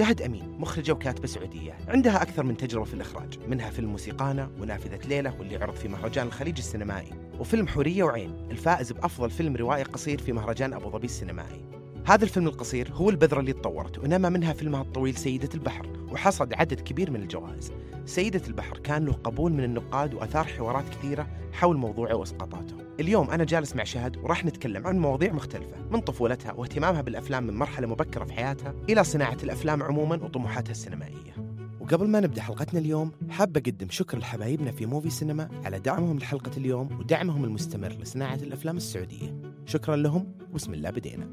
[0.00, 1.78] شهد أمين مخرجة وكاتبة سعودية.
[1.88, 6.26] عندها أكثر من تجربة في الإخراج منها فيلم موسيقانا ونافذة ليلة واللي عرض في مهرجان
[6.26, 11.64] الخليج السينمائي وفيلم حورية وعين الفائز بأفضل فيلم روائي قصير في مهرجان أبو ظبي السينمائي.
[12.06, 16.80] هذا الفيلم القصير هو البذرة اللي تطورت ونما منها فيلمها الطويل سيدة البحر وحصد عدد
[16.80, 17.72] كبير من الجوائز.
[18.06, 23.44] سيدة البحر كان له قبول من النقاد وأثار حوارات كثيرة حول موضوعه وإسقاطاته اليوم أنا
[23.44, 28.24] جالس مع شهد وراح نتكلم عن مواضيع مختلفة من طفولتها واهتمامها بالأفلام من مرحلة مبكرة
[28.24, 31.34] في حياتها إلى صناعة الأفلام عموما وطموحاتها السينمائية.
[31.80, 36.50] وقبل ما نبدأ حلقتنا اليوم حاب أقدم شكر لحبايبنا في موفي سينما على دعمهم لحلقة
[36.56, 39.42] اليوم ودعمهم المستمر لصناعة الأفلام السعودية.
[39.66, 41.28] شكرا لهم وبسم الله بدينا.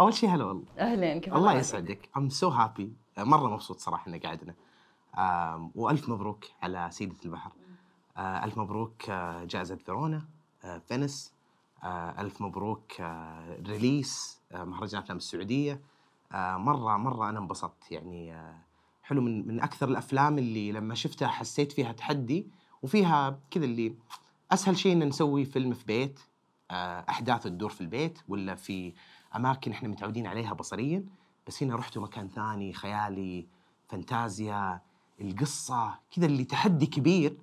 [0.00, 0.64] أول شيء هلا والله.
[0.78, 2.08] أهلا كيف الله؟ يسعدك.
[2.16, 4.54] I'm so happy مرة مبسوط صراحة انك قاعدنا
[5.18, 7.52] آم، وألف مبروك على سيدة البحر.
[8.16, 10.22] آه، ألف مبروك آه، جائزة فيرونا.
[10.88, 11.36] فينيس.
[11.84, 15.80] آه، ألف مبروك آه، release آه، مهرجان أفلام السعودية.
[16.34, 17.92] مرة مرة أنا انبسطت.
[17.92, 18.34] يعني
[19.02, 22.46] حلو من من أكثر الأفلام اللي لما شفتها حسيت فيها تحدي
[22.82, 23.94] وفيها كذا اللي
[24.52, 26.20] أسهل شيء إن نسوي فيلم في بيت
[26.70, 28.92] احداثه تدور في البيت ولا في
[29.36, 31.04] أماكن إحنا متعودين عليها بصريا.
[31.46, 33.46] بس هنا رحتوا مكان ثاني خيالي
[33.88, 34.80] فانتازيا
[35.20, 37.36] القصة كذا اللي تحدي كبير.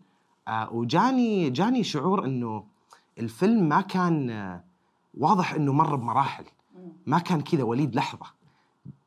[0.50, 2.73] وجاني جاني شعور إنه
[3.20, 4.60] الفيلم ما كان
[5.18, 6.46] واضح إنه مر بمراحل.
[7.06, 8.26] ما كان كذا وليد لحظة.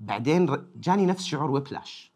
[0.01, 2.13] بعدين جاني نفس شعور ويبلاش.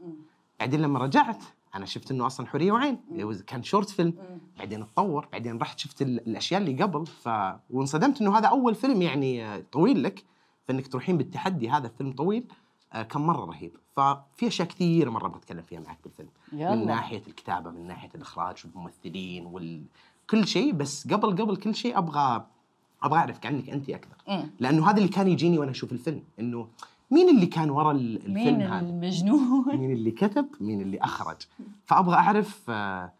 [0.60, 2.98] بعدين لما رجعت أنا شفت إنه أصلا حورية وعين.
[3.46, 4.14] كان شورت فيلم
[4.58, 5.28] بعدين اتطور.
[5.32, 7.06] بعدين رحت شفت ال- الأشياء اللي قبل.
[7.06, 7.28] ف
[7.70, 10.24] وانصدمت إنه هذا أول فيلم يعني آه، طويل لك.
[10.68, 12.44] فإنك تروحين بالتحدي هذا فيلم طويل
[12.92, 13.76] آه، كان مرة رهيب.
[13.96, 16.28] ففي أشياء كثير مرة بتكلم فيها معك بالفيلم.
[16.52, 16.74] يلا.
[16.74, 19.84] من ناحية الكتابة من ناحية الإخراج والممثلين وال
[20.30, 22.46] كل شيء بس قبل قبل كل شيء أبغى
[23.02, 24.16] أبغى أعرف عنك انت أكثر.
[24.28, 24.50] مم.
[24.60, 26.68] لأنه هذا اللي كان يجيني وأنا أشوف الفيلم إنه
[27.10, 31.36] مين اللي كان ورا ال- الفيلم مين هذا؟ المجنون؟ مين اللي كتب؟ مين اللي أخرج؟
[31.84, 33.12] فأبغى أعرف آه،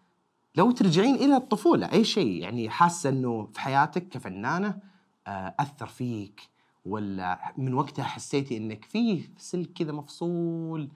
[0.57, 4.79] لو ترجعين إلى الطفولة أي شيء يعني حاسة إنه في حياتك كفنانة
[5.27, 6.41] آه، أثر فيك
[6.87, 10.89] ولا من وقتها حسيتي إنك في سلك كذا مفصول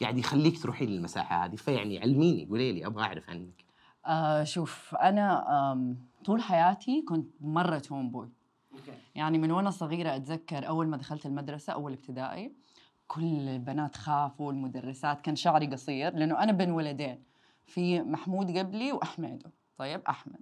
[0.00, 3.67] قاعد يخليك تروحين للمساحة هذه؟ فيعني علميني قولي لي أبغى أعرف عنك.
[4.06, 8.30] آه شوف أنا طول حياتي كنت مرة توم بوي
[9.14, 12.52] يعني من وأنا صغيرة أتذكر أول ما دخلت المدرسة أول ابتدائي
[13.08, 17.22] كل البنات خافوا المدرسات كان شعري قصير لأنه أنا بين ولدين
[17.66, 19.42] في محمود قبلي واحمد
[19.78, 20.40] طيب أحمد.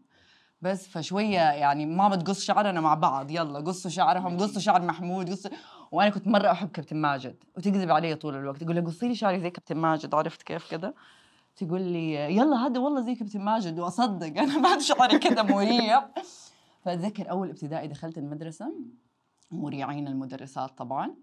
[0.62, 5.50] بس فشوية يعني ماما تقص شعرنا مع بعض يلا قصوا شعرهم قصوا شعر محمود قصوا.
[5.92, 9.40] وأنا كنت مرة أحب كابتن ماجد وتكذب علي طول الوقت تقول لها قصي لي شعري
[9.40, 10.94] زي كابتن ماجد عرفت كيف كذا
[11.56, 16.02] تقول لي يلا هذا والله زي كابتن ماجد وأصدق أنا بعد شعري كذا مريب
[16.84, 18.72] فأتذكر أول ابتدائي دخلت المدرسة
[19.50, 21.14] مريعين المدرسات طبعا.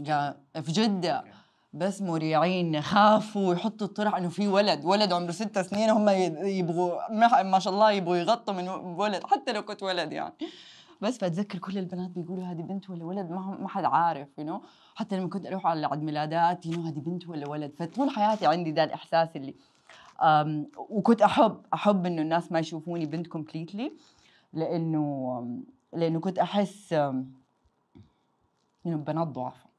[0.00, 1.24] جاء في جدة
[1.72, 7.12] بس مريعين خافوا يحطوا الطرح إنه في ولد ولد عمره ست سنين هم يبغوا
[7.42, 10.34] ما شاء الله يبغوا يغطوا من ولد حتى لو كنت ولد يعني.
[11.00, 14.62] بس فاتذكر كل البنات بيقولوا هذه بنت ولا ولد ما ما حد عارف يو?
[14.94, 17.72] حتى لما كنت أروح على عيد ميلادات يقولوا هذه بنت ولا ولد.
[17.78, 19.54] فطول حياتي عندي ده الإحساس اللي
[20.22, 23.92] أم وكنت أحب أحب إنه الناس ما يشوفوني بنت completely
[24.52, 25.62] لأنه
[25.92, 27.24] لأنه كنت أحس إنه
[28.84, 29.70] بنات ضعفاء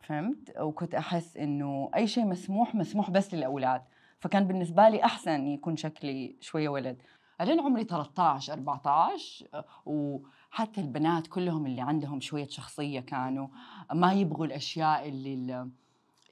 [0.00, 3.82] فهمت؟ وكنت أحس إنه أي شيء مسموح مسموح بس للأولاد.
[4.20, 6.96] فكان بالنسبة لي أحسن يكون شكلي شوية ولد.
[7.40, 13.46] لين عمري 13 14 أه، وحتى البنات كلهم اللي عندهم شوية شخصية كانوا
[13.94, 15.68] ما يبغوا الأشياء اللي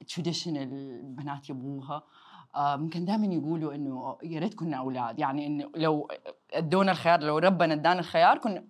[0.01, 2.03] ال traditional البنات يبغوها
[2.55, 6.07] آم، كان دائما يقولوا إنه يا ريت كنا أولاد يعني إنه لو
[6.53, 8.63] أدونا الخيار لو ربنا أدانا الخيار كنا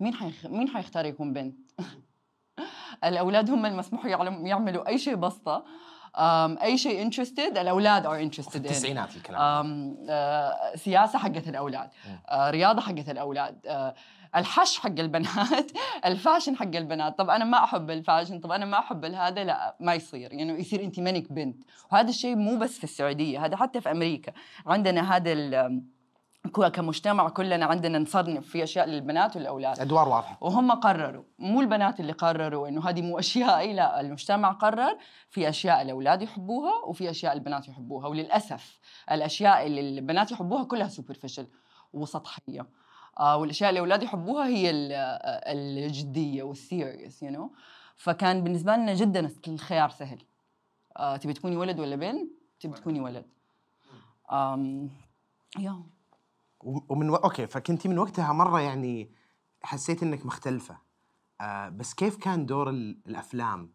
[0.00, 0.46] مين حيخ...
[0.46, 1.56] مين حيختار يكون بنت؟
[3.04, 4.04] الأولاد هم المسموح.
[4.06, 5.64] يعملوا أي شيء بسطه
[6.62, 9.96] أي شيء interested الأولاد are في interested التسعينات الكلام.
[10.08, 11.90] آه، سياسة حقت الأولاد.
[12.28, 13.66] آه، رياضة حقت الأولاد.
[13.66, 13.94] آه،
[14.36, 15.70] الحش حق البنات
[16.04, 17.18] ال fashion حق البنات.
[17.18, 20.32] طب أنا ما أحب ال fashion طب أنا ما أحب هذا لا ما يصير.
[20.32, 21.64] يعني يصير أنت منك بنت.
[21.92, 24.32] وهذا الشيء مو بس في السعودية هذا حتى في أمريكا.
[24.66, 25.32] عندنا هذا
[26.48, 29.80] كمجتمع كلنا عندنا نصنف في أشياء للبنات والأولاد.
[29.80, 30.38] أدوار واضحة.
[30.40, 34.98] وهم قرروا مو البنات اللي قرروا إنه هذه مو اشيائي لا المجتمع قرر
[35.30, 38.06] في أشياء الأولاد يحبوها وفي أشياء البنات يحبوها.
[38.08, 38.78] وللأسف
[39.12, 41.46] الأشياء اللي البنات يحبوها كلها superficial
[41.92, 42.66] وسطحية.
[43.20, 44.92] آه والأشياء اللي الأولاد يحبوها هي ال-
[45.84, 47.52] الجدية وال serious you know
[47.96, 50.18] فكان بالنسبة لنا جدا الخيار سهل.
[50.96, 52.30] آه تبي تكوني ولد ولا بنت؟
[52.60, 53.24] تبي تكوني ولد.
[54.32, 54.90] آم
[55.58, 55.82] yeah.
[56.60, 57.14] ومن و...
[57.14, 59.10] أوكي فكنتي من وقتها مرة يعني
[59.62, 60.78] حسيت إنك مختلفة.
[61.40, 63.72] آه بس كيف كان دور ال- الأفلام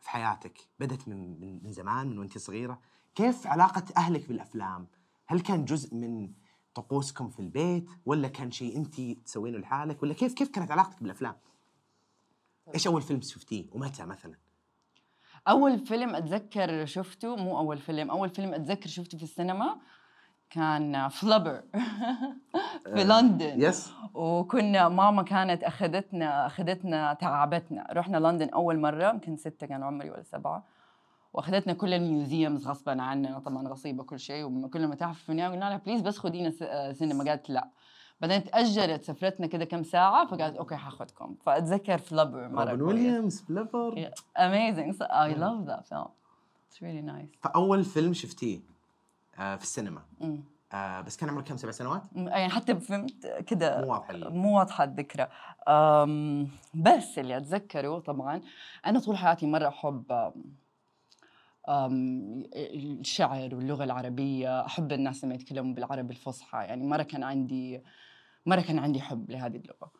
[0.00, 2.80] في حياتك؟ بدت من من من زمان من وأنت صغيرة؟
[3.14, 4.86] كيف علاقة أهلك بالأفلام؟
[5.26, 6.32] هل كان جزء من
[6.74, 11.36] طقوسكم في البيت؟ ولا كان شيء أنت تسوينه لحالك؟ ولا كيف كيف كانت علاقتك بالأفلام؟
[12.74, 14.34] إيش أول فيلم شفتيه؟ ومتى مثلا؟
[15.48, 19.80] أول فيلم أتذكر شفته مو أول فيلم أول فيلم أتذكر شفته في السينما
[20.50, 21.62] كان فلبر
[22.94, 23.62] في لندن.
[23.62, 30.10] يس وكنا ماما كانت أخذتنا أخذتنا تعبتنا رحنا لندن أول مرة يمكن ستة كان عمري
[30.10, 30.64] ولا سبعة.
[31.32, 35.76] وأخذتنا كل ال museums غصبا عننا طبعا غصيبة كل شيء وكل المتاحف في قلنا لها
[35.86, 37.68] please بس خدينا س- آه، سينما قالت لا.
[38.20, 43.44] بعدين تاجلت سفرتنا كده كم ساعة فقالت أوكي حاخذكم فأتذكر Flubber مرة روبن ويليامز
[44.38, 44.92] amazing.
[44.92, 46.08] So I love that film.
[46.68, 47.38] It's really nice.
[47.40, 48.60] فأول فيلم شفتيه؟ آه
[49.38, 50.02] في السينما.
[50.72, 53.80] آه بس كان عمرك كم؟ سبع سنوات؟ يعني حتى فهمت كده.
[53.80, 55.28] مو واضحة مو واضحة الذكرى.
[56.74, 58.40] بس اللي أتذكره طبعا
[58.86, 60.44] أنا طول حياتي أم،
[61.68, 64.66] أم، الشعر واللغة العربية.
[64.66, 66.58] أحب الناس لما يتكلموا بالعربي الفصحى.
[66.58, 67.82] يعني مرة كان عندي
[68.46, 69.90] مرة كان عندي حب لهذه اللغة.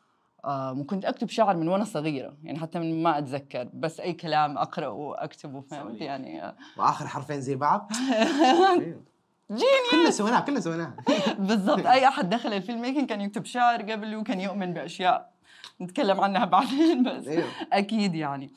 [0.45, 2.37] أم، وكنت أكتب شعر من وأنا صغيرة.
[2.43, 3.69] يعني حتى من ما أتذكر.
[3.75, 6.01] بس أي كلام أقرأه وأكتبه فهمت.
[6.01, 7.91] يعني؟ أه، وآخر حرفين زي بعض؟
[9.51, 10.93] جيني كلنا سويناه كلنا سويناه
[11.39, 11.87] بالضبط.
[11.87, 15.31] أي أحد دخل الفيلم ميكينج كان يكتب شعر قبل وكان يؤمن بأشياء
[15.81, 17.27] نتكلم عنها بعدين بس.
[17.29, 17.47] أيوه.
[17.73, 18.51] أكيد يعني.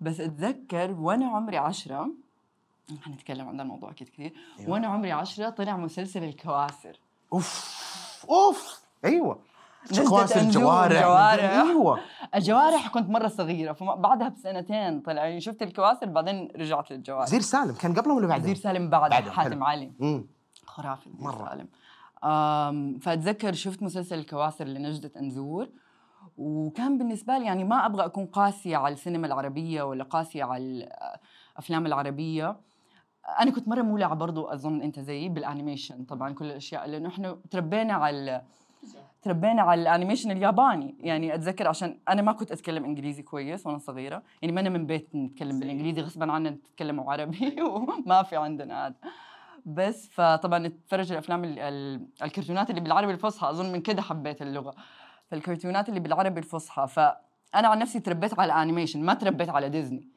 [0.00, 2.10] بس أتذكر وأنا عمري عشرة
[3.02, 4.32] حنتكلم عن الموضوع أكيد كثير.
[4.60, 4.70] أيوة.
[4.70, 7.00] وأنا عمري عشرة طلع مسلسل الكواسر.
[7.32, 7.74] أوف
[8.30, 9.38] أوف أيوه.
[10.08, 11.42] كواسر أنجوم، جوارح.
[11.42, 12.00] أيوه.
[12.34, 15.24] الجوارح كنت مرة صغيرة فبعدها بسنتين طلع.
[15.24, 17.22] يعني شفت الكواسر بعدين رجعت للجوارح.
[17.28, 19.64] وزير سالم كان قبلهم ولا بعدهم؟ وزير سالم بعد بعدهم، حاتم حلو.
[19.64, 19.92] علي.
[20.00, 20.26] امم
[20.74, 21.66] خرافي مرة.
[23.00, 25.68] فأتذكر شفت مسلسل الكواسر لنجدة انزور
[26.38, 30.88] وكان بالنسبة لي يعني ما أبغى أكون قاسية على السينما العربية ولا قاسية على
[31.56, 32.56] الأفلام العربية.
[33.40, 36.04] أنا كنت مرة مولعة برضو أظن أنت زيي بال animation.
[36.04, 38.42] طبعا كل الأشياء لأنه إحنا تربينا على
[39.22, 40.94] تربينا على ال animation الياباني.
[41.00, 44.22] يعني أتذكر عشان أنا ما كنت أتكلم إنجليزي كويس وأنا صغيرة.
[44.42, 47.62] يعني ما أنا من بيت نتكلم بالإنجليزي غصبا عنا نتكلم عربي
[48.06, 48.94] وما في عندنا هذا.
[49.64, 50.08] بس.
[50.12, 54.74] فطبعا نتفرج الأفلام ال- ال- الكرتونات اللي بالعربي الفصحى أظن من كده حبيت اللغة.
[55.30, 56.86] فالكرتونات اللي بالعربي الفصحى.
[56.88, 60.08] فأنا عن نفسي تربيت على ال animation ما تربيت على ديزني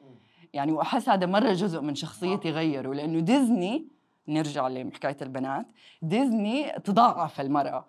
[0.52, 3.86] يعني وأحس هذا مرة جزء من شخصيتي غيره لأنه ديزني
[4.28, 5.66] نرجع لحكاية البنات
[6.02, 7.86] ديزني تضعف المرأة.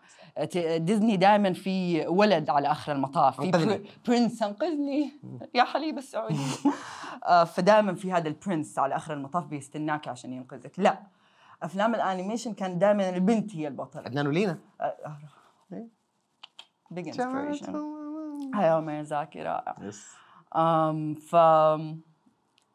[0.78, 3.42] ديزني دائما في ولد على آخر المطاف.
[3.42, 3.48] في
[4.08, 5.12] prince أنقذني.
[5.56, 6.38] يا حليب السعوديه
[7.26, 10.72] آه، فدائما في هذا ال prince على آخر المطاف بيستناك عشان ينقذك.
[10.80, 11.00] لا.
[11.64, 14.02] أفلام ال animation كان دائما البنت هي البطلة.
[14.02, 14.58] عدنان ولينا
[16.92, 17.76] big inspiration
[18.54, 20.08] هاياو ميازاكي رائع yes
[21.28, 21.36] ف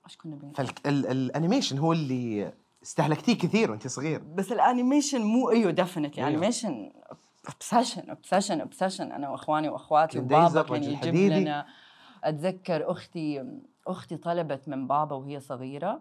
[0.06, 2.52] إيش كنا بنقول؟ فال animation هو اللي
[2.82, 4.18] استهلكتيه كثير وأنت صغير.
[4.18, 6.28] بس ال animation مو أيوه definitely.
[6.28, 6.92] animation
[7.48, 11.32] obsession obsession obsession أنا وإخواني وأخواتي وبابا كان يجيب.
[11.32, 11.66] لنا.
[12.24, 13.44] أتذكر أختي
[13.86, 16.00] أختي طلبت من بابا وهي صغيرة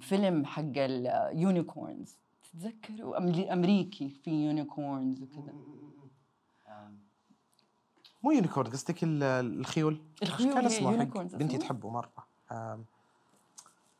[0.00, 2.16] فيلم حق ال unicorns
[2.52, 3.18] تتذكروا
[3.52, 5.52] أمريكي في unicorns وكذا.
[8.22, 9.22] مو unicorn قصدك ال-
[9.60, 12.12] الخيول؟ الخيول كان اسمه حق unicorns بنتي؟ تحبه مرة.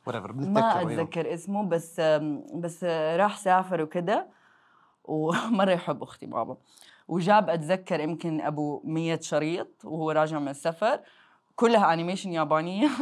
[0.07, 0.83] whatever ما.
[0.83, 2.01] أتذكر اسمه بس
[2.55, 2.85] بس
[3.17, 4.27] راح سافر وكذا
[5.05, 6.57] ومرة يحب أختي بابا.
[7.09, 11.01] وجاب أتذكر يمكن أبو 100 شريط وهو راجع من السفر.
[11.57, 12.89] كلها animation يابانية.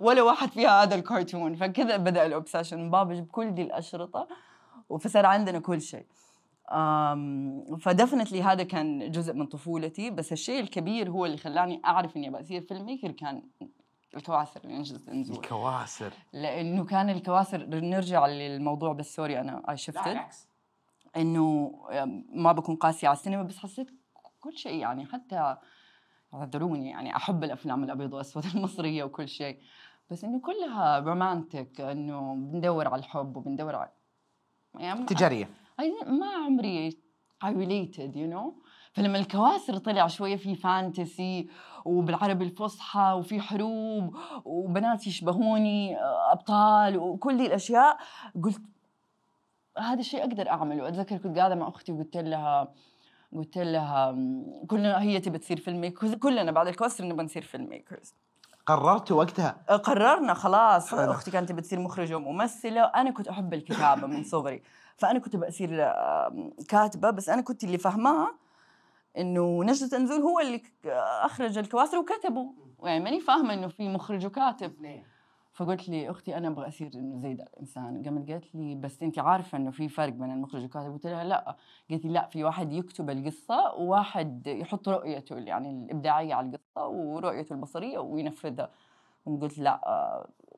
[0.00, 1.54] ولا واحد فيها هذا الكرتون.
[1.54, 4.28] فكذا بدأ ال obsession بابا جاب كل دي الأشرطة
[5.00, 6.06] فصار عندنا كل شيء.
[6.72, 10.10] أم ف definitely هذا كان جزء من طفولتي.
[10.10, 13.42] بس الشيء الكبير هو اللي خلاني أعرف إني بصير filmmaker كان
[14.16, 16.12] الكواسر اللي نجدة انزور الكواسر.
[16.32, 20.18] لأنه كان الكواسر نرجع للموضوع بس sorry أنا I shifted
[21.16, 21.72] إنه
[22.32, 23.90] ما بكون قاسية على السينما بس حسيت
[24.40, 25.56] كل شيء يعني حتى
[26.34, 27.16] اعذروني يعني.
[27.16, 29.58] أحب الأفلام الأبيض والأسود المصرية وكل شيء.
[30.10, 33.90] بس إنه كلها رومانتك إنه بندور على الحب وبندور على
[34.74, 35.48] يعني تجارية.
[36.06, 36.90] ما عمري
[37.44, 38.52] I related you know
[38.92, 41.48] فلما الكواسر طلع شوية في فانتسي
[41.84, 45.96] وبالعربي الفصحى وفي حروب وبنات يشبهوني
[46.32, 47.96] أبطال وكل دي الأشياء
[48.42, 48.62] قلت
[49.78, 50.88] هذا الشيء أقدر أعمله.
[50.88, 52.74] أتذكر كنت قاعدة مع أختي وقلت لها
[53.32, 58.14] قلت لها "مم، كلنا هي تبي تصير filmmakers كلنا بعد الكواسر نبغى نصير filmmakers
[58.66, 60.90] قررت وقتها؟ قررنا خلاص.
[60.94, 61.10] حلو.
[61.10, 64.62] أختي كانت بتصير مخرجة وممثلة أنا كنت أحب الكتابة من صغري.
[64.96, 68.34] فأنا كنت بصير آم، كاتبة بس أنا كنت اللي فهمها
[69.18, 70.86] إنه نجدة أنزور هو اللي ك-
[71.24, 72.54] أخرج الكواسر وكتبه.
[72.82, 74.72] يعني ماني فاهمة إنه في مخرج وكاتب.
[75.54, 78.02] فقلت لي أختي أنا أبغى أصير انه زي ده الإنسان.
[78.04, 80.92] قامت قالت لي بس انت عارفة إنه في فرق بين المخرج والكاتب.
[80.92, 81.56] قلت لها لا.
[81.90, 87.52] قالت لي لا في واحد يكتب القصة وواحد يحط رؤيته يعني الإبداعية على القصة ورؤيته
[87.52, 88.70] البصرية وينفذها.
[89.26, 89.80] قلت لا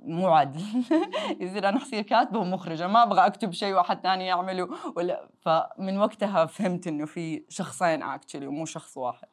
[0.00, 0.61] مو عادل.
[1.41, 2.87] يصير أنا أصير كاتبة ومخرجة.
[2.87, 5.29] ما أبغى أكتب شيء واحد ثاني يعمله ولا.
[5.41, 9.29] فمن وقتها فهمت إنه في شخصين اكشلي ومو شخص واحد.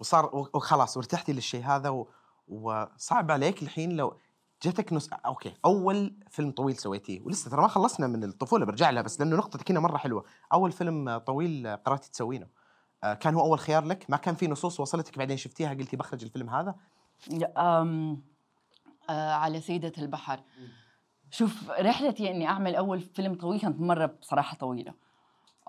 [0.00, 2.08] وصار وخلاص وارتحتي للشيء هذا و...
[2.48, 4.16] وصعب عليك الحين لو
[4.62, 9.02] جتك نص أوكي أول فيلم طويل سويتيه ولسه ترى ما خلصنا من الطفولة برجع لها
[9.02, 10.24] بس لأنه نقطتك هنا مرة حلوة.
[10.52, 12.46] أول فيلم طويل قررتي تسوينه.
[13.04, 16.24] آه، كان هو أول خيار لك؟ ما كان في نصوص وصلتك بعدين شفتيها؟ قلتي بخرج
[16.24, 16.74] الفيلم هذا؟
[17.56, 18.22] أم
[19.10, 20.40] آه على سيدة البحر.
[21.30, 24.94] شوف رحلتي إني أعمل أول فيلم طويل كانت مرة بصراحة طويلة.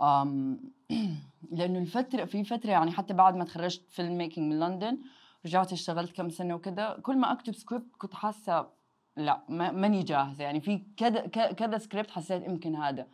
[0.01, 0.59] أم
[1.51, 4.97] لأنه الفترة في فترة يعني حتى بعد ما تخرجت filmmaking من لندن
[5.45, 8.80] رجعت اشتغلت كم سنة وكذا كل ما أكتب سكريبت كنت حاسة
[9.15, 10.43] لا ما- ماني جاهزة.
[10.43, 13.07] يعني في كذا كذا سكريبت حسيت يمكن هذا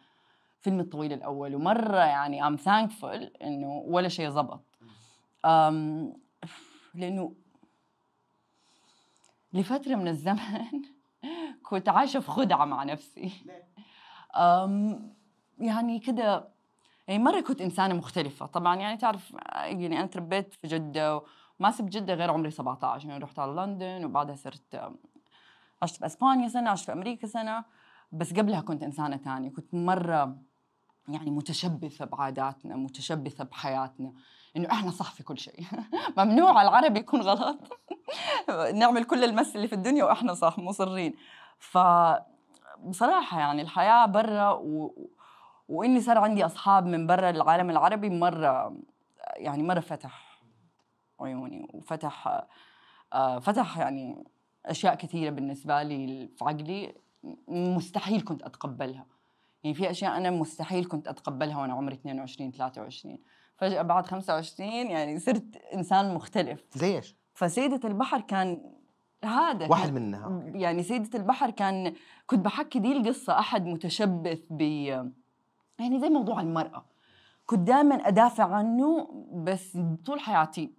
[0.62, 1.56] فيلم الطويل الأول.
[1.56, 4.64] ومرة يعني I'm thankful إنه ولا شيء زبط.
[5.46, 6.14] أم
[6.96, 7.34] لأنه
[9.54, 10.40] لفترة من الزمن
[11.70, 13.32] كنت عايشة في خدعة مع نفسي.
[14.36, 15.14] أم
[15.60, 16.48] يعني كده
[17.08, 18.46] يعني مرة كنت إنسانة مختلفة.
[18.46, 21.22] طبعا يعني تعرف يعني أنا تربيت في جدة
[21.60, 24.92] وما سبت جدة غير عمري 17 يعني رحت على لندن وبعدها صرت
[25.82, 27.64] عشت في أسبانيا سنة عشت في أمريكا سنة
[28.12, 29.50] بس قبلها كنت إنسانة تانية.
[29.50, 30.38] كنت مرة
[31.08, 34.14] يعني متشبثة بعاداتنا متشبثة بحياتنا
[34.58, 35.66] إنه إحنا صح في كل شيء.
[36.18, 37.58] ممنوع العربي يكون غلط.
[38.74, 41.14] نعمل كل المس اللي في الدنيا وإحنا صح مصرين
[41.60, 41.78] ف
[42.84, 45.08] بصراحة يعني الحياة برا و...
[45.70, 48.78] وإني صار عندي أصحاب من برا العالم العربي مرة
[49.36, 50.42] يعني مرة فتح
[51.22, 52.42] عيوني وفتح
[53.14, 54.28] آه، فتح يعني
[54.72, 56.96] أشياء كثيرة بالنسبة لي في عقلي
[57.48, 59.06] مستحيل كنت أتقبلها.
[59.64, 63.18] يعني في أشياء أنا مستحيل كنت أتقبلها وأنا عمري 22 23
[63.58, 66.64] فجأة بعد 25 يعني صرت إنسان مختلف.
[66.74, 68.62] زي إيش؟ فسيدة البحر كان
[69.24, 70.44] هذا واحد منها.
[70.46, 71.94] يعني سيدة البحر كان
[72.28, 74.62] كنت بحكي دي القصة أحد متشبث ب
[75.80, 76.86] يعني زي موضوع المرأة.
[77.46, 80.72] كنت دائما أدافع عنه بس طول حياتي.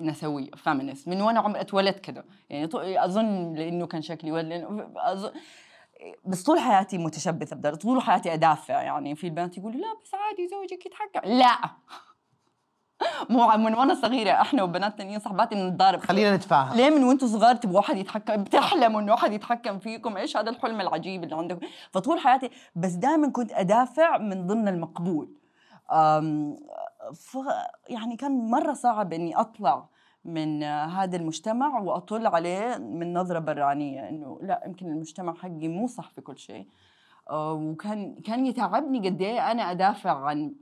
[0.00, 2.24] نسوية فيمينست من وأنا عمري اتولدت كده.
[2.50, 2.70] يعني
[3.04, 5.32] أظن لأنه كان شكلي ولد أظن
[6.24, 8.82] بس طول حياتي متشبثة بدل طول حياتي أدافع.
[8.82, 11.58] يعني في البنات يقولوا لا بس عادي زوجك يتحكم لا!
[13.30, 16.00] مو من وأنا صغيرة إحنا وبنات تانيين صاحباتي بنتضارب.
[16.00, 16.76] خلينا نتفاهم.
[16.76, 20.80] ليه من وأنتم صغار تبغوا واحد يتحكم؟ بتحلموا إنه واحد يتحكم فيكم؟ إيش هذا الحلم
[20.80, 25.34] العجيب اللي عندكم؟ فطول حياتي بس دائما كنت أدافع من ضمن المقبول.
[27.14, 27.38] ف
[27.88, 29.88] يعني كان مرة صعب إني أطلع
[30.24, 36.10] من هذا المجتمع وأطل عليه من نظرة برانية إنه لا يمكن المجتمع حقي مو صح
[36.10, 36.66] في كل شيء.
[37.30, 40.54] آه، وكان كان يتعبني قد إيه أنا أدافع عن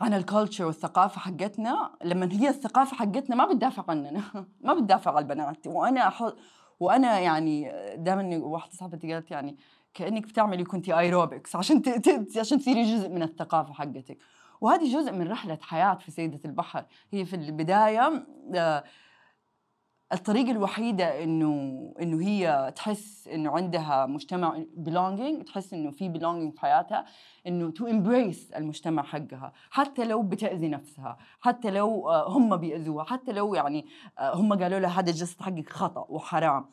[0.00, 1.90] عن ال culture والثقافة حقتنا.
[2.04, 4.22] لما هي الثقافة حقتنا ما بتدافع عننا
[4.64, 5.66] ما بتدافع على البنات.
[5.66, 6.32] وأنا أح...
[6.80, 9.56] وأنا يعني دائما واحدة صاحبتي قالت يعني
[9.94, 11.82] كأنك بتعملي كنتي ايروبكس عشان.
[12.40, 14.18] عشان تصيري جزء من الثقافة حقتك.
[14.60, 16.84] وهذه جزء من رحلة حياة في سيدة البحر.
[17.12, 18.84] هي في البداية آه،
[20.12, 26.60] الطريقة الوحيدة إنه إنه هي تحس إنه عندها مجتمع belonging تحس إنه في belonging في
[26.60, 27.04] حياتها
[27.46, 29.52] إنه to embrace المجتمع حقها.
[29.70, 33.86] حتى لو بتأذي نفسها حتى لو آه، هم بيأذوها حتى لو يعني
[34.18, 36.66] آه، هم قالوا لها هذا الجسد حقك خطأ وحرام.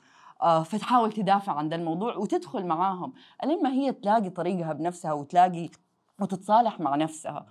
[0.65, 3.13] فتحاول تدافع عن ذا الموضوع وتدخل معاهم.
[3.45, 5.69] لين ما هي تلاقي طريقها بنفسها وتلاقي
[6.19, 7.45] وتتصالح مع نفسها.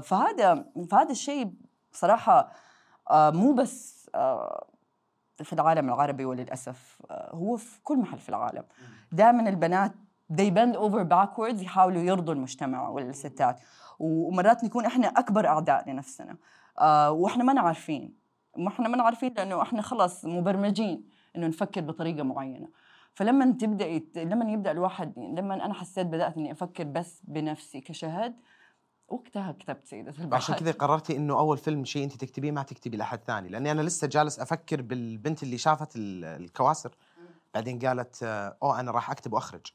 [0.00, 1.52] فهذا فهذا الشيء
[1.92, 2.52] بصراحة
[3.10, 4.66] آه، مو بس آه،
[5.42, 8.64] في العالم العربي وللأسف آه، هو في كل محل في العالم.
[9.12, 9.92] دائما البنات
[10.32, 13.60] they bend over backwards يحاولوا يرضوا المجتمع والستات.
[13.98, 16.36] ومرات نكون إحنا أكبر أعداء لنفسنا.
[16.78, 18.14] آه وإحنا ما عارفين
[18.56, 22.68] ما إحنا ما عارفين لأنه إحنا خلاص مبرمجين إنه نفكر بطريقة معينة.
[23.14, 28.34] فلما تبدأ لما يبدأ الواحد لما أنا حسيت بدأت إني أفكر بس بنفسي كشهد
[29.10, 32.96] وقتها كتبت سيدة البحر عشان كذا قررتي إنه أول فيلم شيء أنت تكتبيه ما تكتبي
[32.96, 36.96] لأحد ثاني لأني أنا لسه جالس أفكر بالبنت اللي شافت ال- الكواسر.
[37.54, 39.66] بعدين قالت اوه أنا راح أكتب وأخرج.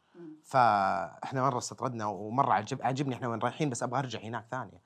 [0.44, 4.82] فإحنا مرة استطردنا ومرة عجب عجبني إحنا وين رايحين بس أبغى أرجع هناك ثانية.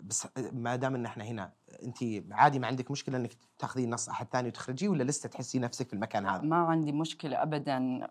[0.00, 1.98] بس ما دام إن إحنا هنا أنت
[2.30, 5.92] عادي ما عندك مشكلة إنك تاخذي نص أحد ثاني وتخرجيه ولا لسه تحسي نفسك في
[5.94, 8.08] المكان هذا؟ ما عندي مشكلة أبدا.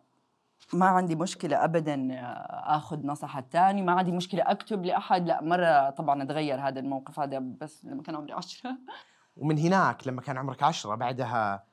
[0.73, 2.07] ما عندي مشكلة أبدا
[2.49, 5.27] آخذ نصح الثاني ما عندي مشكلة أكتب لأحد.
[5.27, 7.19] لا مرة طبعا أتغير هذا الموقف.
[7.19, 8.77] هذا بس لما كان عمري عشرة.
[9.37, 11.63] ومن هناك لما كان عمرك عشرة بعدها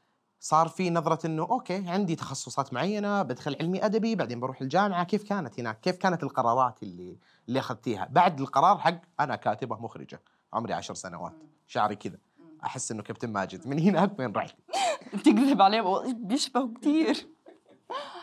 [0.41, 5.05] صار في نظرة إنه أوكي عندي تخصصات معينة بدخل علمي أدبي بعدين بروح الجامعة.
[5.05, 10.23] كيف كانت هناك؟ كيف كانت القرارات اللي اللي أخذتيها؟ بعد القرار حق أنا كاتبة مخرجة.
[10.53, 11.35] عمري عشر سنوات.
[11.67, 12.19] شعري كذا.
[12.65, 13.69] أحس إنه كابتن ماجد.
[13.69, 14.55] من هناك وين رحت؟
[15.25, 16.13] تكذب عليه.
[16.13, 17.27] بيشبهوا كثير.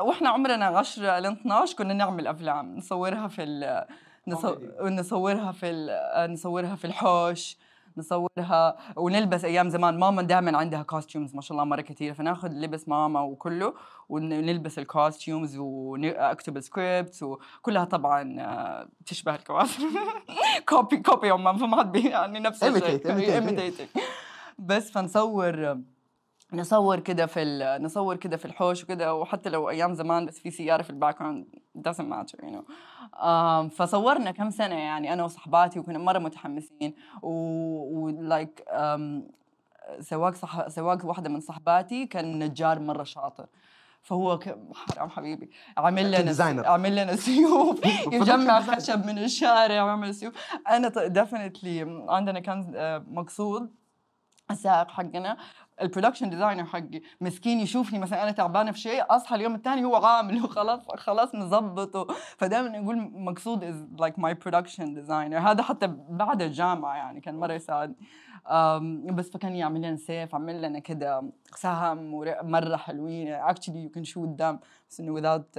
[0.00, 3.86] وإحنا عمرنا 10 ل 12 كنا نعمل أفلام نصورها في ال...
[4.28, 4.56] نصو...
[4.82, 6.32] نصورها في ال...
[6.32, 7.56] نصورها في الحوش
[7.96, 9.98] نصورها ونلبس أيام زمان.
[9.98, 13.74] ماما دائما عندها costumes ما شاء الله مرة كثيرة فناخذ لبس ماما وكله
[14.08, 19.82] ونلبس ال costumes واكتب ال scripts وكلها طبعا آه، تشبه الكواسم
[20.68, 23.06] copy copy عمان فما حد يعني نفس الشيء.
[24.58, 25.78] بس فنصور
[26.54, 30.82] نصور كده في نصور كده في الحوش وكده وحتى لو أيام زمان بس في سيارة
[30.82, 31.46] في ال background
[31.78, 32.64] doesn't matter you know.
[33.12, 39.34] um, فصورنا كم سنة يعني أنا وصحباتي وكنا مرة متحمسين و like um,
[40.00, 43.46] سواق صح سواق واحدة من صحباتي كان نجار مرة شاطر.
[44.02, 44.58] فهو ك...
[44.74, 45.50] حرام حبيبي.
[45.78, 47.80] عمل لنا عمل لنا سيوف
[48.12, 50.34] يجمع خشب من الشارع ويعمل سيوف.
[50.68, 53.74] أنا definitely عندنا كان آه، مقصود
[54.50, 55.36] السائق حقنا.
[55.82, 59.96] ال production designer حقي مسكين يشوفني مثلا أنا تعبانة في شيء أصحى اليوم الثاني هو
[59.96, 66.42] عامل وخلاص خلاص نظبطه فدائما يقول مقصود is like my production designer هذا حتى بعد
[66.42, 67.96] الجامعة يعني كان مرة يساعدني
[69.12, 71.22] بس فكان يعمل لنا سيف عمل لنا كده
[71.56, 72.10] سهم
[72.42, 73.32] مرة حلوين.
[73.32, 74.58] actually you can shoot them
[74.90, 75.58] بس إنه without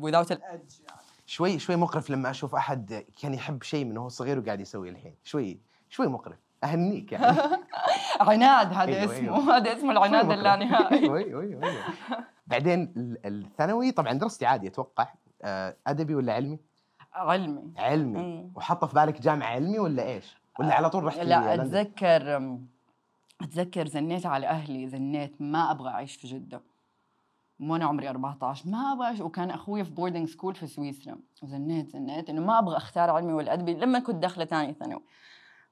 [0.00, 1.00] without ال edge يعني.
[1.26, 5.14] شوي شوي مقرف لما أشوف أحد كان يحب شيء من هو صغير وقاعد يسويه الحين.
[5.24, 6.47] شوي شوي مقرف.
[6.64, 7.38] أهنيك يعني.
[8.20, 9.34] عناد هذا أيوة اسمه.
[9.34, 9.56] أيوة.
[9.56, 10.98] هذا اسمه العناد اللانهائي.
[10.98, 11.84] أيوه أيوه أيوه.
[12.46, 12.92] بعدين
[13.24, 15.08] الثانوي طبعا درستي عادي أتوقع.
[15.42, 16.58] آه، أدبي ولا علمي؟
[17.12, 17.72] علمي.
[17.76, 18.18] علمي.
[18.18, 18.52] مم.
[18.54, 22.58] وحاطه في بالك جامعة علمي ولا إيش؟ ولا على طول رحت لا أتذكر
[23.40, 26.60] أتذكر زنيت على أهلي زنيت ما أبغى أعيش في جدة.
[27.60, 31.16] وأنا عمري 14 ما أبغى وكان أخوي في boarding school في سويسرا.
[31.42, 33.74] وزنيت زنيت إنه ما أبغى أختار علمي ولا أدبي.
[33.74, 35.02] لما كنت داخلة ثاني ثانوي.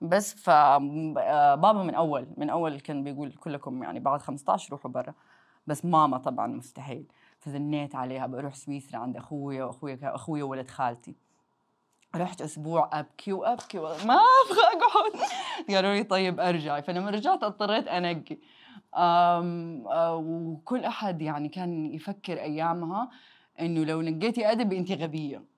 [0.01, 5.15] بس فبابا من أول من أول كان بيقول كلكم يعني بعد 15 روحوا برا.
[5.67, 7.07] بس ماما طبعا مستحيل.
[7.39, 11.15] فزنيت عليها بروح سويسرا عند أخويا وأخويا أخويا ولد خالتي.
[12.17, 15.13] رحت أسبوع أبكي وأبكي ما أبغى أقعد.
[15.75, 18.39] قالوا لي طيب ارجعي فلما رجعت اضطريت أنقي.
[20.23, 23.11] وكل أحد يعني كان يفكر أيامها
[23.61, 25.56] إنه لو نقيتي ادبي انت غبية.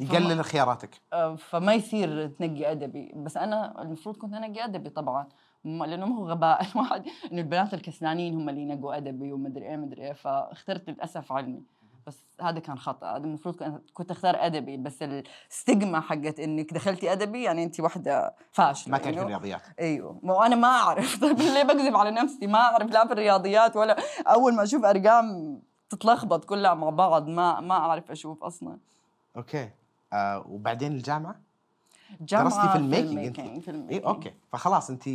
[0.00, 0.90] يقلل خياراتك.
[1.12, 3.12] آه، فما يصير تنقي أدبي.
[3.16, 5.28] بس أنا المفروض كنت أنقي أدبي طبعا.
[5.64, 6.66] لأنه ما هو غباء.
[6.72, 10.12] الواحد انه البنات الكسلانين هم اللي ينقوا أدبي ومدري إيه مدري إيه.
[10.12, 11.62] فاخترت للأسف علمي.
[12.06, 13.10] بس هذا كان خطأ.
[13.10, 14.76] هذا المفروض كنت أختار أدبي.
[14.76, 19.62] بس الستيغما حقت إنك دخلتي أدبي يعني أنت واحدة فاشلة ما تعرفي الرياضيات.
[19.80, 20.20] أيوه.
[20.22, 21.16] وأنا ما أعرف.
[21.22, 25.58] طيب ليه بكذب على نفسي؟ ما أعرف لا في الرياضيات ولا أول ما أشوف أرقام
[25.90, 28.78] تتلخبط كلها مع بعض ما ما أعرف أشوف أصلا.
[29.36, 29.70] أوكي.
[30.12, 31.34] آه وبعدين الجامعة؟
[32.20, 34.34] جامعة درستي filmmaking في إيه أوكي.
[34.52, 35.08] فخلاص أنت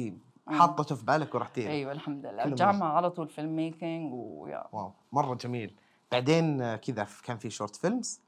[0.47, 2.45] حاطته في بالك ورحتي أيوه الحمد لله.
[2.45, 5.75] الجامعة على طول filmmaking ويا wow مرة جميل.
[6.11, 8.21] بعدين كذا كان في short films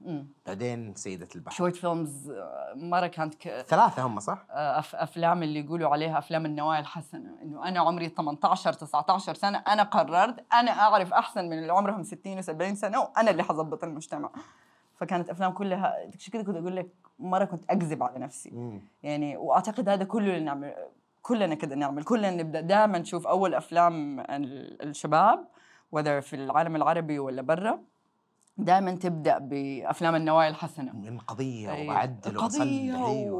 [0.46, 1.56] بعدين سيدة البحر.
[1.56, 2.32] short films
[2.76, 3.62] مرة كانت ك...
[3.68, 4.96] ثلاثة هم صح؟ آه، أف...
[4.96, 7.38] أفلام اللي يقولوا عليها أفلام النوايا الحسنة.
[7.42, 12.42] إنه أنا عمري 18 19 سنة أنا قررت أنا أعرف أحسن من اللي عمرهم 60
[12.42, 14.30] و70 سنة وأنا اللي حظبط المجتمع.
[14.98, 16.88] فكانت أفلام كلها عشان كذا كنت أقول لك
[17.20, 18.82] مرة كنت أكذب على نفسي مم.
[19.04, 20.74] يعني وأعتقد هذا كله اللي نعمل
[21.22, 24.20] كلنا كذا نعمل كلنا نبدأ دائما نشوف أول أفلام
[24.82, 25.46] الشباب
[25.92, 27.80] وذا في العالم العربي ولا برا
[28.58, 31.94] دائما تبدأ بأفلام النوايا الحسنة من قضية أيوة.
[31.94, 33.40] واعدل قضية أيوة.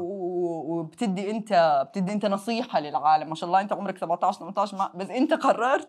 [0.56, 3.28] وبتدي انت بتدي انت نصيحة للعالم.
[3.28, 5.88] ما شاء الله انت عمرك 17 18 ما بس انت قررت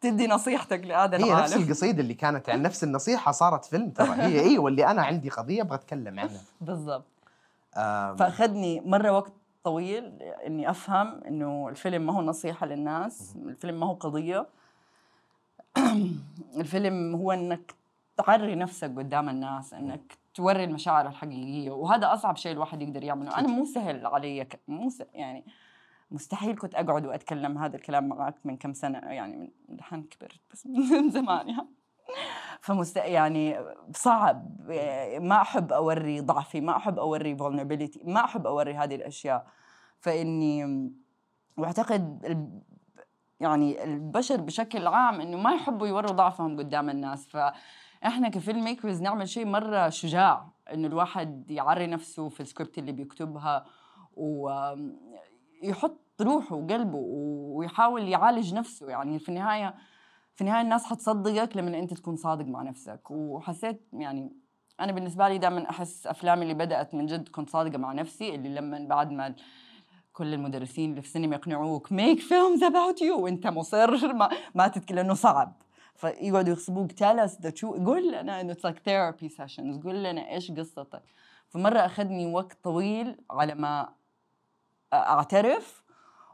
[0.00, 4.08] تدي نصيحتك لهذا العالم هي نفس القصيدة اللي كانت عن نفس النصيحة صارت فيلم ترى.
[4.08, 6.40] هي أيوه اللي أنا عندي قضية أبغى أتكلم عنها.
[6.60, 7.04] بالضبط.
[8.18, 9.32] فأخذني مرة وقت
[9.64, 14.46] طويل إني أفهم إنه الفيلم ما هو نصيحة للناس الفيلم ما هو قضية.
[16.60, 17.74] الفيلم هو إنك
[18.16, 23.38] تعري نفسك قدام الناس إنك توري المشاعر الحقيقية وهذا أصعب شيء الواحد يقدر يعمله.
[23.38, 25.44] أنا مو سهل علي مو يعني
[26.10, 30.66] مستحيل كنت أقعد وأتكلم هذا الكلام معك من كم سنة يعني من دحين كبرت بس
[30.92, 31.68] من زمان يعني.
[32.60, 33.58] ف must يعني
[33.94, 34.70] صعب
[35.20, 39.46] ما أحب أوري ضعفي ما أحب أوري vulnerability ما أحب أوري هذه الأشياء.
[40.00, 40.90] فإني
[41.56, 42.26] واعتقد
[43.40, 47.36] يعني البشر بشكل عام إنه ما يحبوا يوروا ضعفهم قدام الناس.
[48.02, 53.64] فاحنا ك filmmakers نعمل شيء مرة شجاع انه الواحد يعري نفسه في السكريبت اللي بيكتبها
[54.16, 58.88] ويحط روحه وقلبه ويحاول يعالج نفسه.
[58.88, 59.74] يعني في النهاية
[60.34, 63.10] في النهاية الناس حتصدقك لما أنت تكون صادق مع نفسك.
[63.10, 64.32] وحسيت يعني
[64.80, 68.48] أنا بالنسبة لي دائما أحس أفلامي اللي بدأت من جد كنت صادقة مع نفسي اللي
[68.48, 69.34] لما بعد ما
[70.12, 74.98] كل المدرسين اللي في السينما يقنعوك make films about you وأنت مُصر ما, ما تتكلم
[74.98, 75.52] إنه صعب.
[75.96, 80.52] فيقعدوا يغصبوك tell us the قول لنا إنه it's like therapy sessions قول لنا إيش
[80.52, 81.02] قصتك.
[81.48, 83.88] فمرة أخذني وقت طويل على ما
[84.92, 85.82] أعترف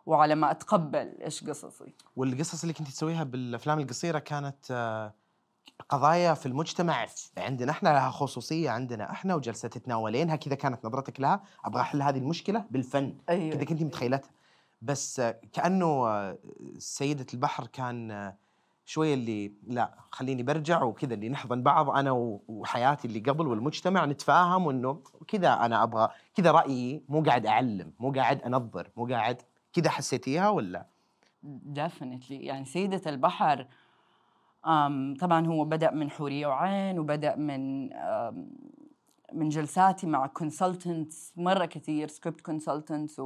[0.06, 1.94] وعلى ما أتقبل إيش قصصي.
[2.16, 5.14] والقصص اللي كنت تسويها بالأفلام القصيرة كانت آه،
[5.88, 7.06] قضايا في المجتمع.
[7.38, 11.42] عندنا إحنا لها خصوصية عندنا إحنا وجلسة تتناولينها كذا كانت نظرتك لها.
[11.64, 13.16] أبغى أحل هذه المشكلة بالفن.
[13.28, 13.54] أيوة.
[13.54, 14.30] كذا كنت متخيلتها.
[14.82, 16.38] بس آه، كأنه آه،
[16.78, 18.32] سيدة البحر كان
[18.84, 22.10] شوية اللي لا خليني برجع وكذا اللي نحضن بعض أنا
[22.48, 28.12] وحياتي اللي قبل والمجتمع نتفاهم وانه كذا أنا أبغى كذا رأيي مو قاعد أعلم مو
[28.12, 29.42] قاعد أنظر مو قاعد
[29.72, 30.86] كذا حسيتيها ولا؟
[31.42, 33.66] definitely يعني سيدة البحر
[35.20, 37.88] طبعا هو بدأ من حورية وعين وبدأ من
[39.32, 43.22] من جلساتي مع consultants مرة كثير script consultants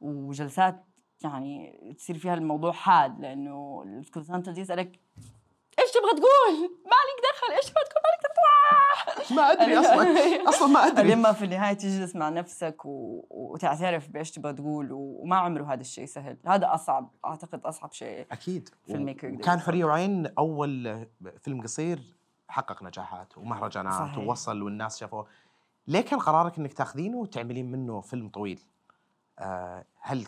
[0.00, 0.84] وجلسات
[1.24, 5.00] يعني تصير فيها الموضوع حاد لأنه ال consultant يسالك
[5.78, 8.26] إيش تبغى تقول؟ ما عليك دخل إيش تبغى تقول؟ ما عليك
[9.30, 13.24] ما أدري أصلا أصلا ما أدري لما في النهاية تجلس مع نفسك و...
[13.30, 18.68] وتعترف بإيش تبغى تقول وما عمره هذا الشيء سهل هذا أصعب أعتقد أصعب شيء أكيد
[18.86, 21.06] في الميكر كان حرية وعين أول
[21.38, 22.02] فيلم قصير
[22.48, 24.18] حقق نجاحات ومهرجانات صحيح.
[24.18, 25.26] ووصل والناس شافوه
[25.86, 28.60] ليه كان قرارك إنك تاخذينه وتعملين منه فيلم طويل؟
[29.38, 30.26] آه هل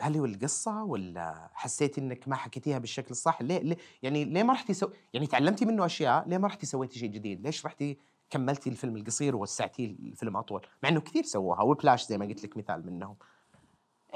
[0.00, 4.52] هل هو القصة ولا حسيتي إنك ما حكيتيها بالشكل الصح؟ ليه, ليه يعني ليه ما
[4.52, 4.88] رحتي سو...
[5.12, 7.98] يعني تعلمتي منه أشياء، ليه ما رحتي سويتي شيء جديد؟ ليش رحتي
[8.30, 12.56] كملتي الفيلم القصير ووسعتيه الفيلم أطول؟ مع إنه كثير سووها وبلاش زي ما قلت لك
[12.56, 13.16] مثال منهم.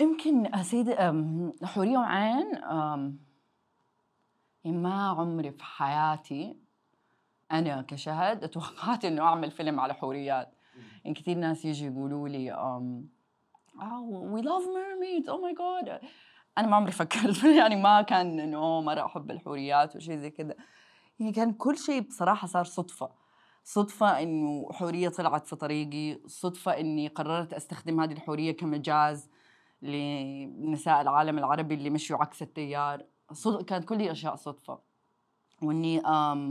[0.01, 0.95] يمكن سي دي
[1.63, 2.53] حورية وعين
[4.65, 6.57] يعني ما عمري في حياتي
[7.53, 10.55] أنا كشهد توقعت إنه أعمل فيلم على حوريات
[11.05, 12.53] يعني كثير ناس يجي يقولوا لي
[13.83, 15.29] oh we love mermaids.
[15.29, 16.01] Oh my god.
[16.59, 20.55] أنا ما عمري فكرت يعني ما كان إنه مرة أحب الحوريات وشيء زي كذا
[21.21, 23.11] يعني كان كل شيء بصراحة صار صدفة.
[23.65, 26.21] صدفة إنه حورية طلعت في طريقي.
[26.27, 29.31] صدفة إني قررت أستخدم هذه الحورية كمجاز
[29.83, 33.05] لنساء العالم العربي اللي مشوا عكس التيار.
[33.33, 33.65] صد...
[33.65, 34.79] كانت كل أشياء صدفة.
[35.63, 36.03] وإني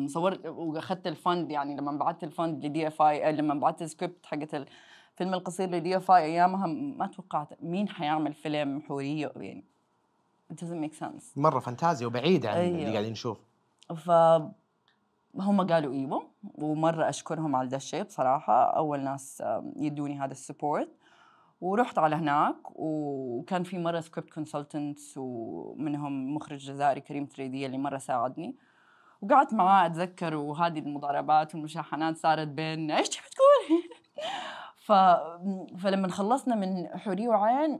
[0.08, 4.67] صورت وأخذت ال fund يعني لما بعثت ال fund ل DFI لما بعثت السكريبت حقت
[5.21, 9.63] الفيلم القصير ل DFI أيامها ما توقعت مين حيعمل فيلم حوريه يعني.
[10.53, 11.38] It doesn't make sense.
[11.38, 12.79] مرة فانتازيا وبعيد عن أيوه.
[12.79, 13.38] اللي قاعدين نشوف.
[13.95, 14.10] ف
[15.36, 18.63] هم قالوا إيوه ومرة أشكرهم على ذا الشيء بصراحة.
[18.63, 19.43] أول ناس
[19.75, 20.89] يدوني هذا ال support.
[21.62, 27.97] ورحت على هناك وكان في مرة script consultants ومنهم مخرج جزائري كريم تريدي اللي مرة
[27.97, 28.55] ساعدني.
[29.21, 33.84] وقعدت معاه أتذكر وهذه المضاربات والمشاحنات صارت بين إيش تبي تقول؟
[34.91, 34.93] ف...
[35.77, 37.80] فلما خلصنا من حوريه وعين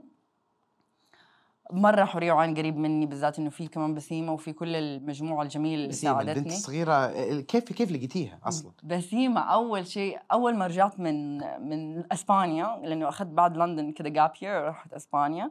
[1.72, 5.92] مرة حوريه وعين قريب مني بالذات إنه في كمان بسيمة وفي كل المجموعة الجميلة اللي
[5.92, 6.32] ساعدتني.
[6.32, 12.80] البنت الصغيره كيف كيف لقيتيها أصلا؟ بسيمة أول شيء أول ما رجعت من من إسبانيا
[12.82, 15.50] لأنه أخذت بعد لندن كذا جاب يير رحت إسبانيا.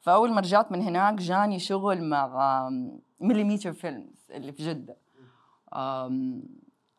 [0.00, 2.68] فأول ما رجعت من هناك جاني شغل مع
[3.20, 4.96] مليمتر فيلمز اللي في جدة.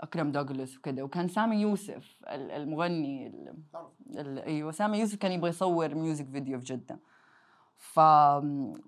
[0.01, 3.33] أكرم دوغلاس وكذا وكان سامي يوسف المغني
[4.19, 6.99] أيوه سامي يوسف كان يبغى يصور music video في جدة.
[7.77, 7.99] ف...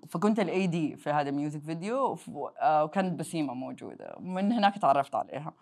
[0.08, 2.16] فكنت ال AD في هذا ال music video
[2.62, 4.14] وكانت بسيمة موجودة.
[4.16, 5.52] ومن هناك تعرفت عليها.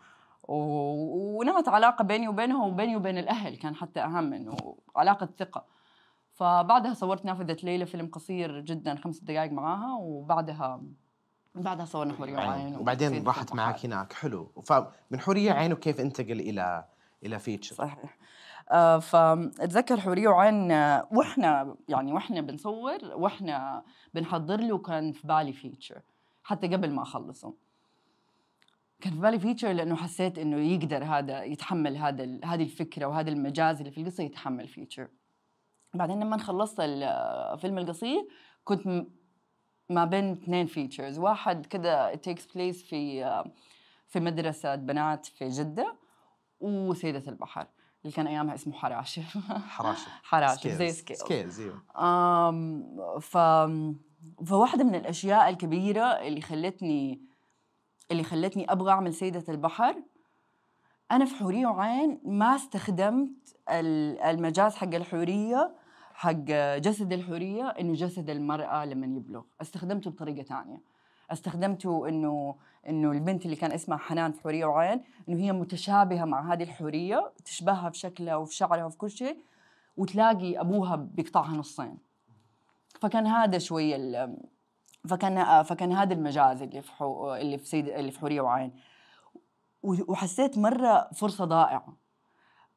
[0.49, 0.55] و...
[1.39, 4.57] ونمت علاقة بيني وبينها وبيني وبين الأهل كان حتى أهم إنه
[4.97, 5.65] علاقة ثقة.
[6.33, 10.81] فبعدها صورت نافذه ليلى فيلم قصير جدا خمس دقائق معاها وبعدها
[11.55, 14.13] بعدها صورنا حوريه وعين وبعدين راحت معك هناك.
[14.13, 14.53] حلو.
[14.67, 16.85] فمن حورية عين وكيف انتقل إلى
[17.25, 18.19] إلى feature؟ صحيح.
[18.71, 23.83] آه فاتذكر حورية وعين آه، وإحنا يعني وإحنا بنصور وإحنا
[24.15, 26.03] بنحضر له كان في بالي feature
[26.43, 27.55] حتى قبل ما أخلصه.
[29.01, 33.79] كان في بالي feature لأنه حسيت إنه يقدر هذا يتحمل هذا هذه الفكرة وهذا المجاز
[33.79, 35.09] اللي في القصة يتحمل feature.
[35.95, 38.29] بعدين لما خلصت الفيلم القصير
[38.65, 39.07] كنت
[39.89, 43.25] ما بين اثنين features واحد كذا takes place في
[44.07, 45.95] في مدرسة بنات في جدة
[46.61, 47.67] وسيدة البحر
[48.03, 53.19] اللي كان أيامها اسمه حراشف حراشف حراشف زي scales scales إيوه.
[53.21, 53.39] ف
[54.47, 57.21] فواحدة من الأشياء الكبيرة اللي خلتني
[58.11, 60.03] اللي خلتني أبغى أعمل سيدة البحر
[61.11, 65.75] أنا في حورية وعين ما استخدمت المجاز حق الحورية
[66.19, 69.43] حق جسد الحورية إنه جسد المرأة لما يبلغ.
[69.63, 70.81] استخدمته بطريقة ثانية
[71.31, 72.55] استخدمته إنه
[72.89, 77.33] إنه البنت اللي كان اسمها حنان في حورية وعين إنه هي متشابهة مع هذه الحورية
[77.45, 79.39] تشبهها في شكلها وفي شعرها وفي كل شيء
[79.97, 81.99] وتلاقي أبوها بيقطعها نصين.
[83.01, 83.95] فكان هذا شوي
[85.09, 87.35] فكان فكان هذا المجاز اللي في حو...
[87.35, 88.73] اللي في سيد اللي في حورية وعين.
[89.83, 91.97] وحسيت مرة فرصة ضائعة.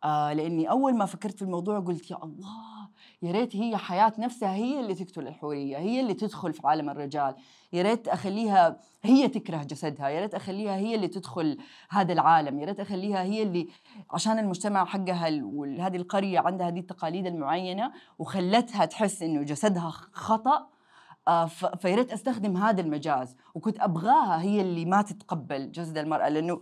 [0.04, 2.71] آه لإني أول ما فكرت في الموضوع قلت يا الله
[3.22, 7.36] يا ريت هي حياة نفسها هي اللي تقتل الحورية هي اللي تدخل في عالم الرجال.
[7.74, 11.58] يا ريت أخليها هي تكره جسدها يا ريت أخليها هي اللي تدخل
[11.90, 13.68] هذا العالم يا ريت أخليها هي اللي
[14.12, 20.68] عشان المجتمع حقها وهذه القرية عندها هذه التقاليد المعينة وخلتها تحس إنه جسدها خطأ
[21.28, 21.46] آه،
[21.82, 23.36] فيا ريت أستخدم هذا المجاز.
[23.56, 26.62] وكنت أبغاها هي اللي ما تتقبل جسد المرأة لأنه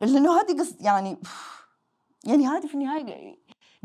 [0.00, 1.18] لأنه هذه قصه يعني
[2.24, 3.36] يعني هذه في النهاية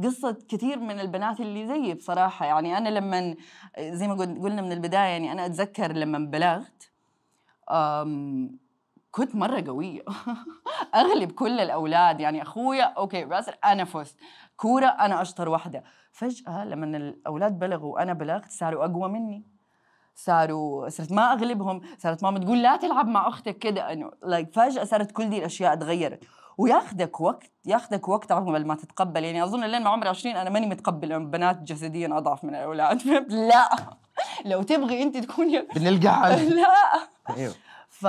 [0.03, 2.45] قصة كثير من البنات اللي زيي بصراحة.
[2.45, 3.35] يعني أنا لما
[3.79, 6.91] زي ما قلنا من البداية يعني أنا أتذكر لما بلغت
[9.11, 10.01] كنت مرة قوية.
[10.95, 14.15] أغلب كل الأولاد يعني أخويا okay بس أنا فزت
[14.57, 15.83] كورة أنا أشطر واحدة.
[16.11, 19.45] فجأة لما الأولاد بلغوا وأنا بلغت صاروا أقوى مني.
[20.15, 23.93] صاروا صرت ما أغلبهم صارت ماما تقول لا تلعب مع أختك كده.
[23.93, 26.23] إنه like فجأة صارت كل دي الأشياء تغيرت.
[26.57, 29.23] وياخذك وقت ياخذك وقت قبل ما تتقبل.
[29.23, 32.99] يعني أظن لين ما عمري 20 أنا ماني متقبل بنات جسديا أضعف من الأولاد.
[32.99, 33.69] فهمت لا.
[34.45, 36.67] لو تبغي انت تكوني بنلقى لا.
[37.29, 37.53] أيوه.
[37.89, 38.07] ف...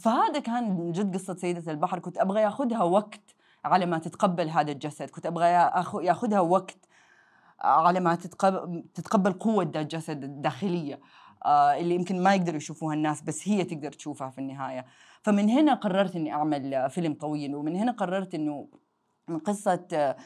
[0.00, 1.98] فهذا كان جد قصة سيدة البحر.
[1.98, 3.34] كنت أبغى ياخذها وقت
[3.64, 5.10] على ما تتقبل هذا الجسد.
[5.10, 5.46] كنت أبغى
[6.02, 6.76] ياخذها وقت
[7.60, 10.94] على ما تتقبل, تتقبل قوة ده الجسد الداخلية.
[10.94, 10.98] آه،
[11.46, 14.86] اللي يمكن ما يقدروا يشوفوها الناس بس هي تقدر تشوفها في النهاية.
[15.22, 18.68] فمن هنا قررت إني أعمل فيلم طويل ومن هنا قررت إنه
[19.44, 20.16] قصة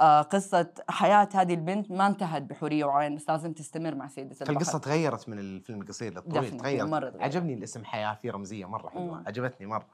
[0.00, 4.46] آه قصة حياة هذه البنت ما انتهت بحورية وعين بس لازم تستمر مع سيدة البحر.
[4.46, 6.88] فالقصة تغيرت من الفيلم القصير للطويل تغيرت.
[6.88, 7.22] مرة تغير.
[7.22, 9.86] عجبني الاسم حياة في رمزية مرة حلوة عجبتني مرة.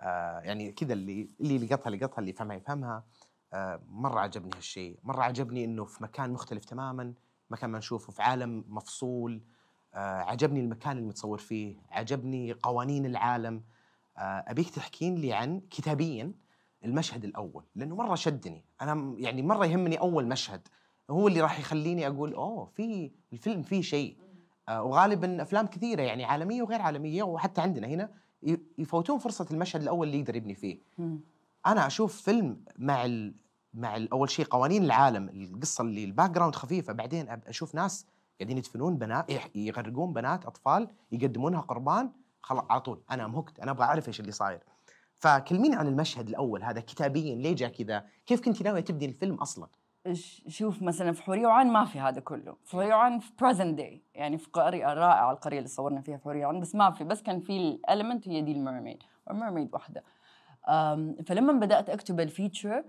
[0.00, 3.04] آه يعني كذا اللي اللي لقطها لقطها اللي يفهمها يفهمها.
[3.52, 4.98] آه مرة عجبني هالشيء.
[5.02, 7.12] مرة عجبني إنه في مكان مختلف تماما
[7.50, 9.32] مكان ما نشوفه في عالم مفصول.
[9.34, 9.61] آه
[9.94, 13.62] عجبني المكان اللي متصور فيه عجبني قوانين العالم.
[14.18, 16.32] آه أبيك تحكين لي عن كتابيا
[16.84, 18.64] المشهد الأول لأنه مرة شدني.
[18.80, 20.68] أنا يعني مرة يهمني أول مشهد.
[21.10, 24.16] هو اللي راح يخليني أقول أوه في الفيلم فيه شيء.
[24.68, 28.10] آه وغالبا أفلام كثيرة يعني عالمية وغير عالمية وحتى عندنا هنا
[28.78, 30.78] يفوتون فرصة المشهد الأول اللي يقدر يبني فيه.
[31.66, 33.34] أنا أشوف فيلم مع ال
[33.74, 38.06] مع أول شيء قوانين العالم القصة اللي ال background خفيفة بعدين أشوف ناس
[38.42, 43.02] قاعدين يدفنون بنات يغرقون بنات أطفال يقدمونها قربان خلاص على طول.
[43.10, 44.60] أنا مـ hooked أنا أبغى أعرف إيش اللي صاير.
[45.16, 49.68] فكلميني عن المشهد الأول هذا كتابيا ليه جاء كذا؟ كيف كنت ناوية تبدي الفيلم أصلا؟
[50.48, 52.56] شوف مثلا في حوريه وعن ما في هذا كله.
[52.64, 56.24] في حوريه وعين في present day يعني في قرية رائعة القرية اللي صورنا فيها في
[56.24, 57.04] حوريه وعين بس ما في.
[57.04, 60.02] بس كان في ال element هي دي ال mermaid ال mermaid واحدة
[61.26, 62.84] فلما بدأت أكتب ال feature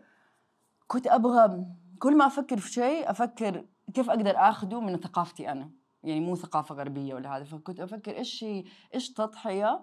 [0.88, 1.66] كنت أبغى
[2.00, 5.70] كل ما أفكر في شيء أفكر كيف أقدر اخذه من ثقافتي أنا؟
[6.04, 8.46] يعني مو ثقافة غربية ولا هذا فكنت أفكر إيش
[8.94, 9.82] إيش تضحية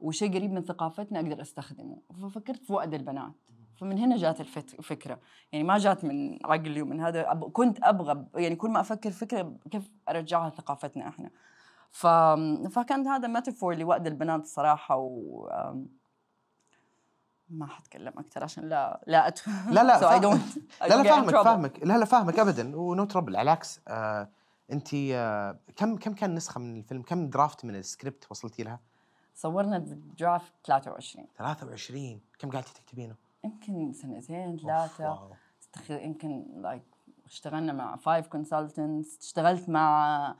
[0.00, 2.02] وشيء قريب من ثقافتنا أقدر أستخدمه.
[2.22, 3.32] ففكرت في وأد البنات.
[3.76, 5.20] فمن هنا جات الفكرة
[5.52, 7.34] يعني ما جات من عقلي ومن هذا.
[7.52, 11.30] كنت أبغى يعني كل ما أفكر فكرة كيف أرجعها لثقافتنا إحنا.
[11.90, 12.06] ف...
[12.74, 15.48] فكان هذا ميتافور لوأد البنات الصراحه و
[17.50, 19.34] ما حتكلم أكثر عشان لا لا
[19.70, 21.78] لا لا so I don't, I لا لا فاهمك فاهمك.
[21.82, 22.76] لا لا فاهمك ابدا.
[22.76, 24.28] و no trouble على العكس آه
[24.72, 28.80] أنت آه كم كم كان نسخة من الفيلم؟ كم draft من السكريبت وصلتي لها؟
[29.34, 35.30] صورنا ال draft 23 23 كم قعدتي تكتبينه؟ يمكن سنتين ثلاثة.
[35.90, 36.82] يمكن like
[37.26, 40.34] اشتغلنا مع five consultants اشتغلت مع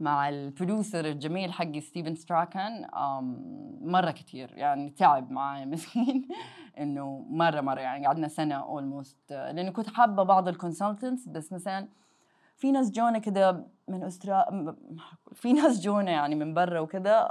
[0.00, 2.86] مع ال producer الجميل حقي ستيفن ستراكن
[3.80, 6.28] مرة كثير يعني تعب معي مسكين
[6.78, 11.88] إنه مرة مرة يعني قعدنا سنة almost لأنه كنت حابة بعض ال consultants بس مثلا
[12.56, 14.74] في ناس جونا كده من استرا
[15.32, 17.28] في ناس جونا يعني من برا وكده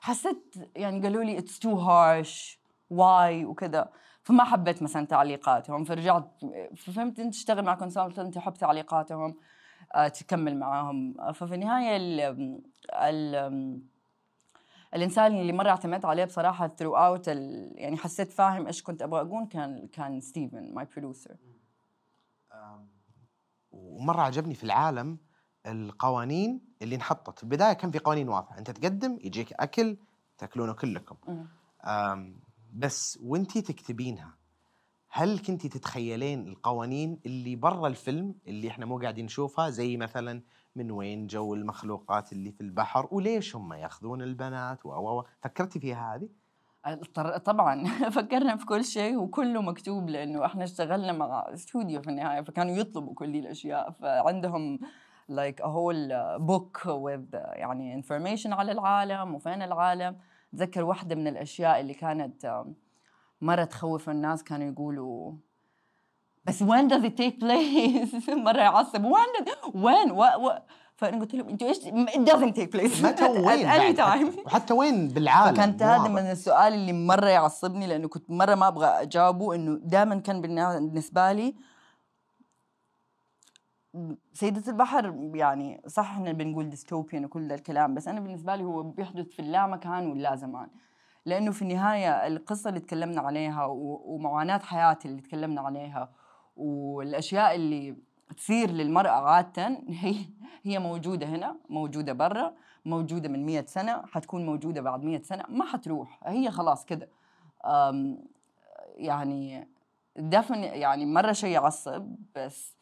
[0.00, 3.88] حسيت يعني قالوا لي it's too harsh, why وكذا
[4.22, 6.40] فما حبيت مثلا تعليقاتهم فرجعت
[6.76, 9.36] فهمت إنت تشتغل مع consultant تحب تعليقاتهم.
[10.14, 11.32] تكمل معاهم.
[11.32, 12.20] ففي النهاية ال
[12.92, 13.82] ال
[14.94, 19.88] الإنسان اللي مرة اعتمدت عليه بصراحة throughout يعني حسيت فاهم إيش كنت أبغى أقول كان
[19.92, 21.36] كان ستيفن my producer
[23.70, 25.18] ومرة عجبني في العالم
[25.66, 27.38] القوانين اللي انحطت.
[27.38, 28.58] في البدايه كان في قوانين واضحة.
[28.58, 29.96] أنت تقدم يجيك أكل
[30.38, 31.16] تاكلونه كلكم.
[32.74, 34.37] بس وانتي تكتبينها
[35.10, 40.42] هل كنتي تتخيلين القوانين اللي برا الفيلم اللي إحنا مو قاعدين نشوفها؟ زي مثلا
[40.76, 46.28] من وين جو المخلوقات اللي في البحر وليش هم يأخذون البنات؟ و فكرتي فيها هذه؟
[47.44, 47.84] طبعا.
[48.16, 53.14] فكرنا في كل شيء وكله مكتوب لأنه إحنا اشتغلنا مع استوديو في النهاية فكانوا يطلبوا
[53.14, 53.90] كل دي الأشياء.
[53.90, 54.78] فعندهم
[55.32, 60.16] like whole book with يعني information على العالم وفين العالم.
[60.54, 62.64] اتذكر واحدة من الأشياء اللي كانت
[63.40, 65.32] مرة تخوف الناس كانوا يقولوا
[66.44, 68.28] بس وين does it take place?
[68.46, 70.22] مرة يعصب وين does- وين و...
[70.22, 70.58] و...
[70.96, 73.04] فأنا قلت لهم إنتوا إيش it doesn't take place.
[73.04, 74.38] متى وين any بعد؟ time.
[74.46, 76.08] وحتى وين بالعالم؟ فكانت هذا.
[76.08, 81.32] من السؤال اللي مرة يعصبني لأنه كنت مرة ما أبغى أجاوبه إنه دائما كان بالنسبة
[81.32, 81.54] لي
[84.32, 88.82] سيدة البحر يعني صح إحنا بنقول dystopian وكل ذا الكلام بس أنا بالنسبة لي هو
[88.82, 90.68] بيحدث في اللامكان واللا زمان.
[91.28, 96.12] لأنه في النهاية القصة اللي تكلمنا عليها ومعاناة حياتي اللي تكلمنا عليها
[96.56, 97.96] والأشياء اللي
[98.36, 99.68] تصير للمرأة عادة
[100.02, 100.16] هي
[100.62, 105.64] هي موجودة هنا موجودة برا موجودة من مية سنة حتكون موجودة بعد مية سنة ما
[105.64, 107.08] حتروح هي خلاص كده.
[108.96, 109.68] يعني
[110.16, 112.76] دفن يعني مرة شيء يعصب بس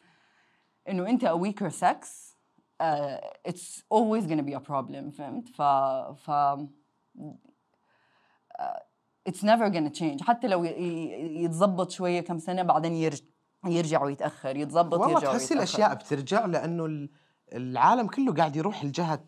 [0.89, 2.07] إنه أنت a weaker sex
[2.83, 5.61] uh, it's always gonna be a problem فهمت؟ ف
[6.21, 6.31] ف
[9.29, 10.23] it's never gonna change.
[10.23, 10.63] حتى لو
[11.43, 13.23] يتظبط شوية كم سنة بعدين يرجع
[13.65, 15.55] يرجع ويتأخر يتظبط والله يرجع تحسي ويتأخر.
[15.55, 17.09] الأشياء بترجع لأنه ال-
[17.53, 19.23] العالم كله قاعد يروح لجهة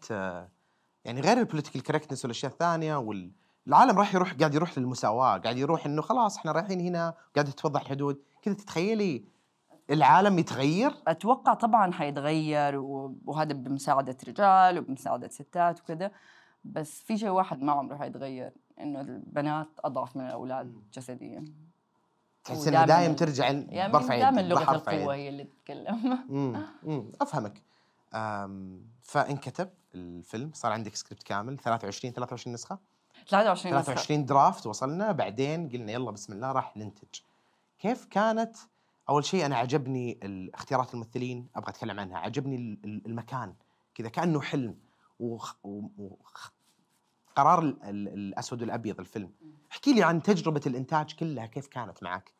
[1.05, 5.85] يعني غير ال political correctness والأشياء الثانية والعالم راح يروح قاعد يروح للمساواة قاعد يروح
[5.85, 9.25] إنه خلاص إحنا رايحين هنا قاعدة تتوضح الحدود كذا تتخيلي
[9.89, 12.79] العالم يتغير؟ أتوقع طبعا حيتغير
[13.25, 16.11] وهذا بمساعدة رجال وبمساعدة ستات وكذا
[16.63, 18.51] بس في شيء واحد ما عمره حيتغير.
[18.79, 21.45] إنه البنات أضعف من الأولاد جسديا.
[22.43, 23.51] تحس انها دايم ترجع
[23.87, 25.15] برفع دائما يدي لغة القوة.
[25.15, 25.95] هي اللي تتكلم.
[26.85, 27.61] امم أفهمك.
[29.01, 32.79] فانكتب الفيلم صار عندك سكريبت كامل 23 23 نسخة.
[33.27, 33.85] 23 نسخة.
[33.85, 37.19] 23 draft وصلنا بعدين قلنا يلا بسم الله راح ننتج.
[37.79, 38.55] كيف كانت؟
[39.09, 40.19] أول شيء أنا عجبني
[40.55, 42.17] اختيارات الممثلين أبغى أتكلم عنها.
[42.17, 43.53] عجبني ال- ال- المكان.
[43.95, 44.75] كذا كأنه حلم.
[45.19, 45.55] وخ...
[45.63, 46.51] وخ...
[47.39, 47.83] قرار ال...
[47.83, 48.07] ال...
[48.07, 49.31] الأسود والأبيض الفيلم.
[49.71, 52.33] احكي لي عن تجربة الإنتاج كلها كيف كانت معك؟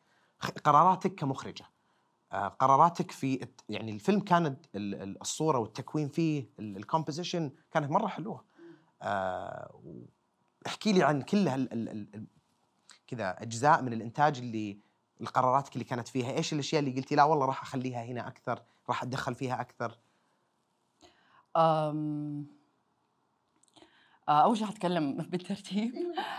[0.64, 1.64] قراراتك كمخرجة.
[2.32, 8.44] آه، قراراتك في يعني الفيلم كانت ال- ال- الصورة والتكوين فيه الكومبوزيشن كانت مرة حلوة.
[9.02, 9.80] آه،
[10.66, 11.48] احكي لي عن كل
[13.06, 14.78] كذا أجزاء من الإنتاج اللي
[15.20, 16.32] القراراتك اللي كانت فيها.
[16.32, 19.98] إيش الأشياء اللي قلتي لا والله راح أخليها هنا أكثر راح اتدخل فيها أكثر؟
[21.56, 22.59] أم...
[24.30, 25.94] آه، أول شيء حتكلم بالترتيب.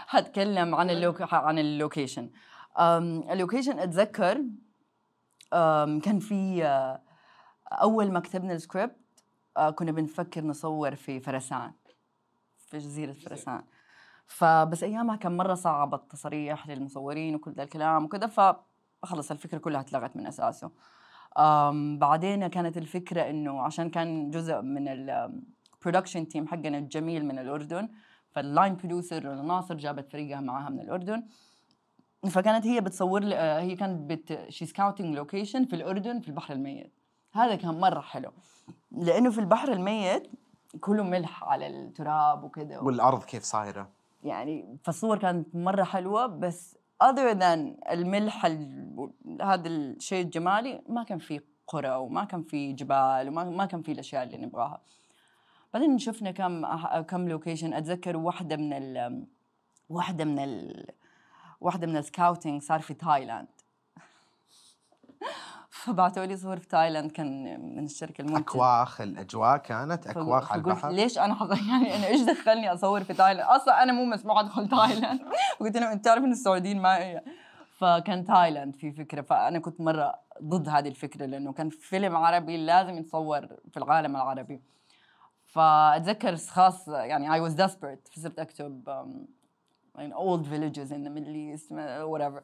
[0.07, 1.33] حتكلم عن ال loc...
[1.33, 2.29] عن ال location.
[2.79, 4.43] ال location أتذكر
[5.53, 5.99] أم...
[5.99, 7.01] كان في آه،
[7.71, 8.97] أول ما كتبنا السكريبت
[9.57, 11.71] آه، كنا بنفكر نصور في فرسان
[12.57, 13.63] في جزيرة فرسان.
[14.27, 20.17] فبس أيامها كان مرة صعب التصريح للمصورين وكل ذا الكلام وكذا فخلص الفكرة كلها اتلغت
[20.17, 20.71] من أساسه.
[21.37, 24.87] أم بعدين كانت الفكرة إنه عشان كان جزء من
[25.85, 27.89] ال production team حقنا الجميل من الأردن
[28.31, 31.23] فال line producer ناصر جابت فريقها معاها من الأردن.
[32.29, 36.53] فكانت هي بتصور لي- آه، هي كانت بت شي scouting location في الأردن في البحر
[36.53, 36.93] الميت.
[37.33, 38.31] هذا كان مرة حلو
[38.91, 40.27] لأنه في البحر الميت
[40.79, 43.89] كله ملح على التراب وكذا والأرض كيف صايرة.
[44.23, 51.19] يعني فالصور كانت مرة حلوة بس other than الملح ال- هذا الشيء الجمالي ما كان
[51.19, 54.81] في قرى وما كان في جبال وما ما كان في الأشياء اللي نبغاها.
[55.73, 56.65] بعدين شفنا كم
[57.01, 59.25] كم location أتذكر واحدة من ال
[59.89, 60.87] واحدة من ال
[61.61, 63.47] واحدة من ال scouting صار في تايلاند
[65.69, 70.89] فبعثوا لي صور في تايلاند كان من الشركة المنتجة اكواخ الأجواء كانت؟ اكواخ على البحر؟
[70.89, 71.49] ليش أنا حق...
[71.69, 75.21] يعني أنا إيش دخلني أصور في تايلاند أصلا أنا مو مسموح أدخل تايلاند
[75.59, 77.21] وقلت لهم أنت تعرف إن السعوديين ما هي
[77.77, 79.21] فكان تايلاند في فكرة.
[79.21, 84.61] فأنا كنت مرة ضد هذه الفكرة لأنه كان فيلم عربي لازم يتصور في العالم العربي.
[85.51, 91.35] فأتذكر خاص يعني I was desperate فصرت اكتب um, in old villages in the Middle
[91.35, 91.71] East
[92.11, 92.41] whatever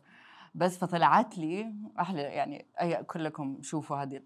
[0.55, 4.21] بس فطلعت لي أحلى يعني أي كلكم شوفوا هذه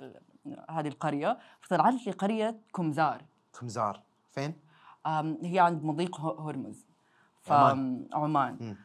[0.69, 3.21] هذه القرية فطلعت لي قرية كمزار
[3.59, 4.01] كمزار
[4.31, 4.53] فين؟
[5.05, 6.85] أم، هي عند مضيق هرمز
[7.49, 8.07] عمان.
[8.13, 8.75] عمان.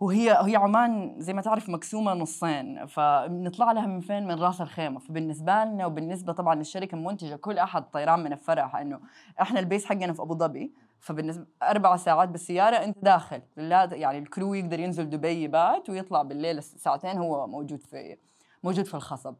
[0.00, 4.98] وهي هي عمان زي ما تعرف مقسومة نصين فبنطلع لها من فين؟ من راس الخيمة.
[4.98, 9.00] فبالنسبة لنا وبالنسبة طبعا للشركة المنتجه كل أحد طيران من الفرح إنه
[9.40, 10.74] إحنا البيس حقنا في أبو ظبي.
[11.00, 13.42] فبالنسبة أربع ساعات بالسيارة أنت داخل.
[13.56, 18.16] لا يعني الكرو يقدر ينزل دبي يبات ويطلع بالليل ساعتين هو موجود في
[18.64, 19.34] موجود في الخصب.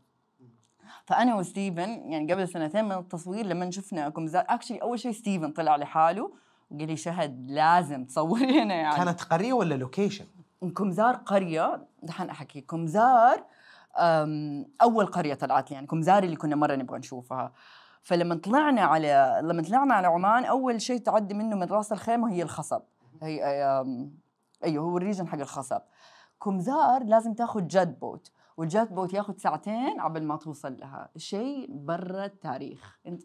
[1.05, 5.77] فأنا وستيفن يعني قبل سنتين من التصوير لما شفنا كمزار actually أول شيء ستيفن طلع
[5.77, 6.33] لحاله
[6.71, 8.97] وقال لي شهد لازم تصوري هنا يعني.
[8.97, 10.25] كانت قرية ولا location؟
[10.77, 12.61] كمزار قرية دحين أحكي.
[12.61, 13.45] كمزار
[14.83, 17.53] أول قرية طلعت لي يعني كمزار اللي كنا مرة نبغى نشوفها.
[18.03, 22.43] فلما طلعنا على لما طلعنا على عمان أول شيء تعدي منه من راس الخيمه هي
[22.43, 22.83] الخصب
[23.23, 23.45] هي
[24.65, 25.81] أيوه هو ال region حق الخصب.
[26.45, 31.09] كمزار لازم تاخذ jet boat وال jet boat ياخذ ساعتين قبل ما توصل لها.
[31.17, 32.99] شيء برا التاريخ.
[33.07, 33.23] إنت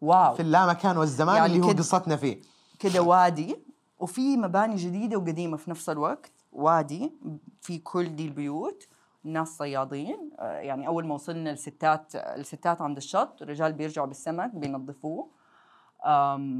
[0.00, 0.34] واو.
[0.34, 2.40] في اللامكان والزمان يعني اللي هو قصتنا فيه.
[2.78, 3.69] كده وادي.
[4.00, 7.12] وفي مباني جديدة وقديمة في نفس الوقت وادي
[7.60, 8.88] في كل دي البيوت
[9.24, 10.30] ناس صيادين.
[10.38, 15.30] آه، يعني أول ما وصلنا الستات الستات عند الشط الرجال بيرجعوا بالسمك بينظفوه.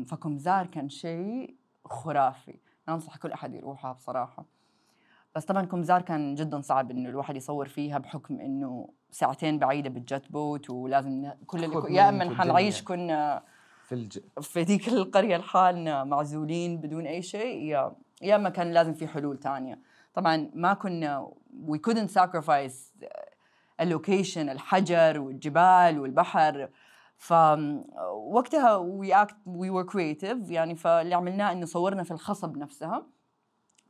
[0.06, 2.58] فكمزار كان شيء خرافي.
[2.88, 4.44] أنصح كل أحد يروحها بصراحة.
[5.34, 10.07] بس طبعا كمزار كان جدا صعب إنه الواحد يصور فيها بحكم إنه ساعتين بعيدة بال
[10.07, 12.34] jet boat ولازم كل يا إما.
[12.34, 13.42] حنعيش كنا
[13.90, 14.18] في الج...
[14.40, 19.38] في ذيك القرية لحالنا معزولين بدون أي شيء يا يا إما كان لازم في حلول
[19.38, 19.78] تانية.
[20.14, 21.30] طبعا ما كنا
[21.68, 23.04] we couldn't sacrifice
[23.80, 26.68] ال location الحجر والجبال والبحر.
[27.16, 33.06] فوقتها we act we were creative يعني فاللي عملناه إنه صورنا في الخصب نفسها.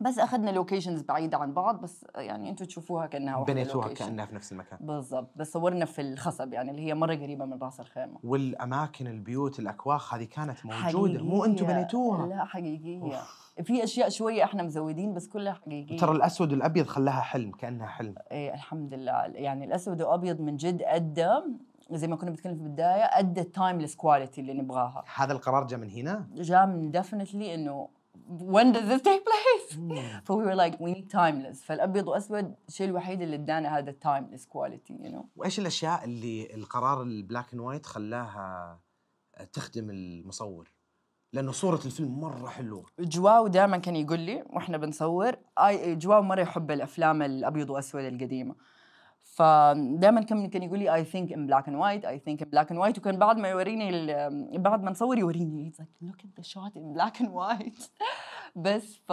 [0.01, 3.89] بس اخذنا لوكيشنز بعيدة عن بعض بس يعني أنتم تشوفوها كأنها بنيتوها.
[3.89, 4.79] كأنها في نفس المكان.
[4.83, 8.19] بالضبط بس صورنا في الخصب يعني اللي هي مرة قريبة من رأس الخيمة.
[8.25, 11.81] والأماكن البيوت الأكواخ هذه كانت موجودة مو أنتم حقيقية.
[11.81, 12.27] بنيتوها.
[12.27, 13.21] لا حقيقية.
[13.63, 15.97] في أشياء شوية إحنا مزودين بس كلها حقيقية.
[15.97, 18.15] ترى الأسود والأبيض خلاها حلم كأنها حلم.
[18.33, 19.13] إيه الحمد لله.
[19.27, 21.29] يعني الأسود وابيض من جد أدى
[21.91, 25.05] زي ما كنا بنتكلم في البداية أدى ال timeless quality اللي نبغاها.
[25.15, 27.89] هذا القرار جاء من هنا؟ جاء من definitely إنه
[28.31, 29.79] when does this take place؟
[30.25, 31.65] ف we were like we need timeless.
[31.65, 35.25] فالأبيض واسود الشيء الوحيد اللي ادانا هذا ال timeless quality you know.
[35.37, 38.81] وإيش الأشياء اللي القرار ال black and white خلاها
[39.53, 40.71] تخدم الصورة؟
[41.33, 42.87] لأنه صورة الفيلم مرة حلوة.
[42.99, 45.37] جواو دائما كان يقول لي وإحنا بنصور
[45.79, 48.55] جواو مرة يحب الأفلام الأبيض واسود القديمة.
[49.41, 52.71] فدائما كان كان يقول لي I think in black and white I think in black
[52.71, 53.91] and white وكان بعد ما يوريني
[54.59, 55.73] بعد ما نصور يوريني
[56.05, 57.89] look at the shot in black and white
[58.65, 59.13] بس ف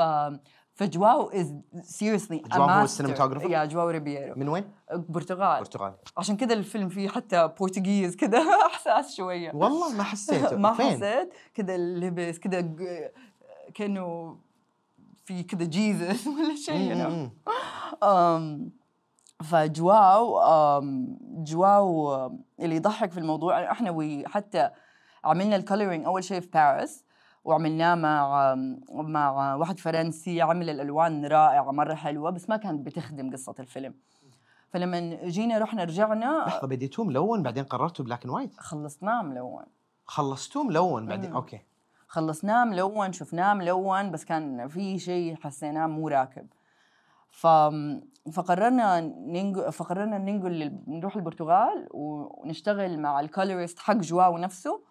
[0.74, 1.30] فجواو
[1.76, 2.84] seriously a جواو هو.
[2.84, 8.16] ال cinematographer؟ يا جواو ريبيرو من وين؟ برتغال برتغالي عشان كذا الفيلم فيه حتى Portuguese
[8.16, 8.40] كذا
[8.72, 12.74] أحساس شوية والله ما حسيته ما؟ حسيت كذا اللبس كذا
[13.74, 14.38] كأنه
[15.26, 17.30] في كذا Jesus ولا شيء.
[18.04, 18.72] أم
[19.44, 20.42] فجواو
[21.22, 22.16] جواو
[22.60, 24.70] اللي يضحك في الموضوع إحنا we حتى
[25.24, 27.06] عملنا ال coloring أول شيء في باريس
[27.46, 28.56] وعملناه مع
[28.92, 33.94] مع واحد فرنسي عمل الألوان رائعة مرة حلوة بس ما كانت بتخدم قصة الفيلم.
[34.70, 39.64] فلما جينا رحنا رجعنا لحظة بديتوه ملون بعدين قررتوا black and white خلصناه ملون.
[40.06, 41.36] خلصتوه ملون بعدين؟ مم.
[41.36, 41.62] okay.
[42.08, 46.48] خلصناه ملون شفناه ملون بس كان في شيء حسيناه مو راكب.
[47.30, 47.48] ف
[48.34, 54.82] فقررنا ننقل فقررنا ننقل نروح البرتغال ونشتغل مع ال colorist حق جواو نفسه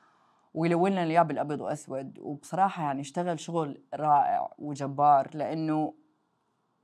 [0.55, 2.18] ويلون لنا اياه بالابيض وأسود.
[2.18, 5.95] وبصراحة يعني اشتغل شغل رائع وجبار لأنه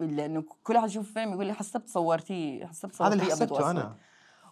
[0.01, 3.97] لأنه كل واحد يشوف فيلم يقول لي حسبت صورتيه حسبت هذا اللي صورتيه حسبته أنا.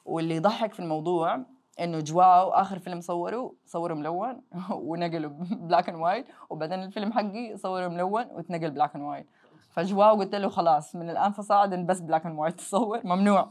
[0.04, 1.44] واللي يضحك في الموضوع
[1.80, 7.88] إنه جواو آخر فيلم صوره صوره ملون ونقله black and white وبعدين الفيلم حقي صوره
[7.88, 9.26] ملون وتنقل black and white
[9.70, 13.00] فجواو قلت له خلاص من الآن فصاعدا بس black and white تصور.
[13.06, 13.48] ممنوع.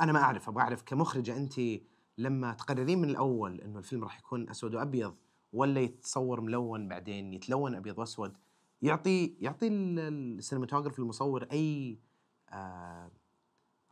[0.00, 1.54] أنا ما أعرف أبغى أعرف كمخرجة أنت
[2.18, 5.14] لما تقررين من الأول إنه الفيلم راح يكون أسود وأبيض
[5.52, 8.36] ولا يتصور ملون بعدين يتلون أبيض وأسود
[8.82, 9.98] يعطي يعطي ال-
[10.38, 11.98] ال cinematographer المصور أي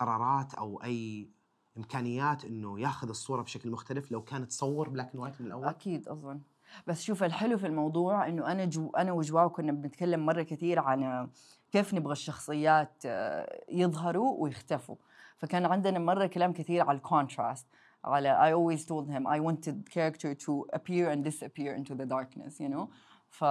[0.01, 1.29] قرارات أو أي
[1.77, 6.09] إمكانيات إنه ياخذ الصورة بشكل مختلف لو كانت تصور black and white من الأول؟ أكيد
[6.09, 6.41] أظن.
[6.87, 11.29] بس شوف الحلو في الموضوع إنه أنا جو أنا وجواو كنا بنتكلم مرة كثير عن
[11.73, 14.97] كيف نبغى الشخصيات آه، يظهروا ويختفوا.
[15.37, 17.67] فكان عندنا مرة كلام كثير على ال contrast
[18.05, 22.61] على I always told him I wanted character to appear and disappear into the darkness
[22.61, 22.89] you know.
[23.29, 23.45] ف...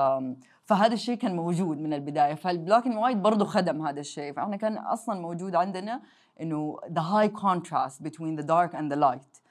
[0.63, 2.33] فهذا الشيء كان موجود من البداية.
[2.33, 4.33] فال black and white برضه خدم هذا الشيء.
[4.33, 6.01] فإحنا كان أصلا موجود عندنا
[6.41, 9.42] إنه the high contrast between the dark and the light.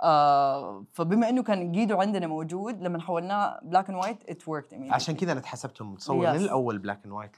[0.00, 5.14] آه فبما إنه كان already عندنا موجود لما حولناه بلاك اند وايت ات وركت عشان
[5.16, 6.30] كذا أنا تحسبتهم تصور Yes.
[6.30, 7.36] من الأول black and white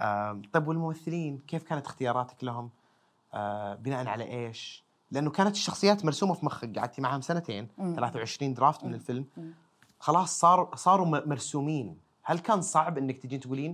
[0.00, 2.70] آم، طيب والممثلين كيف كانت اختياراتك لهم؟
[3.34, 7.94] آه، بناء على إيش؟ لأنه كانت الشخصيات مرسومة في مخك قعدتي معهم سنتين مم.
[7.96, 8.94] 23 draft من.
[8.94, 9.50] الفيلم مم.
[10.00, 13.72] خلاص صار صاروا مرسومين هل كان صعب إنك تجين تقولين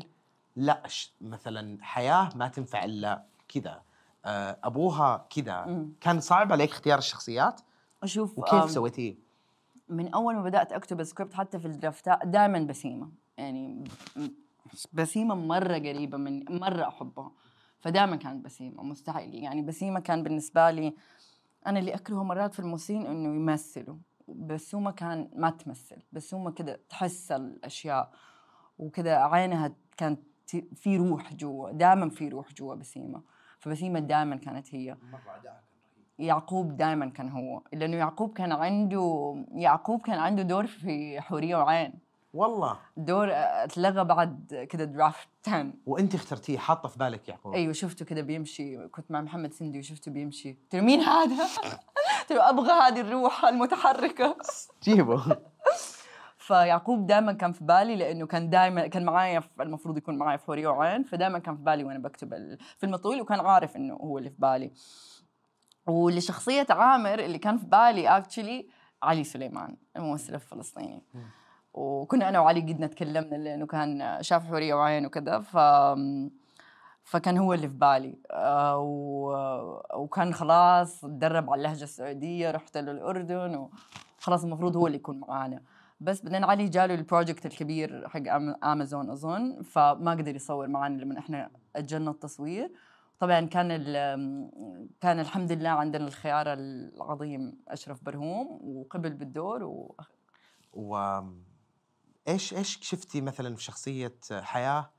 [0.57, 0.83] لا
[1.21, 3.83] مثلا حياة ما تنفع إلا كذا
[4.25, 5.87] آه، أبوها كذا.
[6.01, 7.61] كان صعب عليك اختيار الشخصيات
[8.03, 9.17] أشوف وكيف سويتيه؟
[9.89, 13.11] من أول ما بدأت أكتب السكريبت حتى في الدرافتات دائما بسيمة.
[13.39, 13.85] يعني
[14.93, 17.33] بسيمة مرة قريبة من مرة أحبها.
[17.81, 19.35] فدائما كانت بسيمة مستحيل.
[19.35, 20.95] يعني بسيمة كان بالنسبة لي
[21.67, 23.97] أنا اللي أكرهه مرات في الممثلين إنه يمثلوا
[24.29, 26.03] بسومة كان ما تمثل.
[26.13, 28.13] بسومة كده تحس الأشياء
[28.79, 30.21] وكده عينها كانت
[30.75, 33.23] في روح جوا دائما في روح جوا بسيمة.
[33.59, 34.97] فبسيمة دائما كانت هي.
[36.19, 41.93] يعقوب دائما كان هو لأنه يعقوب كان عنده يعقوب كان عنده دور في حورية وعين.
[42.35, 42.79] والله.
[42.97, 47.55] دور اتلغى بعد كده درافت 10 وأنت اخترتيه حاطه في بالك يعقوب.
[47.55, 50.53] أيوه شفته كده بيمشي كنت مع محمد سندي وشفته بيمشي.
[50.53, 51.45] قلت له مين هذا؟
[52.21, 54.37] قلت له أبغى هذه الروح المتحركة.
[54.85, 55.37] جيبه.
[56.39, 60.69] فيعقوب دائما كان في بالي لأنه كان دائما كان معايا المفروض يكون معايا في حورية
[60.69, 64.37] وعين فدائما كان في بالي وأنا بكتب الفيلم الطويل وكان عارف إنه هو اللي في
[64.39, 64.73] بالي.
[65.87, 68.69] ولشخصية عامر اللي كان في بالي اكشلي
[69.03, 71.03] علي سليمان الممثل الفلسطيني.
[71.75, 75.57] وكنا أنا وعلي قد تكلمنا لأنه كان شاف حورية وعين وكذا ف
[77.05, 78.19] فكان هو اللي في بالي.
[78.31, 83.69] آه، و- وكان خلاص تدرب على اللهجة السعودية رحت له الاردن
[84.21, 85.63] وخلاص المفروض هو اللي يكون معانا.
[86.01, 88.23] بس بعدين علي جاله البروجكت الكبير حق
[88.65, 92.73] امازون أظن فما قدر يصور معنا لما إحنا أجلنا التصوير.
[93.19, 93.69] طبعا كان
[95.01, 99.97] كان الحمد لله عندنا الخيار العظيم أشرف برهوم وقبل بالدور و...
[100.73, 101.21] و
[102.29, 104.91] إيش إيش شفتي مثلا في شخصية حياة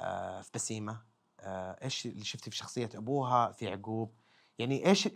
[0.00, 1.02] آه، في بسيمة؟
[1.40, 4.14] آه، إيش اللي شفتي في شخصية أبوها في يعقوب
[4.58, 5.08] يعني إيش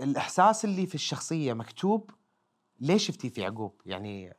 [0.00, 2.10] الإحساس اللي في الشخصية مكتوب؟
[2.80, 4.36] ليش شفتيه في يعقوب يعني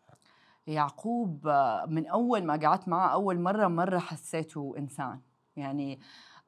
[0.68, 5.22] يعقوب آه، من أول ما قعدت معه أول مرة مرة حسيته إنسان.
[5.56, 6.00] يعني آه،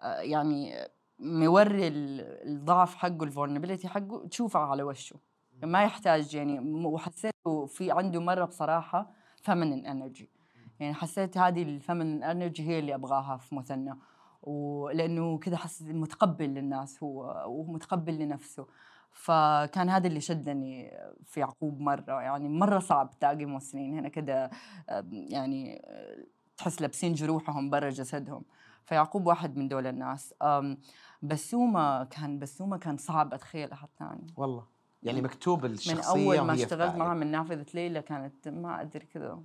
[0.03, 0.87] يعني
[1.19, 5.15] موري ال- الضعف حقه ال vulnerability حقه تشوفه على وشه.
[5.63, 9.11] ما يحتاج يعني وحسيته في عنده مرة بصراحة
[9.41, 10.30] feminine energy
[10.79, 13.95] يعني حسيت هذه ال feminine energy هي اللي أبغاها في مثنى.
[14.43, 18.67] ولأنه كذا حس متقبل للناس هو ومتقبل لنفسه.
[19.11, 20.91] فكان هذا اللي شدني
[21.25, 22.21] في يعقوب مرة.
[22.21, 24.49] يعني مرة صعب تلاقي ممثلين هنا كده
[24.89, 26.25] آم، يعني آه،
[26.57, 28.43] تحس لابسين جروحهم برا جسدهم.
[28.88, 30.77] فيعقوب واحد من دول الناس آم،
[31.21, 34.63] بسومة كان بسومة كان صعب أتخيل أحد ثاني والله
[35.03, 36.95] يعني مكتوب من الشخصية أول ما اشتغلت.
[36.95, 39.39] معها من نافذة ليلى كانت ما أدري كذا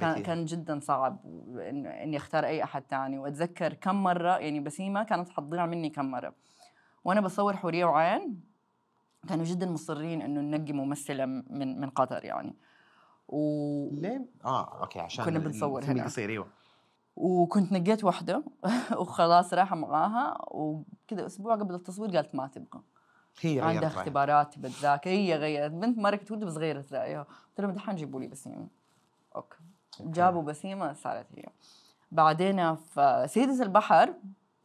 [0.00, 0.22] كان.
[0.22, 1.18] كان جدا صعب
[1.58, 6.34] اني اختار أي أحد ثاني وأتذكر كم مرة يعني بسيمة كانت حتضيع مني كم مرة
[7.04, 8.40] وأنا بصور حوريه وعين
[9.28, 12.54] كانوا جدا مصرين إنه ننقي ممثلة من من قطر يعني
[13.28, 13.40] و...
[14.00, 16.04] ليه؟ آه أوكي عشان كنا بنصور هنا.
[16.04, 16.46] قصير أيوه
[17.16, 18.44] وكنت نقيت واحدة
[19.00, 22.82] وخلاص رايحة معاها وكذا أسبوع قبل التصوير قالت ما تبغى.
[23.40, 23.88] هي عندها.
[23.88, 25.72] اختبارات تبى تذاكر هي غيرت.
[25.72, 27.22] بنت مرة كنت بس غيرت رأيها.
[27.22, 28.66] قلت لهم دحين جيبوا لي بسيمة
[29.36, 29.56] أوكي.
[30.00, 31.44] جابوا بسيمة صارت هي.
[32.12, 34.14] بعدين في سيدة البحر.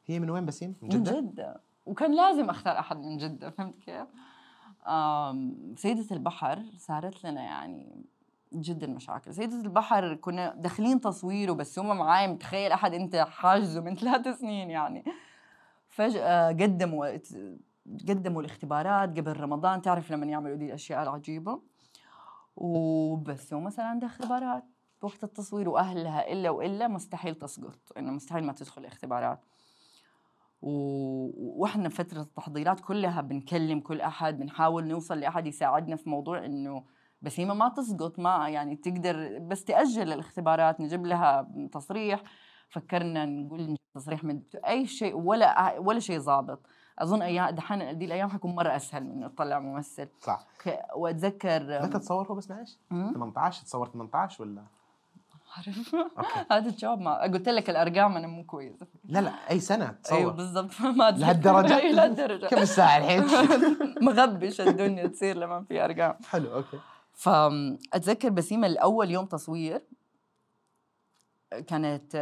[0.05, 1.61] هي من وين بسيم؟ من من جدة؟ جدة.
[1.85, 4.07] وكان لازم أختار أحد من جدة فهمت كيف؟
[5.75, 8.05] سيدة البحر صارت لنا يعني
[8.53, 9.33] جدا مشاكل.
[9.33, 14.69] سيدة البحر كنا داخلين تصوير وبس هم معاي متخيل أحد أنت حاجزه من ثلاث سنين
[14.69, 15.03] يعني.
[15.89, 17.17] فجأة قدموا
[18.09, 19.81] قدموا الاختبارات قبل رمضان.
[19.81, 21.61] تعرف لما يعملوا دي الأشياء العجيبة؟
[22.55, 24.63] وبس هم صار عندها اختبارات
[25.01, 29.39] وقت التصوير وأهلها إلا وإلا مستحيل تسقط إنه مستحيل ما تدخل الاختبارات.
[30.61, 36.45] و- وإحنا فترة التحضيرات كلها بنكلم كل أحد بنحاول نوصل لأحد يساعدنا في موضوع
[37.19, 42.23] انه بسيمة ما تسقط ما يعني تقدر بس تأجل الاختبارات نجيب لها تصريح
[42.69, 46.59] فكرنا نقول نجيب تصريح من أي شيء ولا ولا شيء ظابط
[46.99, 50.47] أظن أيام دحين دي الأيام حيكون مرة أسهل من إنه تطلع ممثل صح
[50.95, 53.11] وأتذكر متى تصور هو بس معلش؟ مم.
[53.13, 54.63] 18 تصور 18 ولا؟
[55.57, 55.95] عارف
[56.51, 60.31] هذا الجواب ما قلت لك الأرقام أنا مو كويسه لا لا أي سنة أيوه تصور
[60.31, 61.21] بالضبط ما أتذكر.
[61.21, 63.23] لهالدرجة؟ أيوة، لهالدرجة كم الساعة الحين؟
[64.07, 66.79] مغبش الدنيا تصير لما في أرقام حلو أوكي
[67.19, 69.81] فأتذكر بسيمة الأول يوم تصوير
[71.67, 72.15] كانت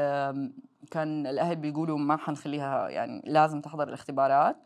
[0.91, 4.57] كان الأهل بيقولوا ما حنخليها يعني لازم تحضر الاختبارات.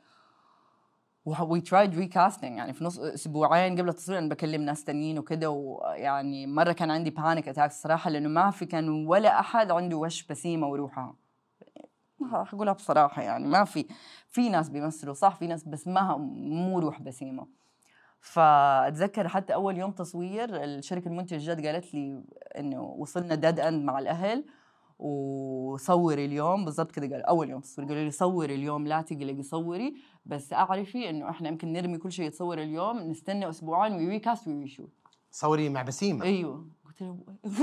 [1.26, 6.48] We tried recasting يعني في نص أسبوعين قبل التصوير أنا بكلم ناس تانيين وكده ويعني
[6.48, 10.68] مرة كان عندي panic attack الصراحه لأنه ما في كان ولا أحد عنده وش بسيمة
[10.68, 11.16] وروحها.
[12.32, 13.86] حقولها بصراحة يعني ما في
[14.30, 17.61] في ناس بيمثلوا صح في ناس بس ما مو روح بسيمة.
[18.22, 22.24] فأتذكر حتى أول يوم تصوير الشركة المنتج جد قالت لي
[22.58, 24.46] إنه وصلنا dead end مع الأهل
[25.00, 29.96] وصوري اليوم بالضبط كده قال أول يوم تصوير قالوا لي صوري اليوم لا تقلقي صوري
[30.26, 34.68] بس أعرفي إنه إحنا يمكن نرمي كل شيء يتصور اليوم نستنى أسبوعين we recast we
[34.68, 34.90] shoot
[35.32, 36.66] صوري مع بسيمه أيوه.
[36.86, 37.18] قلت له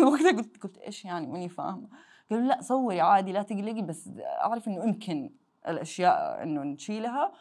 [0.07, 1.89] وقتها قلت قلت إيش يعني؟ ماني فاهمة.
[2.31, 5.31] قالوا لا صوري عادي لا تقلقي بس أعرف إنه يمكن
[5.69, 7.33] الأشياء إنه نشيلها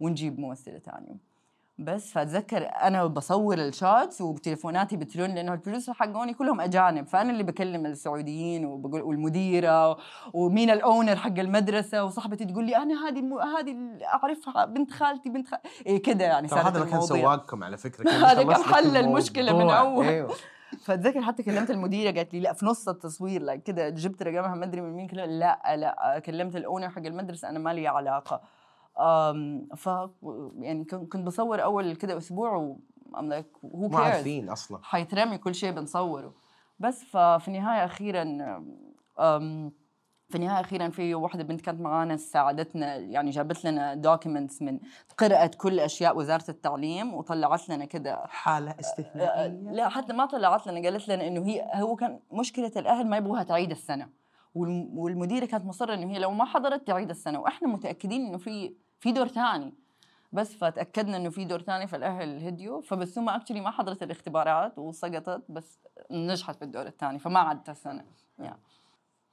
[0.00, 1.33] ونجيب ممثلة ثانية
[1.78, 7.30] بس فأتذكر أنا بصور ال shots وتليفوناتي بترن لأنه ال producer حقوني كلهم أجانب فأنا
[7.30, 9.98] اللي بكلم السعوديين وبقول والمديرة
[10.32, 13.38] ومين ال owner حق المدرسة وصاحبتي تقول لي أنا هذه الم...
[13.38, 18.10] هذه أعرفها بنت خالتي بنت خالتي إيه كده يعني ترى هذا كان سواقكم على فكرة
[18.30, 20.34] هذا كان حل المشكلة من اول أيوه.
[20.84, 24.64] فأتذكر حتى كلمت المديرة قالت لي لا في نص التصوير لا كده جبت رقمها ما
[24.64, 28.40] أدري من مين كده لا لا كلمت ال owner حق المدرسة أنا ما لي علاقة.
[29.76, 29.90] ف
[30.58, 32.78] يعني كنت بصور أول كده أسبوع و
[33.18, 34.78] I'm like هو ما عارفين أصلا.
[34.82, 36.34] حيترمي كل شيء بنصوره.
[36.78, 38.24] بس ففي النهاية أخيرا
[40.28, 44.80] في النهاية أخيرا في واحدة بنت كانت معانا ساعدتنا يعني جابت لنا documents من
[45.18, 48.22] قرأت كل أشياء وزارة التعليم وطلعت لنا كده.
[48.26, 53.06] حالة استثنائية؟ لا حتى ما طلعت لنا قالت لنا إنه هي هو كان مشكلة الأهل
[53.06, 54.08] ما يبغوها تعيد السنة.
[54.54, 57.40] والمديرة كانت مصرة إنه هي لو ما حضرت تعيد السنة.
[57.40, 59.74] وإحنا متأكدين إنه في في دور ثاني.
[60.32, 65.78] بس فتأكدنا إنه في دور ثاني فالاهل هديوا فبسومه actually ما حضرت الاختبارات وسقطت بس
[66.10, 68.04] نجحت في الدور الثاني فما عدت السنة
[68.38, 68.60] يعني.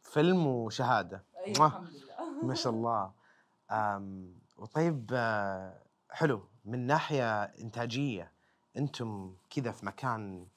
[0.04, 1.24] فيلم وشهادة.
[1.46, 2.44] أيوة الحمد لله.
[2.48, 3.12] ما شاء الله.
[3.72, 5.82] أم وطيب آه،
[6.12, 6.44] حلو.
[6.66, 8.32] من ناحية إنتاجية
[8.78, 10.48] أنتم كذا في مكان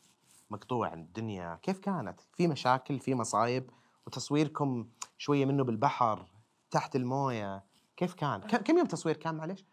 [0.51, 1.59] مقطوع عن الدنيا.
[1.63, 3.71] كيف كانت؟ في مشاكل في مصايب
[4.07, 4.89] وتصويركم
[5.19, 6.27] شوية منه بالبحر
[6.71, 7.65] تحت الموية.
[7.97, 9.65] كيف كان؟ كم يوم تصوير كان معلش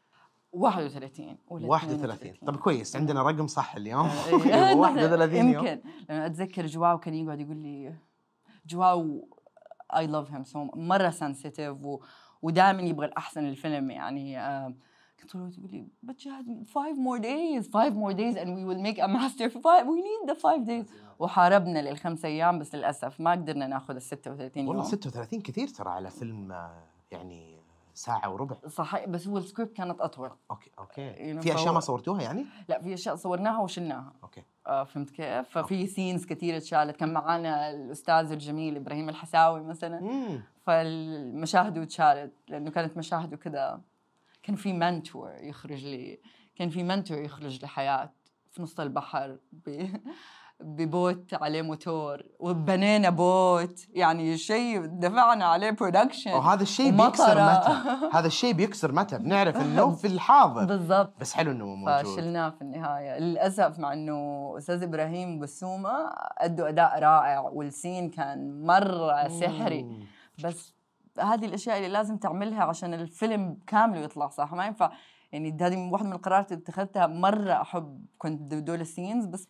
[0.54, 4.10] 31 ولا 31 طب كويس عندنا رقم صح اليوم.
[4.46, 4.76] إيه.
[4.76, 5.66] 31 يوم.
[5.68, 5.82] يمكن.
[6.10, 7.94] لما أتذكر جواو كان يقعد يقول لي
[8.66, 9.30] جواو
[9.96, 11.78] I love him so مرة sensitive
[12.42, 14.74] ودائما يبغى الأحسن للفيلم يعني آه
[15.22, 19.08] كنت تقول لي Jad five more days five more days and we will make a
[19.08, 20.92] masterpiece we need the five days.
[21.20, 24.68] وحاربنا للخمس أيام بس للأسف ما قدرنا ناخذ ال 36 يوم.
[24.68, 27.61] والله 36 كثير ترى على فيلم آه، يعني
[27.94, 28.56] ساعة وربع.
[28.68, 30.32] صحيح بس هو السكريبت كانت أطول.
[30.52, 31.02] okay okay.
[31.02, 34.14] يعني في أشياء فهو- ما صورتوها يعني؟ لا في أشياء صورناها وشلناها.
[34.24, 34.44] okay.
[34.68, 36.96] آه فهمت كيف؟ ففي scenes كثير اتشالت.
[36.96, 40.00] كان معانا الأستاذ الجميل إبراهيم الحساوي مثلا.
[40.00, 43.82] امم فالمشاهد اتشالت لأنه كانت مشاهده كذا
[44.44, 46.20] كان في mentor يخرج لي
[46.56, 48.12] كان في mentor يخرج لحياة
[48.52, 49.70] في نص البحر ب...
[50.64, 57.70] ب boat عليه موتور وبنينا boat يعني شيء دفعنا عليه production وهذا الشيء بيكسر متى؟
[58.18, 60.66] هذا الشيء بيكسر متى؟ بنعرف إنه في الحاضر.
[60.66, 61.14] بالضبط.
[61.20, 62.06] بس حلو إنه موجود.
[62.06, 63.20] فشلناه في النهاية.
[63.20, 70.08] للأسف مع أنه أستاذ إبراهيم بسومة أدوا أداء رائع وال scene كان مرة سحري.
[70.44, 70.74] بس
[71.20, 74.92] هذه الأشياء اللي لازم تعملها عشان الفيلم كامله يطلع صح ما ينفع
[75.32, 77.08] يعني هذه واحدة من القرارات اللي اتخذتها.
[77.08, 79.48] مرة أحب كنت دول ال scenes بس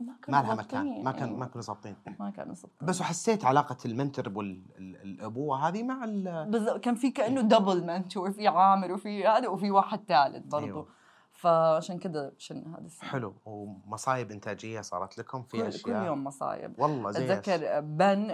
[0.00, 1.38] ما لها مكان ما كان يعني.
[1.38, 1.96] ما كانوا ظابطين.
[2.20, 2.88] ما كانوا ظابطين.
[2.88, 8.48] بس وحسيت علاقة ال mentor والابوة هذه مع ال كان في كأنه double mentor في
[8.48, 10.88] عامر وفي هذا وفي واحد ثالث برضه أيوه.
[11.32, 13.34] فعشان كذا شلنا هذا ال scene حلو.
[13.46, 16.80] ومصايب إنتاجية صارت لكم في كل, كل أشياء؟ يوم مصايب.
[16.80, 18.26] والله زي؟ أتذكر بن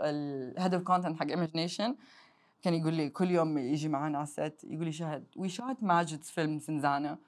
[0.00, 1.96] ال head of content حق Image Nation
[2.62, 5.76] كان يقول لي كل يوم يجي معنا على ال set يقول لي شهد we shot
[5.82, 7.18] ماجد's film زنزانة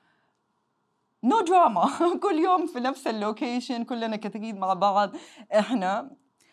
[1.24, 1.90] no drama
[2.22, 5.10] كل يوم في نفس اللوكيشن كلنا كتاكيد مع بعض.
[5.58, 6.10] إحنا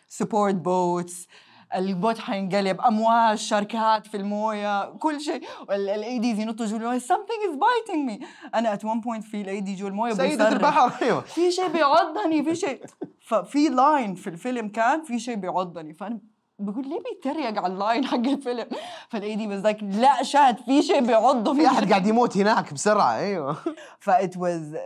[0.08, 1.28] support boats
[1.74, 5.42] ال boat حينقلب أمواج شركات في الموية كل شيء.
[5.70, 6.98] ال ADs ينطوا جوا الموية.
[6.98, 8.26] Something is biting me.
[8.54, 10.48] أنا at one point في ال AD جوا الموية سيدة.
[10.48, 11.20] البحر أيوه.
[11.20, 12.84] في شيء بيعضني في شيء.
[13.28, 15.94] ففي line في الفيلم كان في شيء بيعضني.
[15.94, 16.20] فأنا
[16.62, 18.66] بقول ليه بيتريق على ال line حق الفيلم؟
[19.08, 23.56] فال AD بس لا شاهد في شيء بيعضه في أحد قاعد يموت هناك بسرعة أيوه.
[24.04, 24.76] ف it was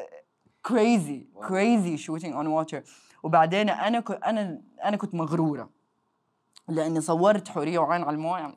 [0.62, 2.82] crazy crazy shooting on water
[3.22, 5.70] وبعدين أنا كنت أنا أنا كنت مغرورة
[6.68, 8.54] لأني صورت حورية وعين على الموية.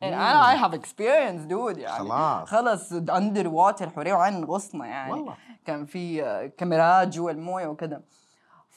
[0.00, 2.48] يعني أنا I have experience dude يعني خلاص.
[2.48, 5.12] خلص underwater حورية وعين غصنا يعني.
[5.12, 5.34] والله.
[5.64, 6.22] كان في
[6.56, 8.02] كاميرات جوا الموية وكذا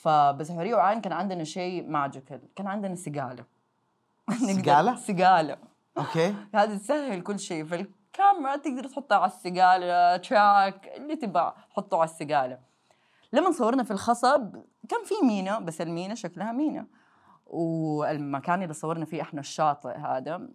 [0.06, 3.46] فبس حوريه وعين كان عندنا شيء magical كان عندنا سقاله
[4.30, 5.58] نقدر- سقالة؟ سقاله
[5.98, 6.36] okay.
[6.56, 7.66] هذا تسهل كل شيء.
[7.66, 12.60] فالكاميرا تقدر تحطها على السقالة track اللي تبغى حطه على السقالة
[13.34, 14.56] لما صورنا في الخصب
[14.90, 16.88] كان في مينا بس المينا شكلها مينا.
[17.46, 20.48] والمكان اللي صورنا فيه إحنا الشاطئ هذا.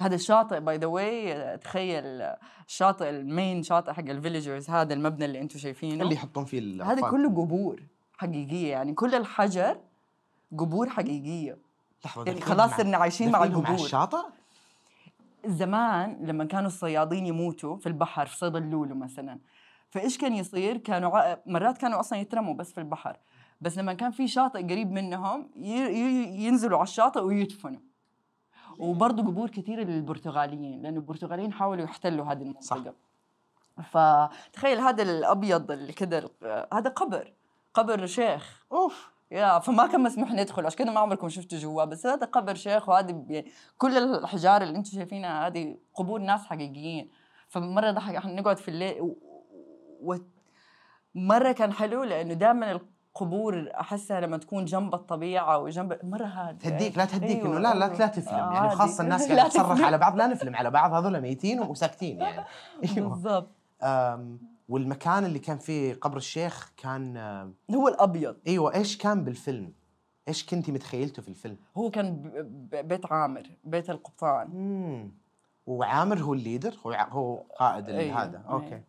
[0.00, 2.04] هذا الشاطئ by the way تخيل
[2.66, 6.02] الشاطئ المين شاطئ حق ال villagers هذا المبنى اللي أنتم شايفينه.
[6.04, 7.10] اللي يحطون فيه هذا.
[7.10, 7.82] كله قبور.
[8.16, 9.78] حقيقية يعني كل الحجر
[10.58, 11.58] قبور حقيقية.
[12.04, 13.66] لحظة يعني خلاص مع- صرنا عايشين مع القبور.
[13.66, 14.18] على الشاطئ؟
[15.46, 19.38] زمان لما كانوا الصيادين يموتوا في البحر في صيد اللولو مثلا
[19.90, 21.36] فإيش كان يصير؟ كانوا ع...
[21.46, 23.16] مرات كانوا أصلا يترموا بس في البحر.
[23.60, 25.70] بس لما كان في شاطئ قريب منهم ي...
[25.70, 26.44] ي...
[26.46, 27.80] ينزلوا على الشاطئ ويدفنوا.
[28.78, 32.94] وبرضه قبور كثيره للبرتغاليين لأنه البرتغاليين حاولوا يحتلوا هذه المنطقة.
[33.82, 36.30] فتخيل هذا الأبيض اللي كده
[36.72, 37.32] هذا قبر.
[37.76, 38.64] قبر شيخ.
[38.72, 39.10] أوف.
[39.30, 41.84] يا فما كان مسموح ندخل عشان كذا ما عمركم شفتوا جوا.
[41.84, 43.44] بس هذا قبر شيخ وهذه
[43.78, 47.10] كل الحجار اللي أنتم شايفينها هذه قبور ناس حقيقيين.
[47.48, 49.16] فمرة ضحك إحنا نقعد في الليل و...
[50.02, 50.16] و...
[51.14, 56.70] مرة كان حلو لأنه دائما القبور أحسها لما تكون جنب الطبيعة وجنب مرة هادئة.
[56.70, 57.98] تهديك لا تهديك أيوة، إنه لا لا أيوة.
[57.98, 58.74] لا تفلم يعني عادي.
[58.76, 59.80] خاصة الناس قاعدة تصرخ.
[59.80, 62.44] على بعض لا نفلم على بعض هذول ميتين وساكتين يعني.
[62.96, 63.08] أيوه.
[63.08, 63.50] بالضبط.
[64.68, 69.72] والمكان اللي كان فيه قبر الشيخ كان أم، هو الأبيض أيوه إيش كان بالفيلم؟
[70.28, 72.30] إيش كنتي متخيلته في الفيلم؟ هو كان.
[72.72, 75.10] بيت عامر بيت القبطان مم.
[75.66, 78.50] وعامر هو ال leader هو هو قائد أيوة، هذا أيوة.
[78.52, 78.82] okay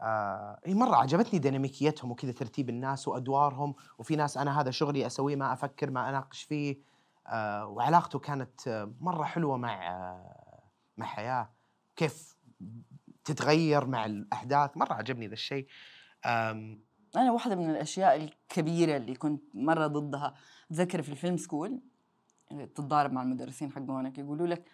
[0.00, 5.36] آه إي مرة عجبتني ديناميكيتهم وكذا ترتيب الناس وأدوارهم وفي ناس أنا هذا شغلي أسويه
[5.36, 6.76] ما أفكر ما أناقش فيه
[7.26, 10.62] آه وعلاقته كانت مرة حلوة مع آه
[10.96, 11.50] مع حياة
[11.96, 12.36] كيف
[13.26, 14.76] تتغير مع الأحداث.
[14.76, 15.66] مرة عجبني ذا الشيء.
[17.16, 20.34] أنا واحدة من الأشياء الكبيرة اللي كنت مرة ضدها.
[20.70, 21.80] أتذكر في ال film school
[22.50, 24.64] تتضارب مع المدرسين حقونك يقولوا لك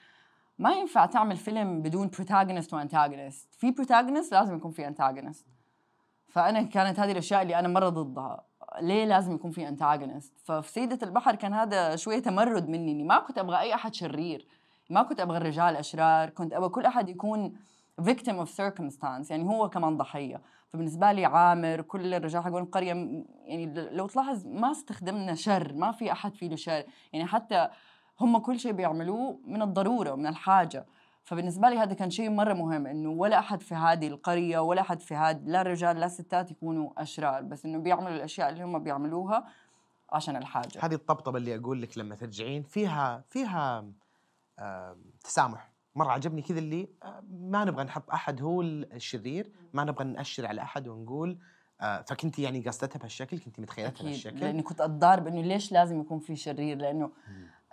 [0.59, 5.47] ما ينفع تعمل فيلم بدون protagonist و antagonist في protagonist لازم يكون في antagonist
[6.29, 8.45] فأنا كانت هذه الأشياء اللي أنا مرة ضدها.
[8.81, 13.19] ليه لازم يكون في antagonist ففي سيدة البحر كان هذا شوية تمرد مني إني ما
[13.19, 14.47] كنت أبغى أي أحد شرير.
[14.91, 16.31] ما كنت أبغى الرجال أشرار.
[16.31, 17.59] كنت أبغى كل أحد يكون
[18.01, 20.41] victim of circumstance يعني هو كمان ضحية.
[20.73, 25.93] فبالنسبة لي عامر كل الرجال حقون القرية م- يعني لو تلاحظ ما استخدمنا شر ما
[25.93, 26.85] في أحد فيه له شر.
[27.13, 27.69] يعني حتى
[28.21, 30.87] هم كل شيء بيعملوه من الضرورة ومن الحاجة.
[31.25, 35.01] فبالنسبة لي هذا كان شيء مرة مهم إنه ولا أحد في هذه القرية ولا أحد
[35.01, 37.43] في هذا لا رجال لا ستات يكونوا أشرار.
[37.43, 39.45] بس إنه بيعملوا الأشياء اللي هم بيعملوها
[40.13, 40.79] عشان الحاجة.
[40.85, 43.85] هذه الطبطبة اللي أقول لك لما ترجعين فيها فيها
[45.25, 45.72] تسامح.
[45.95, 50.63] مرة عجبني كذا اللي آه، ما نبغى نحط أحد هو الشرير ما نبغى نأشر على
[50.63, 51.39] أحد ونقول
[51.81, 54.41] آه، فكنت يعني قصدتها بهالشكل كنت متخيلتها بهالشكل.
[54.41, 57.11] لأني كنت أتضارب إنه ليش لازم يكون في شرير؟ لأنه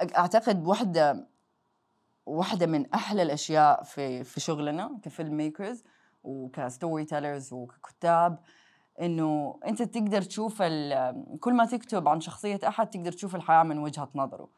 [0.01, 1.27] أ- أعتقد واحدة
[2.25, 5.83] واحدة من أحلى الأشياء في في شغلنا ك filmmakers
[6.23, 8.39] وك storytellers وككتاب
[9.01, 10.61] إنه أنت تقدر تشوف
[11.39, 14.49] كل ما تكتب عن شخصية أحد تقدر تشوف الحياة من وجهة نظره.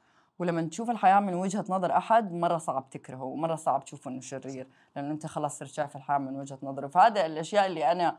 [0.41, 4.67] ولما تشوف الحياة من وجهة نظر أحد مرة صعب تكرهه ومرة صعب تشوفه إنه شرير
[4.95, 8.17] لأنه أنت خلاص صرت شايف الحياة من وجهة نظره فهذا الأشياء اللي أنا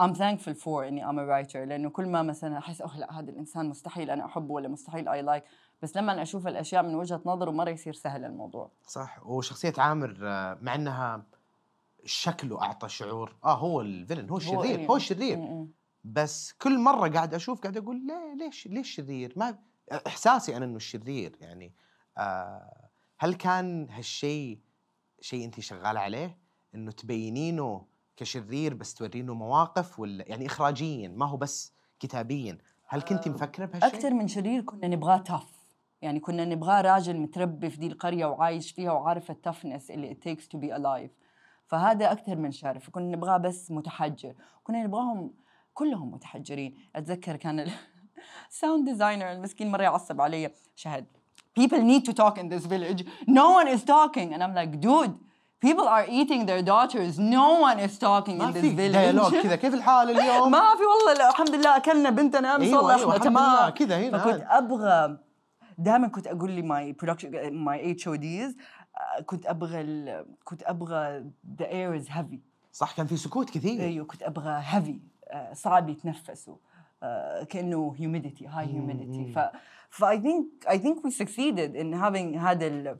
[0.00, 3.30] I'm thankful for إني I'm a writer لأنه كل ما مثلا أحس أوه لا هذا
[3.30, 5.44] الإنسان مستحيل أنا أحبه ولا مستحيل I like
[5.82, 10.16] بس لما أنا أشوف الأشياء من وجهة نظره مرة يصير سهل الموضوع صح وشخصية عامر
[10.22, 11.22] آه، مع إنها
[12.04, 14.86] شكله أعطى شعور آه هو الفيلن هو الشرير إيه.
[14.88, 15.68] هو الشرير م- م.
[16.04, 19.58] بس كل مرة قاعد أشوف قاعد أقول ليه ليش ليش شرير؟ ما
[19.92, 21.74] إحساسي أنا إنه الشرير يعني
[22.18, 22.88] آه
[23.18, 24.58] هل كان هالشيء
[25.20, 26.38] شيء انت شغالة عليه؟
[26.74, 27.86] إنه تبينينه
[28.16, 33.64] كشرير بس تورينه مواقف ولا يعني اخراجيا ما هو بس كتابيا، هل كنت آه، مفكرة
[33.64, 35.60] بهالشيء؟ أكثر من شرير كنا نبغاه tough
[36.02, 40.28] يعني كنا نبغاه راجل متربي في دي القرية وعايش فيها وعارف ال toughness اللي it
[40.28, 41.10] takes to be alive.
[41.66, 42.78] فهذا أكثر من شر.
[42.78, 44.34] فكنا نبغاه بس متحجر.
[44.64, 45.34] كنا نبغاهم
[45.74, 46.76] كلهم متحجرين.
[46.96, 47.70] أتذكر كان
[48.50, 51.06] ال sound designer المسكين مرة يعصب علي شهد.
[51.60, 53.04] People need to talk in this village.
[53.28, 54.32] No one is talking.
[54.34, 55.14] And I'm like dude
[55.66, 57.18] people are eating their daughters.
[57.18, 58.96] No one is talking ما in this في village.
[58.96, 59.56] dialogue كذا.
[59.56, 61.28] كيف الحال اليوم؟ ما في والله.
[61.30, 63.70] الحمد لله أكلنا بنتنا امس أيوة، والله أيوة، تمام.
[63.70, 64.46] كذا هنا فكنت.
[64.48, 65.18] أبغى
[65.78, 68.56] دائما كنت أقول ل my production my HODs
[69.26, 71.24] كنت أبغى ال- كنت أبغى
[71.58, 72.40] the air is heavy
[72.72, 73.80] صح كان في سكوت كثير.
[73.80, 74.98] أيوه كنت أبغى heavy
[75.52, 76.54] صعب يتنفسوا.
[76.54, 76.58] آه،
[77.48, 79.34] كأنه humidity high humidity.
[79.34, 79.38] ف
[79.90, 82.98] ف I think I think we succeeded in having هذا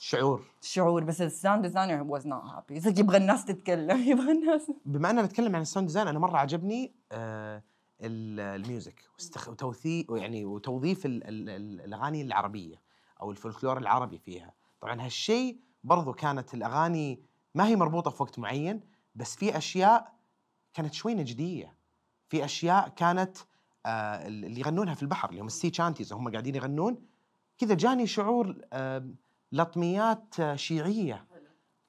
[0.00, 0.42] شعور.
[0.62, 2.72] الشعور بس ال sound designer was not happy.
[2.72, 4.72] يصير يبغى الناس تتكلم يبغى الناس.
[4.86, 7.62] بما أننا نتكلم عن ال sound design أنا مرة عجبني آه
[8.00, 9.04] ال- ال music.
[9.48, 11.24] وتوثيق يعني وتوظيف ال...
[11.28, 11.48] ال...
[11.50, 12.80] ال- الأغاني العربية
[13.22, 14.52] أو الفولكلور العربي فيها.
[14.80, 17.20] طبعا هالشيء برضو كانت الأغاني
[17.54, 18.80] ما هي مربوطة في وقت معين
[19.14, 20.12] بس في أشياء
[20.74, 21.74] كانت شوي نجديه
[22.30, 23.36] في أشياء كانت
[23.86, 26.98] آه اللي يغنونها في البحر اللي هم ال sea shanties هم قاعدين يغنون.
[27.58, 28.56] كذا جاني شعور
[29.52, 31.26] لطميات آه، شيعية.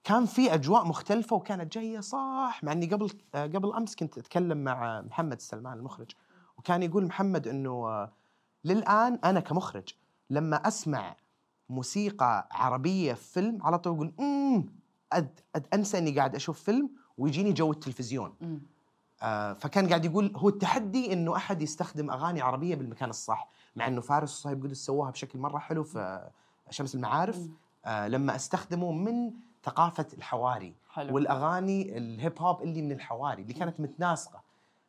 [0.04, 4.64] كان في أجواء مختلفة وكانت جاية صح مع إني قبل آه، قبل أمس كنت أتكلم
[4.64, 6.12] مع محمد السلمان المخرج.
[6.58, 8.08] وكان يقول محمد إنه
[8.66, 9.90] للآن أنا كمخرج
[10.30, 11.16] لما أسمع
[11.70, 14.66] موسيقى عربية في فيلم على طول أقول أمم
[15.14, 18.34] أد أد أنسى إني قاعد أشوف فيلم ويجيني جو التلفزيون.
[19.60, 24.32] فكان قاعد يقول هو التحدي إنه أحد يستخدم أغاني عربية بالمكان الصح مع إنه فارس
[24.40, 26.30] وصهيب قدس سووها بشكل مرة حلو في
[26.70, 27.48] شمس المعارف.
[27.86, 29.32] آه لما استخدموا من
[29.64, 34.42] ثقافة الحواري حلو والأغاني الهيب هوب اللي من الحواري اللي كانت متناسقة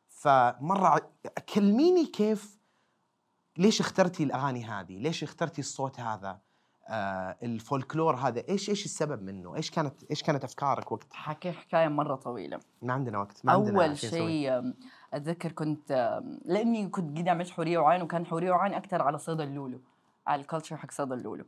[0.09, 1.11] فمرة
[1.55, 2.59] كلميني كيف
[3.57, 6.39] ليش اخترتي الأغاني هذه؟ ليش اخترتي الصوت هذا؟
[6.93, 11.88] آه الفولكلور هذا إيش إيش السبب منه؟ إيش كانت إيش كانت أفكارك وقت حكي حكاية
[11.88, 12.61] مرة طويلة.
[12.82, 14.72] ما عندنا وقت ما عندنا أول شيء
[15.14, 19.80] أتذكر كنت لأني كنت قد عملت حورية وعين وكان حورية وعين أكثر على صيد اللولو
[20.26, 21.45] على ال culture حق صيد اللولو.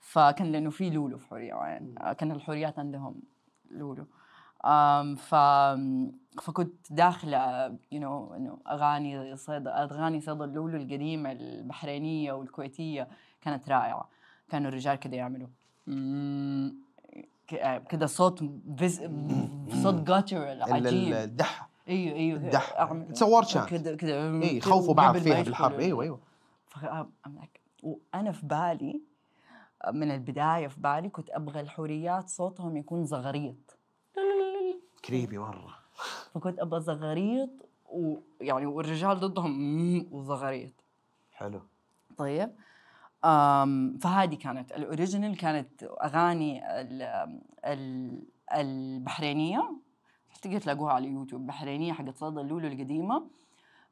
[0.00, 3.14] فكان لأنه في لولو في حورية وعين آه، كان الحوريات عندهم
[3.70, 4.06] لولو.
[5.16, 5.34] ف
[6.42, 13.08] فكنت داخله you know إنه أغاني صيد أغاني صيد اللولو القديمة البحرينية والكويتية
[13.40, 14.08] كانت رائعة.
[14.48, 15.48] كانوا الرجال كده يعملوا.
[17.48, 18.44] ك- كده صوت
[18.78, 19.02] فيز...
[19.82, 21.12] صوت guttural ال- عجيب.
[21.14, 22.38] الدح أيوه أيوه.
[22.38, 23.68] الدح أعمل- It's a war chant.
[23.70, 25.74] كده كده اي كده يخوفوا بعض فيها بالحرب.
[25.74, 26.20] ال- أيوه أيوه.
[27.26, 29.00] like- وأنا في بالي
[29.92, 33.76] من البداية في بالي كنت أبغى الحوريات صوتهم يكون زغريط.
[35.04, 35.74] creepy مرة.
[36.34, 37.50] فكنت أبغى زغريط
[37.92, 40.72] ويعني والرجال ضدهم وزغريط.
[41.32, 41.60] حلو.
[42.16, 42.50] طيب.
[44.00, 48.22] فهذه كانت ال original كانت أغاني ال- ال-
[48.52, 49.76] البحرينية.
[50.42, 53.26] تقدر تلاقوها على اليوتيوب بحرينية حقت صيد اللولو القديمة.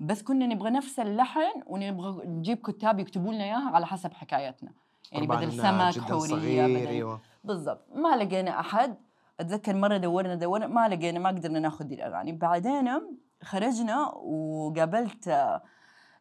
[0.00, 4.70] بس كنا نبغى نفس اللحن ونبغى نجيب كتاب يكتبوا لنا إياها على حسب حكايتنا.
[5.12, 7.20] يعني بدل سمك حورية بدل أيوه.
[7.44, 7.80] بالضبط.
[7.94, 8.96] ما لقينا أحد.
[9.40, 12.32] أتذكر مرة دورنا دورنا ما لقينا ما قدرنا ناخذ دي الأغاني.
[12.32, 13.00] بعدين
[13.42, 15.28] خرجنا وقابلت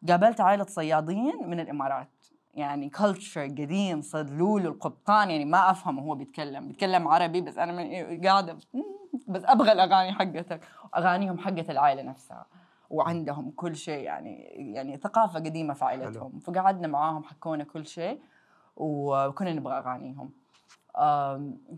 [0.10, 2.10] قابلت عائلة صيادين من الإمارات.
[2.54, 6.68] يعني كلتشر قديم صيد لولو القبطان يعني ما افهم هو بيتكلم.
[6.68, 8.58] بيتكلم عربي بس أنا من قاعدة
[9.28, 10.62] بس أبغى الأغاني حقتك.
[10.98, 12.46] أغانيهم حقت العائلة نفسها.
[12.90, 14.36] وعندهم كل شيء يعني
[14.74, 16.40] يعني ثقافة قديمة في عائلتهم.
[16.40, 18.20] فقعدنا معاهم حكونا كل شيء
[18.76, 20.30] وكنا نبغى أغانيهم.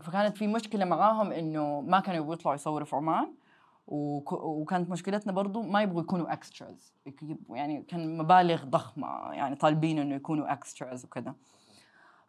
[0.00, 3.34] فكانت في مشكلة معاهم إنه ما كانوا يبغوا يطلعوا يصوروا في عمان.
[3.88, 6.94] وكانت مشكلتنا برضو ما يبغوا يكونوا extras
[7.50, 11.34] يعني كان مبالغ ضخمة يعني طالبين إنه يكونوا extras وكذا.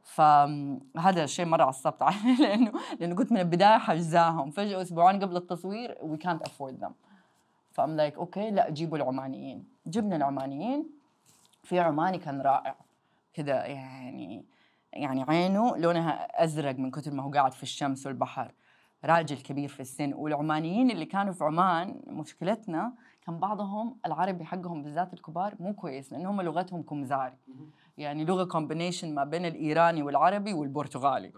[0.04, 4.52] فهذا الشيء مرة عصبت عليه لأنه لأنه كنت من البداية حجزاهم.
[4.52, 6.94] فجأة أسبوعين قبل التصوير وي كانت افورد ذم
[7.72, 9.66] فام لايك أوكي لا جيبوا العمانيين.
[9.88, 10.90] جبنا العمانيين
[11.64, 12.76] في عماني كان رائع.
[13.34, 14.46] كذا يعني
[14.94, 18.52] يعني عينه لونها أزرق من كثر ما هو قاعد في الشمس والبحر.
[19.08, 20.14] راجل كبير في السن.
[20.14, 22.94] والعمانيين اللي كانوا في عمان مشكلتنا
[23.26, 27.38] كان بعضهم العربي حقهم بالذات الكبار مو كويس لأن هم لغتهم كمزاري.
[27.98, 31.32] يعني لغة كومبينيشن ما بين الإيراني والعربي والبرتغالي.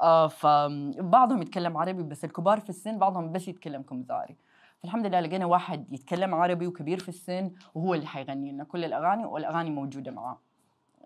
[0.00, 4.36] آه فبعضهم يتكلم عربي بس الكبار في السن بعضهم بس يتكلم كمزاري.
[4.82, 9.24] فالحمد لله لقينا واحد يتكلم عربي وكبير في السن وهو اللي حيغني لنا كل الأغاني
[9.24, 10.38] والأغاني موجودة معاه.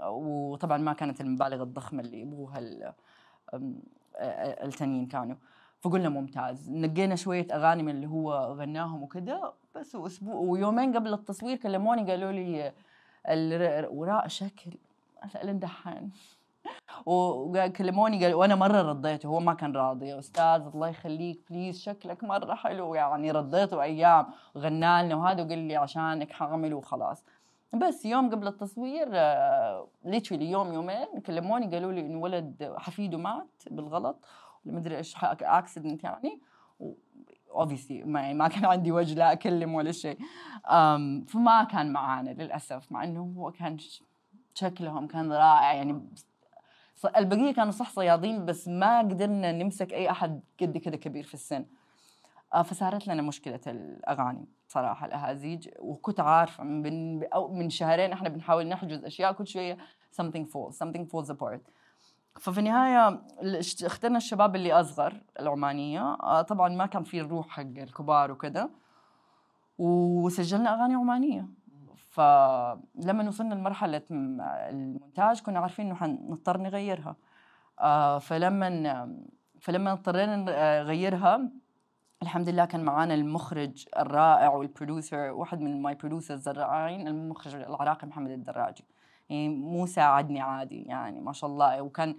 [0.02, 2.58] وطبعا ما كانت المبالغ الضخمة اللي يبغوها
[4.16, 5.36] آه، التانيين كانوا.
[5.80, 6.70] فقلنا ممتاز.
[6.70, 12.32] نقينا شوية أغاني من اللي هو غناهم وكذا بس وأسبوع ويومين قبل التصوير كلموني قالوا
[12.32, 12.72] لي
[13.90, 14.70] وراء شكل.
[15.44, 16.10] لندحن
[17.06, 20.06] وكلموني قال وأنا مرة رديته هو ما كان راضي.
[20.08, 22.94] يا أستاذ الله يخليك بليز شكلك مرة حلو.
[22.94, 24.26] يعني رديته أيام
[24.58, 27.24] غنى لنا وهذا وقال لي عشانك حعمل وخلاص.
[27.74, 29.08] بس يوم قبل التصوير
[30.04, 34.16] literally يوم يومين كلموني قالوا لي انه ولد حفيده مات بالغلط.
[34.72, 36.40] مدري إيش accident يعني.
[37.50, 40.18] obviously ما, ما كان عندي وجه لا اكلم ولا شيء.
[41.28, 43.76] فما كان معانا للأسف مع إنه هو كان
[44.54, 46.02] شكلهم كان رائع يعني.
[47.16, 51.64] البقية كانوا صح صيادين بس ما قدرنا نمسك أي أحد قد كذا كبير في السن.
[52.54, 55.68] آه، فصارت لنا مشكلة الأغاني صراحة الأهازيج.
[55.78, 57.18] وكنت عارفة من
[57.50, 59.78] من شهرين إحنا بنحاول نحجز أشياء كل شوية
[60.20, 61.60] something falls something falls apart.
[62.40, 63.22] ففي النهاية
[63.84, 66.00] اخترنا الشباب اللي أصغر العمانية.
[66.00, 68.70] آه، طبعا ما كان في الروح حق الكبار وكذا
[69.78, 71.48] وسجلنا أغاني عمانية.
[71.96, 77.16] فلما وصلنا لمرحلة المونتاج كنا عارفين إنه حنضطر نغيرها.
[77.80, 78.68] آه، فلما
[79.60, 81.50] فلما اضطرينا نغيرها
[82.22, 88.06] الحمد لله كان معانا المخرج الرائع وال producer واحد من my producers الرائعين المخرج العراقي
[88.06, 88.84] محمد الدراجي.
[89.30, 91.82] يعني مو ساعدني عادي يعني ما شاء الله.
[91.82, 92.16] وكان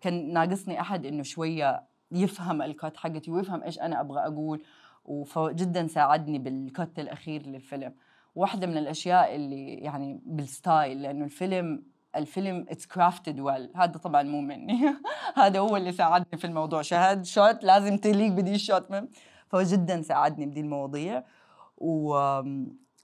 [0.00, 1.82] كان ناقصني أحد إنه شوية
[2.12, 4.62] يفهم ال cut حقتي ويفهم إيش أنا أبغى أقول.
[5.04, 7.94] وجدا ساعدني بال cut الأخير للفيلم.
[8.34, 11.82] واحدة من الأشياء اللي يعني بال style لأنه الفيلم
[12.16, 14.94] الفيلم it's crafted well هذا طبعا مو مني.
[15.36, 16.82] هذا هو اللي ساعدني في الموضوع.
[16.82, 19.08] شهد shot لازم تليق بدي ال shot من.
[19.48, 21.24] فهو جدا ساعدني بدي المواضيع.
[21.78, 22.18] و...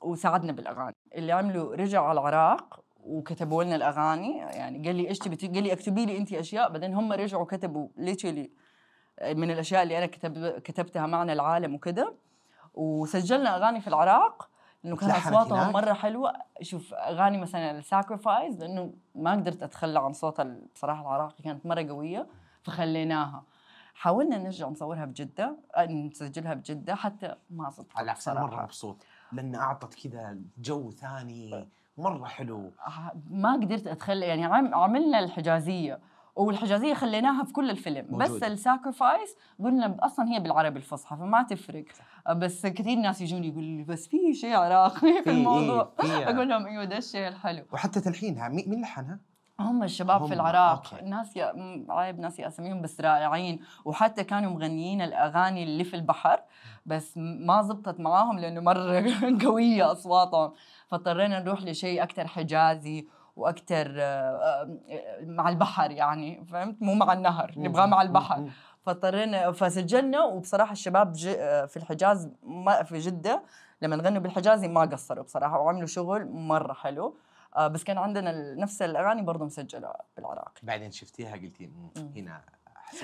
[0.02, 0.96] وساعدنا بالأغاني.
[1.14, 4.38] اللي عملوا رجع على العراق وكتبوا لنا الأغاني.
[4.38, 6.70] يعني قال لي إيش تبي قال لي اكتبي لي أنت أشياء.
[6.70, 8.50] بعدين هم رجعوا كتبوا ليتشلي
[9.22, 12.14] من الأشياء اللي أنا كتب كتبتها معنا العالم وكذا
[12.74, 14.48] وسجلنا أغاني في العراق
[14.84, 16.32] لأنه كان أصواتهم مرة حلوة.
[16.62, 20.40] شوف أغاني مثلا الساكرفايز لأنه ما قدرت أتخلى عن صوت
[20.74, 22.26] بصراحة العراقي كانت مرة قوية
[22.62, 23.42] فخليناها.
[23.94, 28.96] حاولنا نرجع نصورها بجدة نسجلها بجدة حتى ما صدق على أنا مرة مبسوط.
[29.32, 31.68] لأن أعطت كذا جو ثاني.
[32.02, 32.72] مرة حلو.
[32.86, 34.44] آه، ما قدرت أتخلى يعني
[34.74, 36.00] عملنا الحجازية
[36.36, 38.06] والحجازية خليناها في كل الفيلم.
[38.10, 38.36] موجود.
[38.36, 41.84] بس الساكرفايس قلنا أصلا هي بالعربي الفصحى فما تفرق.
[42.36, 45.92] بس كثير ناس يجوني يقولوا لي بس في شيء عراقي في الموضوع.
[46.04, 47.64] إيه أقول لهم إيوه ده الشيء الحلو.
[47.72, 49.18] وحتى تلحينها مين لحنها؟
[49.70, 50.28] هم الشباب هم.
[50.28, 50.94] في العراق.
[50.94, 51.04] أوكي.
[51.04, 51.52] ناس يا
[51.88, 53.60] عيب ناس اساميهم بس رائعين.
[53.84, 56.40] وحتى كانوا مغنيين الأغاني اللي في البحر
[56.86, 59.04] بس ما زبطت معاهم لأنه مرة
[59.46, 60.52] قوية أصواتهم.
[60.88, 63.06] فاضطرينا نروح لشيء أكثر حجازي
[63.36, 64.78] وأكثر آه، آه،
[65.22, 68.50] مع البحر يعني فهمت؟ مو مع النهر نبغاه مع البحر.
[68.82, 72.30] فاضطرينا فسجلنا وبصراحة الشباب آه، في الحجاز
[72.84, 73.42] في جدة
[73.82, 77.16] لما غنوا بالحجازي ما قصروا بصراحة وعملوا شغل مرة حلو.
[77.58, 81.70] بس كان عندنا نفس الأغاني برضه مسجلة بالعراق بعدين شفتيها قلتي
[82.16, 82.42] هنا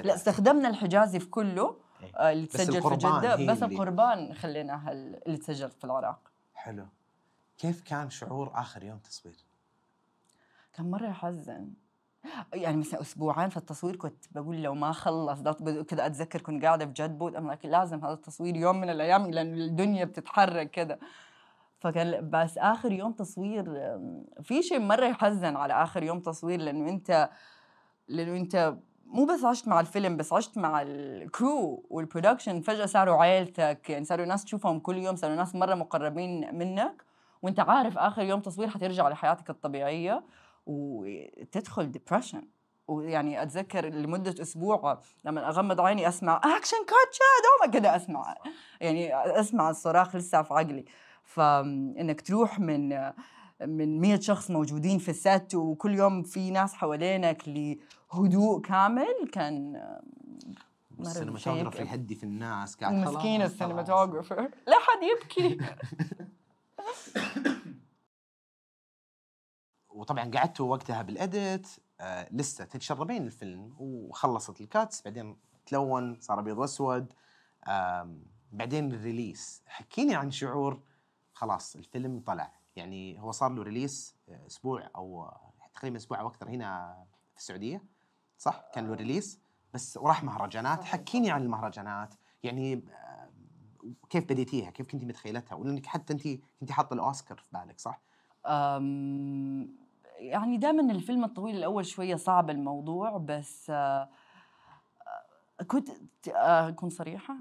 [0.04, 2.32] لا استخدمنا الحجازي في كله إيه.
[2.32, 6.18] اللي تسجل في جدة بس القربان خليناها اللي تسجل في العراق.
[6.54, 6.86] حلو.
[7.58, 9.36] كيف كان شعور آخر يوم تصوير؟
[10.72, 11.70] كان مرة يحزن
[12.54, 15.40] يعني مثلا أسبوعين في التصوير كنت بقول لو ما خلص
[15.82, 19.54] كذا أتذكر كنت قاعدة في جد بود أم لازم هذا التصوير يوم من الأيام لأن
[19.54, 20.98] الدنيا بتتحرك كذا
[21.78, 23.64] فكان بس آخر يوم تصوير
[24.42, 27.30] في شيء مرة يحزن على آخر يوم تصوير لأنه أنت
[28.08, 28.76] لأنه أنت
[29.06, 33.90] مو بس عشت مع الفيلم بس عشت مع ال crew وال production فجأة صاروا عائلتك
[33.90, 37.04] يعني صاروا ناس تشوفهم كل يوم صاروا ناس مرة مقربين منك
[37.42, 40.24] وأنت عارف آخر يوم تصوير حترجع لحياتك الطبيعية
[40.66, 42.42] وتدخل depression
[42.88, 48.34] ويعني أتذكر لمدة أسبوع لما أغمض عيني أسمع action cut شاد كذا أسمع.
[48.80, 50.84] يعني أسمع الصراخ لسه في عقلي.
[51.28, 52.88] فإنك تروح من
[53.60, 59.82] من 100 شخص موجودين في ال set وكل يوم في ناس حوالينك لهدوء كامل كان
[61.00, 65.58] ال cinematographer يهدي في الناس قاعد مسكين ال cinematographer لا حد يبكي.
[69.90, 71.68] وطبعا قعدتوا وقتها بال edit
[72.00, 77.12] آه لسه تتشربين الفيلم وخلصت ال cuts بعدين تلون صار أبيض وأسود
[77.66, 78.16] آه
[78.52, 79.62] بعدين ال release.
[79.66, 80.80] حكيني عن شعور
[81.38, 82.52] خلاص الفيلم طلع.
[82.76, 85.30] يعني هو صار له release آه، أسبوع أو
[85.74, 86.96] تقريبا أسبوع أو أكثر هنا
[87.32, 87.84] في السعودية.
[88.38, 89.40] صح؟ كان له release
[89.74, 90.84] بس وراح مهرجانات.
[90.84, 92.14] حكيني عن المهرجانات.
[92.42, 93.30] يعني آه،
[94.10, 96.28] كيف بديتيها؟ كيف كنت متخيلتها؟ ولأنك حتى أنت
[96.60, 98.00] كنت حاطة الأوسكار في بالك صح؟
[100.18, 104.08] يعني دائما الفيلم الطويل الأول شوية صعب الموضوع بس آه،
[105.66, 105.88] كنت
[106.28, 107.36] آه، أكون صريحة.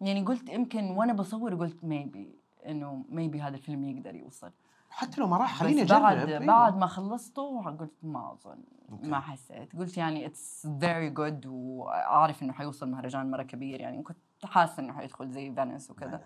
[0.00, 4.52] يعني قلت يمكن وأنا بصور قلت maybe إنه maybe هذا الفيلم يقدر يوصل.
[4.90, 6.46] حتى لو ما راح خليني اجرب بعد أيوه.
[6.46, 8.64] بعد ما خلصته قلت ما أظن
[9.02, 9.76] ما حسيت.
[9.76, 14.92] قلت يعني it's very good واعرف إنه حيوصل مهرجان مرة كبير يعني كنت حاسة إنه
[14.92, 16.24] حيدخل زي فينيس وكذا.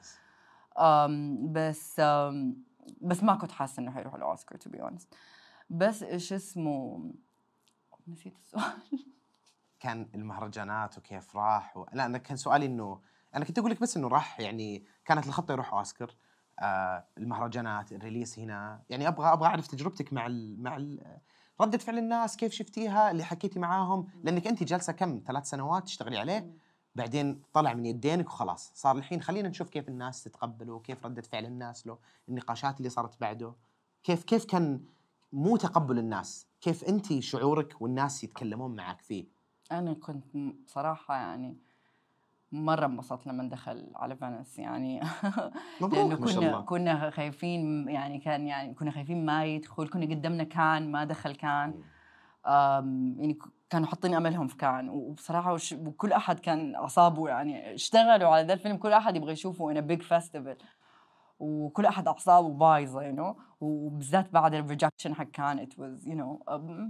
[1.53, 2.01] بس
[3.01, 5.15] بس ما كنت حاسة إنه حيروح الأوسكار to be honest
[5.71, 7.11] بس إيش اسمه؟
[8.09, 8.73] نسيت السؤال.
[9.81, 11.87] كان المهرجانات وكيف راح و...
[11.93, 13.01] لا أنا كان سؤالي إنه
[13.35, 16.15] أنا كنت أقول لك بس إنه راح يعني كانت الخطة يروح أوسكار.
[17.19, 18.83] المهرجانات ال release هنا.
[18.91, 21.19] يعني أبغى أبغى أعرف تجربتك مع ال مع ال
[21.61, 26.19] ردة فعل الناس كيف شفتيها اللي حكيتي معاهم؟ لأنك انت جالسه كم؟ ثلاث سنوات تشتغلي
[26.19, 26.51] عليه.
[26.95, 28.73] بعدين طلع من يدينك وخلاص.
[28.75, 31.99] صار الحين خلينا نشوف كيف الناس تتقبله كيف ردة فعل الناس له
[32.29, 33.53] النقاشات اللي صارت بعده.
[34.03, 34.81] كيف كيف كان
[35.33, 39.25] مو تقبل الناس؟ كيف انت شعورك والناس يتكلمون معك فيه؟
[39.73, 40.25] أنا كنت
[40.67, 41.57] بصراحه يعني
[42.53, 45.01] مرة انبسطت لما دخل على فينيس يعني
[45.81, 51.05] لأنه كنا كنا خايفين يعني كان يعني كنا خايفين ما يدخل كنا قدمنا كان ما
[51.05, 51.75] دخل كان.
[52.45, 53.39] يعني
[53.71, 54.89] كانوا حاطين أملهم في كان.
[54.89, 59.71] وبصراحة وش وكل أحد كان اعصابه يعني اشتغلوا على ذا الفيلم كل أحد يبغى يشوفه
[59.71, 60.57] in big festival
[61.41, 66.15] وكل أحد أعصابه بايظة you know وبالذات بعد ال rejection حق كان it was you
[66.17, 66.43] know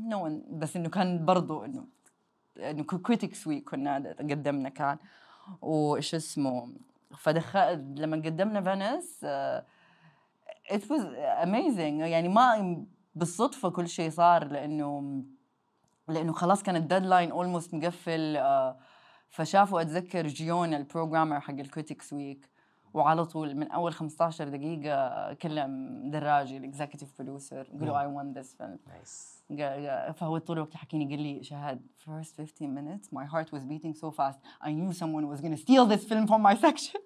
[0.09, 1.87] no بس إنه كان برضه إنه
[2.57, 4.99] إنه Critics' Week كنا قدمنا كان.
[5.63, 6.73] وش اسمه
[7.19, 9.25] فدخل لما قدمنا فينيس
[10.71, 11.05] it was
[11.43, 12.85] amazing يعني ما
[13.15, 15.23] بالصدفة كل شيء صار لأنه
[16.09, 18.83] لأنه خلاص كان ال deadline almost مقفل uh,
[19.29, 22.49] فشافوا أتذكر جيون ال programmer حق ال Critics' Week
[22.95, 28.39] وعلى طول من أول 15 دقيقة كلم دراجي ال executive producer قال له I want
[28.39, 29.38] this film nice
[30.13, 34.11] فهو طول الوقت يحكيني قال لي شهد first 15 minutes my heart was beating so
[34.11, 37.01] fast I knew someone wants to steal this film from my section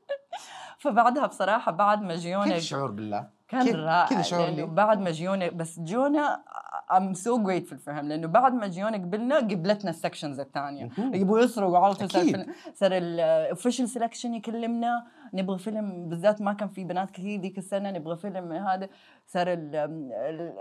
[0.78, 4.67] فبعدها بصراحه بعد ما جيونا كيف الشعور بالله؟ كان رائع كذا شعور لأنه لي.
[4.67, 6.43] بعد ما جيونا بس جونا
[6.91, 10.89] I'm so grateful for him لأنه بعد ما جيونا قبلنا قبلتنا ال sections الثانية.
[10.99, 16.69] يبغوا يسرقوا على طول صار صار ال official selection يكلمنا نبغى فيلم بالذات ما كان
[16.69, 18.89] في بنات كثير ديك السنة نبغى فيلم هذا
[19.27, 19.47] صار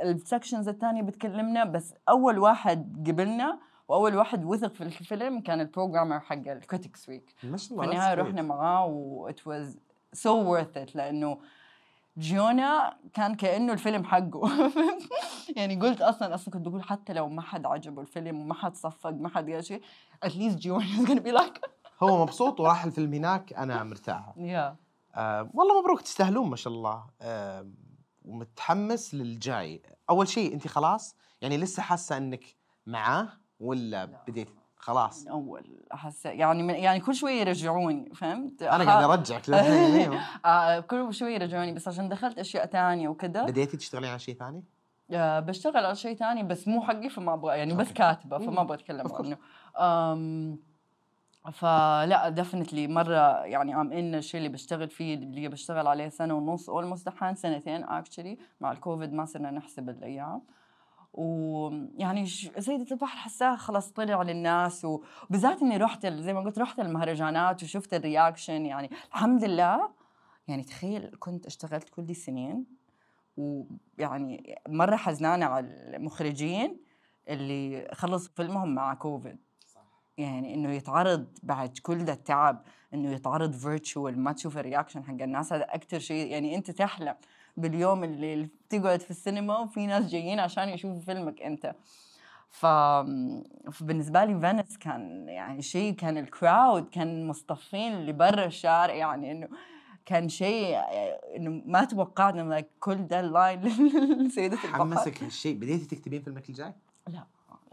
[0.03, 5.66] ال sections الثانية بتكلمنا بس أول واحد قبلنا وأول واحد وثق في الفيلم كان ال
[5.66, 8.13] programmer حق ال Critics' Week ما شاء في الله النهاية.
[8.13, 9.77] رحنا معاه و it was
[10.15, 11.37] so worth it لأنه
[12.21, 14.71] جيونا كان كأنه الفيلم حقه.
[15.57, 19.09] يعني قلت أصلا أصلا كنت بقول حتى لو ما حد عجبه الفيلم وما حد صفق
[19.09, 19.81] ما حد قال شيء
[20.25, 21.69] least جيونا gonna be like
[22.03, 24.33] هو مبسوط وراح الفيلم هناك أنا مرتاح.
[24.35, 24.75] Yeah.
[25.15, 27.05] آه والله مبروك تستاهلون ما شاء الله.
[27.21, 27.71] آه
[28.25, 29.81] ومتحمس للجاي.
[30.09, 32.55] أول شيء أنت خلاص؟ يعني لسه حاسة إنك
[32.87, 33.27] معاه
[33.59, 34.49] ولا بديت
[34.81, 35.63] خلاص من أول
[35.93, 39.49] أحس يعني من يعني كل شوية يرجعوني فهمت؟ أنا قاعد أرجعك.
[40.45, 44.63] آه كل شوية يرجعوني بس عشان دخلت أشياء تانية وكذا بديتي تشتغلين على شيء ثاني؟
[45.11, 47.93] آه، بشتغل على شيء تاني بس مو حقي فما أبغى يعني بس.
[47.93, 48.37] كاتبة.
[48.37, 49.37] فما أبغى أتكلم.
[49.75, 50.57] عنه
[51.53, 56.69] فلا definitely مرة يعني I mean الشيء اللي بشتغل فيه اللي بشتغل عليه سنة ونص
[56.69, 60.41] almost دحين سنتين actually مع الكوفيد ما صرنا نحسب الأيام
[61.13, 62.25] ويعني
[62.59, 67.93] سيدة البحر حساها خلاص طلع للناس وبالذات إني رحت زي ما قلت رحت المهرجانات وشفت
[67.93, 68.89] ال reaction يعني.
[69.07, 69.89] الحمد لله
[70.47, 72.65] يعني تخيل كنت اشتغلت كل دي السنين
[73.37, 76.77] ويعني مرة حزنانة على المخرجين
[77.27, 79.37] اللي خلصوا فيلمهم مع كوفيد.
[80.17, 85.11] يعني إنه يتعرض بعد كل ده التعب إنه يتعرض virtual ما تشوف ال reaction حق
[85.21, 87.15] الناس هذا أكثر شيء يعني أنت تحلم.
[87.57, 91.75] باليوم اللي تقعد في السينما وفي ناس جايين عشان يشوفوا فيلمك أنت
[92.49, 92.65] ف...
[93.71, 99.31] فبالنسبة لي Venice كان يعني شيء كان ال crowd كان مصطفين اللي برا الشارع يعني
[99.31, 99.47] إنه
[100.05, 100.77] كان شيء
[101.35, 103.61] إنه ما توقعنا كل ده ال line
[104.25, 106.73] لسيدة البحر حمسك هالشيء بديتي تكتبين فيلمك الجاي؟
[107.07, 107.25] لا.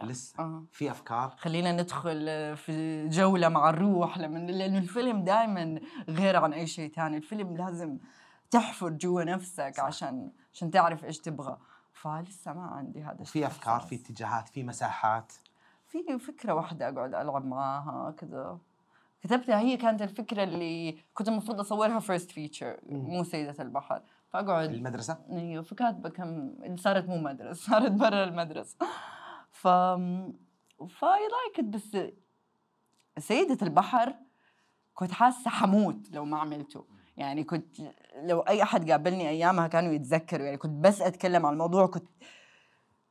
[0.02, 0.62] لسه آه.
[0.72, 2.26] في أفكار خلينا ندخل
[2.56, 7.98] في جولة مع الروح لما لأنه الفيلم دائما غير عن أي شيء تاني الفيلم لازم
[8.50, 9.84] تحفر جوا نفسك صح.
[9.84, 11.58] عشان عشان تعرف إيش تبغى.
[11.92, 13.80] فلسه ما عندي هذا في أفكار.
[13.80, 15.32] في اتجاهات في مساحات؟
[15.86, 18.58] في فكرة واحدة أقعد ألعب معاها كذا.
[19.22, 22.80] كتبتها هي كانت الفكرة اللي كنت المفروض أصورها first feature.
[22.86, 24.02] مو سيدة البحر.
[24.28, 28.76] فأقعد المدرسة؟ أيوه فكاتبه كم صارت مو مدرسة صارت برا المدرسة.
[29.50, 29.68] ف
[30.88, 31.96] ف I like بس
[33.18, 34.14] سيدة البحر
[34.94, 36.84] كنت حاسة حموت لو ما عملته.
[37.18, 37.76] يعني كنت
[38.22, 40.44] لو أي أحد قابلني أيامها كانوا يتذكروا.
[40.44, 42.08] يعني كنت بس أتكلم عن الموضوع كنت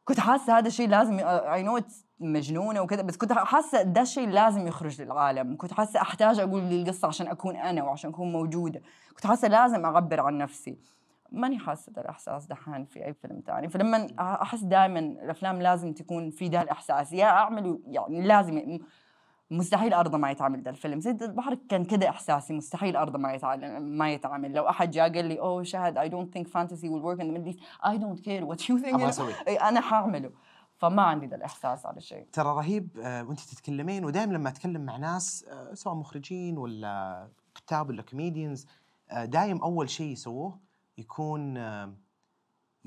[0.04, 1.80] كنت حاسة هذا الشيء لازم I know
[2.20, 5.58] مجنونة وكذا بس كنت حاسة ده الشيء لازم يخرج للعالم.
[5.58, 8.82] كنت حاسة أحتاج أقول لي القصة عشان أكون أنا وعشان أكون موجودة.
[9.16, 10.78] كنت حاسة لازم أعبر عن نفسي.
[11.32, 13.70] ماني حاسة ده الإحساس دحين في أي فيلم تاني.
[13.70, 17.14] فلما أحس دائما الأفلام لازم تكون في ده الإحساس.
[17.14, 18.80] يا أعمل يعني لازم
[19.52, 21.00] مستحيل أرضى ما يتعمل ده الفيلم.
[21.00, 24.54] سيد البحر كان كده إحساسي مستحيل أرضى ما يتعمل ما يتعمل.
[24.54, 25.98] لو أحد جاء قال لي أوه شهد
[26.48, 27.60] fantasy will work in the Middle East.
[27.84, 30.32] I don't care what you think أبغى أسوي إي، أنا حأعمله.
[30.78, 34.98] فما عندي ده الإحساس على الشيء ترى رهيب آه، وأنت تتكلمين ودائما لما أتكلم مع
[34.98, 38.68] ناس آه، سواء مخرجين ولا كتاب ولا comedians
[39.24, 40.60] دايم أول شيء يسووه
[40.98, 41.94] يكون آه،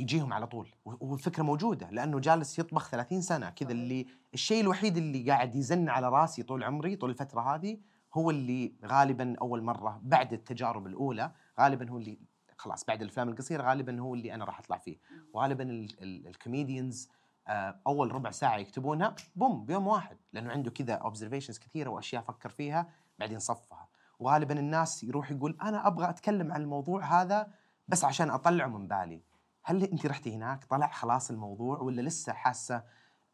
[0.00, 0.68] يجيهم على طول.
[0.84, 3.50] والفكرة موجودة لأنه جالس يطبخ 30 سنة.
[3.50, 7.78] كذا اللي الشيء الوحيد اللي قاعد يزن على رأسي طول عمري طول الفترة هذه
[8.14, 12.18] هو اللي غالبا أول مرة بعد التجارب الأولى غالبا هو اللي
[12.58, 14.98] خلاص بعد الأفلام القصيرة غالبا هو اللي أنا راح أطلع فيه.
[15.32, 17.08] وغالبا ال- ال- ال comedians
[17.48, 20.16] آه، أول ربع ساعة يكتبونها بوم بيوم واحد.
[20.32, 23.88] لأنه عنده كذا observations كثيرة وأشياء فكر فيها بعدين صفها.
[24.18, 27.48] وغالبا الناس يروح يقول أنا أبغى أتكلم عن الموضوع هذا
[27.88, 29.22] بس عشان أطلعه من بالي.
[29.62, 32.82] هل انت رحتي هناك؟ طلع خلاص الموضوع ولا لسه حاسة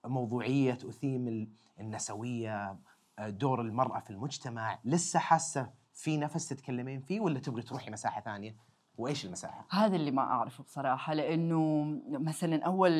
[0.04, 1.48] موضوعية وثيم ال-
[1.80, 2.78] النسوية
[3.18, 8.20] آه، دور المرأة في المجتمع؟ لسه حاسة في نفس تتكلمين فيه ولا تبغي تروحي مساحة
[8.20, 8.56] ثانية؟
[8.98, 12.92] وإيش المساحة؟ هذا اللي ما أعرفه بصراحة لأنه مثلا أول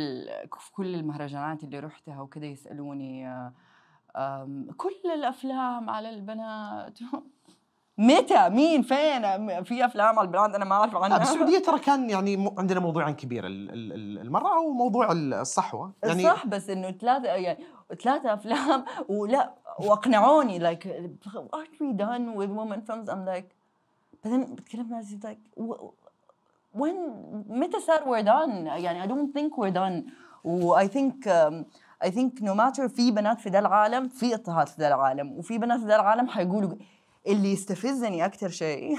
[0.59, 3.28] في كل المهرجانات اللي رحتها وكذا يسألوني
[4.16, 4.47] آه،
[4.77, 6.98] كل الأفلام على البنات.
[7.98, 11.18] متى؟ مين؟ فين؟ في أفلام على البنات أنا ما أعرف عنها.
[11.18, 15.93] بالسعوديه ترى كان يعني عندنا موضوعين كبير ال- ال- ال- المرأة وموضوع الصحوة.
[16.05, 17.64] يعني صح بس إنه ثلاثة يعني
[18.02, 20.85] ثلاثة أفلام ولا وأقنعوني like
[21.55, 23.09] aren't we done with women films?
[23.09, 23.55] I'm like
[24.24, 25.90] بعدين بتكلم مع like w-
[26.78, 26.94] when
[27.48, 30.10] متى صار we're done يعني I don't think we're done.
[30.44, 31.64] و I think um,
[32.05, 35.59] I think no matter في بنات في ذا العالم في اضطهاد في ذا العالم وفي
[35.59, 36.70] بنات في ذا العالم حيقولوا
[37.27, 38.98] اللي يستفزني أكثر شيء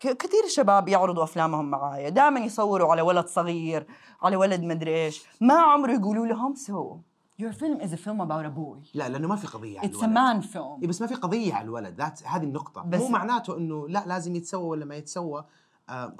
[0.00, 2.08] كثير شباب يعرضوا أفلامهم معايا.
[2.08, 3.86] دائما يصوروا على ولد صغير
[4.22, 5.22] على ولد مدري إيش.
[5.40, 6.96] ما عمره يقولوا لهم so
[7.42, 8.88] your film is a film about a boy.
[8.94, 10.42] لا لأنه ما في قضية على it's a الولد.
[10.42, 10.82] man film.
[10.82, 12.00] إيه بس ما في قضية على الولد.
[12.24, 12.82] هذه النقطة.
[12.82, 15.44] بس- مو معناته إنه لا لازم يتسوى ولا ما يتسوى.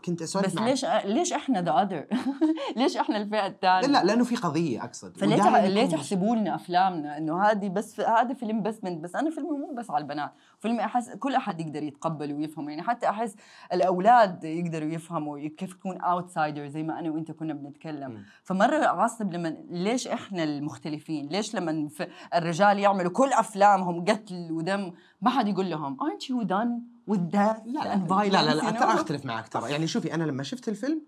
[0.04, 2.06] كنت أسولف بس ليش ليش إحنا the other
[2.76, 5.16] ليش إحنا الفئة الثانية؟ لا لا لأنه في قضية أقصد.
[5.16, 5.56] فليه تح...
[5.56, 9.74] ليه تحسبوا لنا أفلامنا إنه هذه بس هذا فيلم بس من بس أنا فيلمي مو
[9.78, 10.32] بس على البنات.
[10.58, 12.70] فيلمي أحس كل أحد يقدر يتقبله ويفهمه.
[12.70, 13.36] يعني حتى أحس
[13.72, 18.10] الأولاد يقدروا يفهموا كيف تكون outsider زي ما أنا وأنت كنا بنتكلم.
[18.10, 18.24] مم.
[18.42, 21.88] فمرة عصب لما ليش إحنا المختلفين؟ ليش لما
[22.34, 24.92] الرجال يعملوا كل أفلامهم قتل ودم
[25.22, 28.94] ما حد يقول لهم aren't you done death لا لا لا لا, ترى?
[28.94, 29.70] أختلف معك ترى.
[29.70, 31.02] يعني شوفي أنا لما شفت الفيلم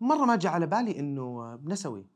[0.00, 2.06] مرة ما جاء على بالي إنه نسوي.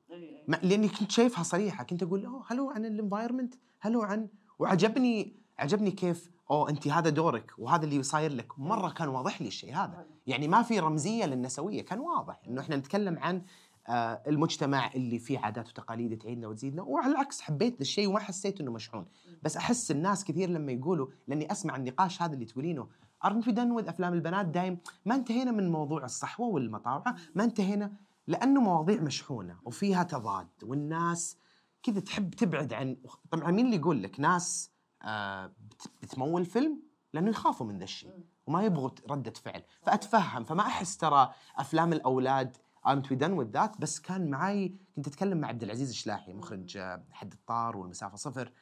[0.48, 1.84] ما لأني كنت شايفها صريحة.
[1.84, 4.28] كنت أقول أوه هل هو عن الانفايرمنت هل هو عن
[4.58, 8.58] وعجبني عجبني كيف أوه أنت هذا دورك وهذا اللي صاير لك.
[8.58, 10.06] مرة كان واضح لي الشيء هذا.
[10.26, 12.40] يعني ما في رمزية للنسوية كان واضح.
[12.48, 13.42] إنه إحنا نتكلم عن
[13.88, 16.82] آه المجتمع اللي فيه عادات وتقاليد تعيدنا وتزيدنا.
[16.82, 19.06] وعلى العكس حبيت الشيء وما حسيت إنه مشحون.
[19.42, 22.88] بس أحس الناس كثير لما يقولوا لأني أسمع النقاش هذا اللي تقولينه
[23.24, 27.92] aren't we done with أفلام البنات؟ دايم ما انتهينا من موضوع الصحوة والمطاوعة ما انتهينا
[28.26, 31.36] لأنه مواضيع مشحونة وفيها تضاد والناس
[31.82, 32.96] كذا تحب تبعد عن
[33.30, 34.70] طبعا مين اللي يقول لك ناس
[35.02, 36.82] آه بت- بتمول فيلم؟
[37.12, 39.62] لأنه يخافوا من ذا الشيء وما يبغوا ردة فعل.
[39.82, 42.56] فأتفهم فما أحس ترى أفلام الأولاد
[42.86, 47.04] aren't we done that بس كان معي كنت أتكلم مع عبد العزيز الشلاحي مخرج آه،
[47.12, 48.52] حد الطار والمسافة صفر.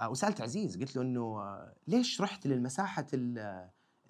[0.00, 3.06] آه، وسألت عزيز قلت له إنه آه، ليش رحت للمساحة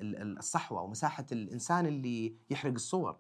[0.03, 3.17] الصحوة ومساحه الإنسان اللي يحرق الصور.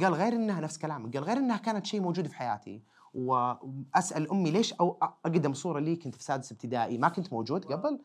[0.00, 1.16] قال غير إنها نفس كلامك.
[1.16, 2.82] قال غير إنها كانت شيء موجود في حياتي.
[3.14, 8.00] واسال أمي ليش أو أقدم صورة لي كنت في سادس ابتدائي ما كنت موجود قبل.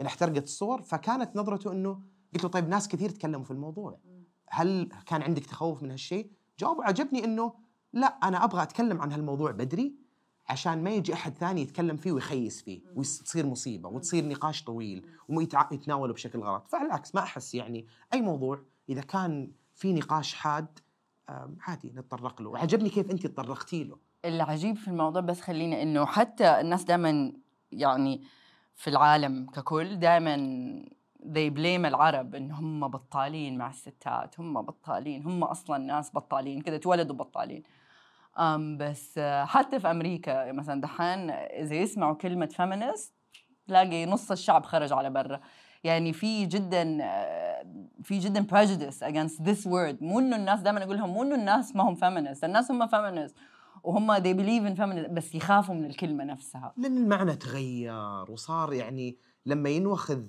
[0.00, 0.82] إن احترقت الصور.
[0.82, 2.00] فكانت نظرته إنه
[2.34, 3.98] قلت له طيب ناس كثير تكلموا في الموضوع.
[4.48, 7.52] هل كان عندك تخوف من هالشيء؟ جوابه عجبني إنه
[7.92, 9.94] لا أنا أبغى أتكلم عن هالموضوع بدري.
[10.50, 16.12] عشان ما يجي أحد ثاني يتكلم فيه ويخيس فيه وتصير مصيبة وتصير نقاش طويل ويتناوله
[16.12, 16.68] بشكل غلط.
[16.68, 20.78] فعلى العكس ما أحس يعني أي موضوع إذا كان في نقاش حاد
[21.60, 22.50] عادي نتطرق له.
[22.50, 23.96] وعجبني كيف أنت تطرقتي له.
[24.24, 27.32] العجيب في الموضوع بس خلينا إنه حتى الناس دائما
[27.72, 28.22] يعني
[28.76, 30.36] في العالم ككل دائما
[31.22, 36.76] they blame العرب إن هم بطالين مع الستات هم بطالين هم أصلا ناس بطالين كذا
[36.76, 37.62] اتولدوا بطالين.
[38.78, 43.14] بس حتى في أمريكا مثلا دحين إذا يسمعوا كلمة feminist
[43.68, 45.40] تلاقي نص الشعب خرج على برا.
[45.84, 46.98] يعني في جدا
[48.02, 50.02] في جدا prejudice against this word.
[50.02, 52.44] مو إنه الناس دائما أقول لهم مو إنه الناس ما هم feminist.
[52.44, 53.32] الناس هم feminist.
[53.84, 56.74] وهم they believe in feminist بس يخافوا من الكلمة نفسها.
[56.76, 60.22] لأن المعنى تغير وصار يعني لما ينوخذ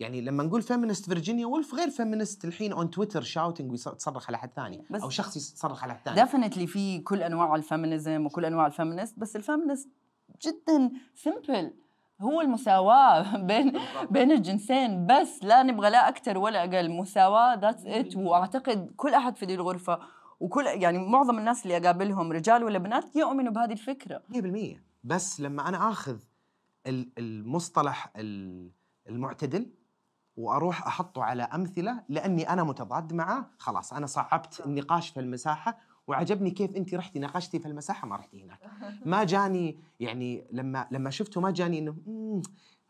[0.00, 4.50] يعني لما نقول feminist فيرجينيا وولف غير feminist الحين on Twitter shouting ويصرخ على حد
[4.56, 6.26] ثاني أو شخص يصرخ على حد ثاني.
[6.50, 9.88] definitely في كل أنواع ال feminism وكل أنواع ال feminist بس ال feminist
[10.42, 10.90] جدا
[11.24, 11.72] simple.
[12.20, 13.72] هو المساواة بين
[14.10, 16.90] بين الجنسين بس لا نبغى لا أكثر ولا أقل.
[16.90, 19.98] مساواة ذاتس إت وأعتقد كل أحد في دي الغرفة
[20.40, 24.22] وكل يعني معظم الناس اللي أقابلهم رجال ولا بنات يؤمنوا بهذه الفكرة.
[24.34, 26.18] 100% بس لما أنا آخذ
[26.86, 28.70] ال- المصطلح ال-
[29.08, 29.66] المعتدل
[30.36, 33.50] وأروح أحطه على أمثلة لأني أنا متضاد معه.
[33.58, 38.44] خلاص أنا صعبت النقاش في المساحة وعجبني كيف أنت رحتي ناقشتي في المساحة ما رحتي
[38.44, 38.58] هناك.
[39.06, 42.42] ما جاني يعني لما لما شفته ما جاني إنه "مم،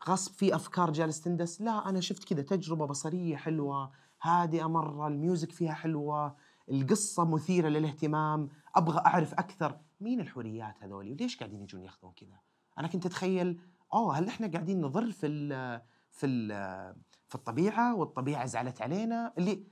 [0.09, 1.61] غصب في أفكار جالس تندس.
[1.61, 3.91] لا أنا شفت كذا تجربة بصرية حلوة
[4.21, 6.35] هادئة مرة الميوزك فيها حلوة
[6.71, 9.77] القصة مثيرة للاهتمام أبغى أعرف أكثر.
[10.01, 12.39] مين الحوريات هذولي وليش قاعدين يجون ياخذون كذا؟
[12.79, 13.59] أنا كنت أتخيل
[13.93, 15.81] أوه هل إحنا قاعدين نضر في ال
[16.11, 16.95] في ال
[17.27, 19.63] في الطبيعة والطبيعة زعلت علينا اللي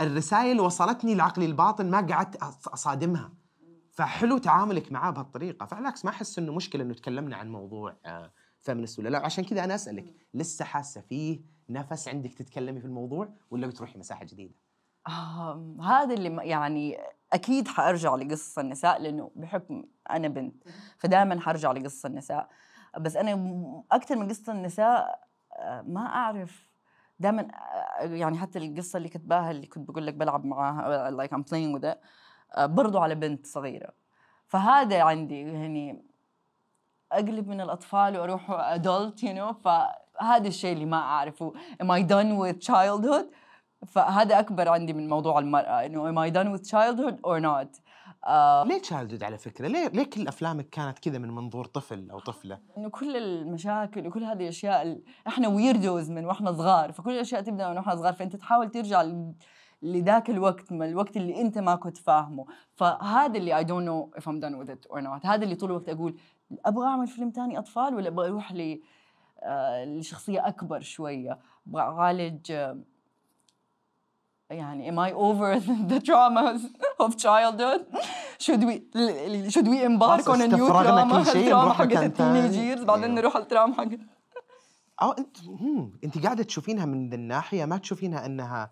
[0.00, 2.36] الرسائل وصلتني لعقلي الباطن ما قعدت
[2.66, 3.32] أصادمها.
[3.90, 5.66] فحلو تعاملك معاه بهالطريقة.
[5.66, 7.96] فعلى العكس ما أحس إنه مشكلة إنه تكلمنا عن موضوع
[8.60, 9.18] فيمنست ولا لا.
[9.18, 11.40] عشان كذا أنا أسألك لسه حاسة فيه
[11.70, 14.54] نفس عندك تتكلمي في الموضوع ولا بتروحي مساحة جديدة؟
[15.08, 16.98] آم، هذا اللي يعني
[17.32, 20.64] أكيد حأرجع لقصص النساء لأنه بحكم أنا بنت
[20.98, 22.48] فدائما حرجع لقصص النساء.
[23.00, 23.32] بس أنا
[23.92, 25.27] أكثر من قصة النساء آه،
[25.86, 26.68] ما أعرف.
[27.20, 27.48] دائما
[28.00, 31.92] يعني حتى القصة اللي كتباها اللي كنت بقول لك بلعب معاها like I'm playing with
[32.58, 33.92] برضو على بنت صغيرة.
[34.46, 36.04] فهذا عندي يعني
[37.12, 41.52] أقلب من الأطفال وأروح adult you know فهذا الشيء اللي ما أعرفه.
[41.82, 43.26] Am I done with childhood
[43.86, 47.80] فهذا أكبر عندي من موضوع المرأة إنه am I done with childhood or not
[48.26, 52.18] آه ليه childhood على فكرة؟ ليه ليه كل أفلامك كانت كذا من منظور طفل أو
[52.18, 57.68] طفلة؟ إنه كل المشاكل وكل هذه الأشياء إحنا ويردوز من وإحنا صغار فكل الأشياء تبدأ
[57.68, 59.04] من وإحنا صغار فأنت تحاول ترجع
[59.82, 64.24] لذاك الوقت من الوقت اللي أنت ما كنت فاهمه فهذا اللي I don't know if
[64.24, 66.16] I'm done with it or not هذا اللي طول الوقت أقول
[66.66, 68.80] أبغى أعمل فيلم ثاني أطفال ولا أبغى أروح ل
[69.42, 71.38] آه، لشخصية أكبر شوية
[71.68, 72.78] أبغى أعالج آه،
[74.50, 75.60] يعني am I over
[75.92, 76.60] the traumas
[76.98, 77.80] of childhood?
[78.38, 78.74] Should we
[79.50, 83.16] should we embark on a new trauma ال trauma حقت ال teenagers بعدين أيوه.
[83.16, 84.00] نروح على ال trauma حقت
[85.02, 85.36] آه أنت
[86.04, 88.70] أنت قاعدة تشوفينها من الناحية ما تشوفينها إنها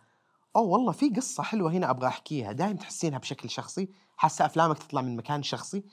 [0.56, 2.52] أوه والله في قصة حلوة هنا أبغى أحكيها.
[2.52, 3.88] دائما تحسينها بشكل شخصي.
[4.16, 5.84] حاسة أفلامك تطلع من مكان شخصي.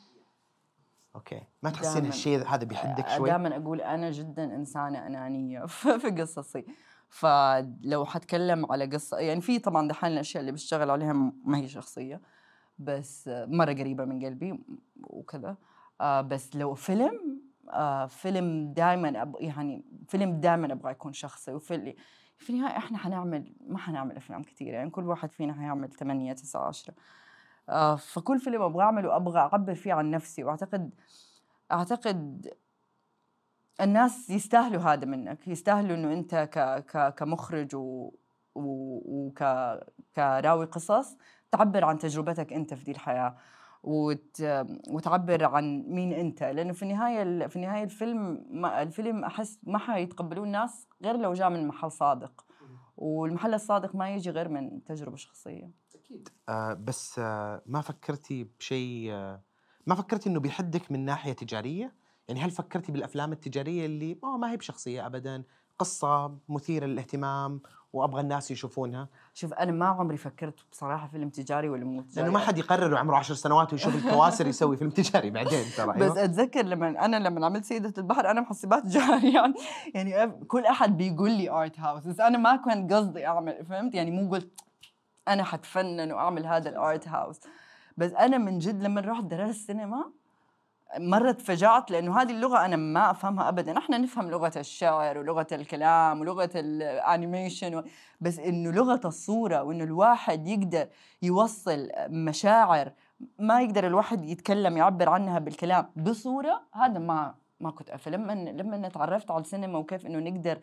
[1.15, 5.65] okay ما تحسين الشيء هذا بيحدك شوي؟ دائما أقول أنا جدا إنسانة أنانية
[6.01, 6.65] في قصصي.
[7.13, 11.13] فلو حتكلم على قصة يعني في طبعا دحين الأشياء اللي بشتغل عليها
[11.45, 12.21] ما هي شخصية
[12.79, 14.59] بس مرة قريبة من قلبي
[15.03, 15.55] وكذا.
[16.01, 21.53] آه بس لو فيلم آه فيلم دائما يعني فيلم دائما أبغى يكون شخصي.
[21.53, 21.95] وفي
[22.37, 26.67] في النهاية إحنا حنعمل ما حنعمل أفلام كثيره يعني كل واحد فينا حيعمل 8 9
[26.67, 26.93] 10
[27.69, 30.43] آه فكل فيلم أبغى أعمله أبغى أعبر فيه عن نفسي.
[30.43, 30.89] وأعتقد
[31.71, 32.53] أعتقد
[33.81, 38.11] الناس يستاهلوا هذا منك يستاهلوا إنه أنت ك ك كمخرج و
[38.55, 39.43] وك
[40.15, 41.17] كراوي قصص
[41.51, 43.37] تعبر عن تجربتك أنت في دي الحياة
[43.83, 44.41] وت...
[44.89, 46.43] وتعبر عن مين أنت.
[46.43, 51.49] لأنه في النهاية في النهاية الفيلم ما الفيلم أحس ما حيتقبلوه الناس غير لو جاء
[51.49, 52.45] من محل صادق.
[52.97, 55.71] والمحل الصادق ما يجي غير من تجربة شخصية.
[55.95, 56.29] أكيد.
[56.49, 59.41] آه بس آه ما فكرتي بشيء آه
[59.87, 61.93] ما فكرتي إنه بيحدك من ناحية تجارية؟
[62.27, 65.43] يعني هل فكرتي بالأفلام التجارية اللي ما, ما هي بشخصية ابدا
[65.79, 67.61] قصة مثيرة للاهتمام
[67.93, 72.21] وأبغى الناس يشوفونها؟ شوف أنا ما عمري فكرت بصراحة فيلم تجاري ولا مو تجاري.
[72.27, 76.01] لأنه ما حد يقرر عمره عشر سنوات ويشوف الكواسر يسوي فيلم تجاري بعدين ترى بس
[76.01, 76.23] أيوة.
[76.23, 79.53] أتذكر لما أنا لما عملت سيدة البحر أنا محسباته تجاري يعني
[79.93, 84.11] يعني كل أحد بيقول لي art house بس أنا ما كان قصدي أعمل فهمت؟ يعني
[84.11, 84.61] مو قلت
[85.27, 87.39] أنا حتفنن وأعمل هذا ال art house
[87.97, 90.11] بس أنا من جد لما رحت درست سينما
[90.97, 93.77] مرة تفاجأت لأنه هذه اللغة أنا ما أفهمها أبدا.
[93.77, 97.83] إحنا نفهم لغة الشعر ولغة الكلام ولغة ال animation و...
[98.21, 100.87] بس إنه لغة الصورة وإنه الواحد يقدر
[101.21, 102.91] يوصل مشاعر
[103.39, 109.31] ما يقدر الواحد يتكلم يعبر عنها بالكلام بصورة هذا ما ما كنت افهم لما تعرفت
[109.31, 110.59] على السينما وكيف إنه نقدر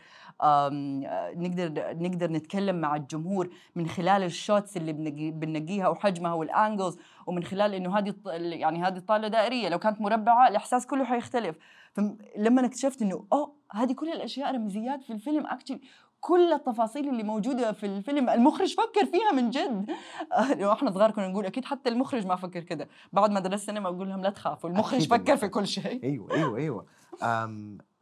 [1.37, 4.93] نقدر نقدر نتكلم مع الجمهور من خلال ال shots اللي
[5.31, 10.49] بنقيها وحجمها وال angles ومن خلال إنه هذه يعني هذه الطاوله دائرية لو كانت مربعة
[10.49, 11.57] الإحساس كله حيختلف.
[11.93, 15.47] فلما اكتشفت إنه أوه هذه كل الأشياء رمزيات في الفيلم.
[15.47, 15.81] actually
[16.21, 18.29] كل التفاصيل اللي موجودة في الفيلم.
[18.29, 19.91] المخرج فكر فيها من جد.
[20.33, 22.89] آه، إحنا صغار كنا نقول أكيد حتى المخرج ما فكر كده.
[23.13, 26.05] بعد ما درست سينما أقول لهم لا تخافوا المخرج فكر في كل شيء.
[26.05, 26.87] أيوه أيوه أيوه.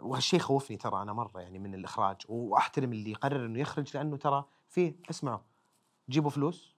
[0.02, 4.44] وهالشيء خوفني ترى أنا مرة يعني من الإخراج وأحترم اللي يقرر إنه يخرج لأنه ترى
[4.68, 5.40] في اسمعوا
[6.10, 6.74] جيبوا فلوس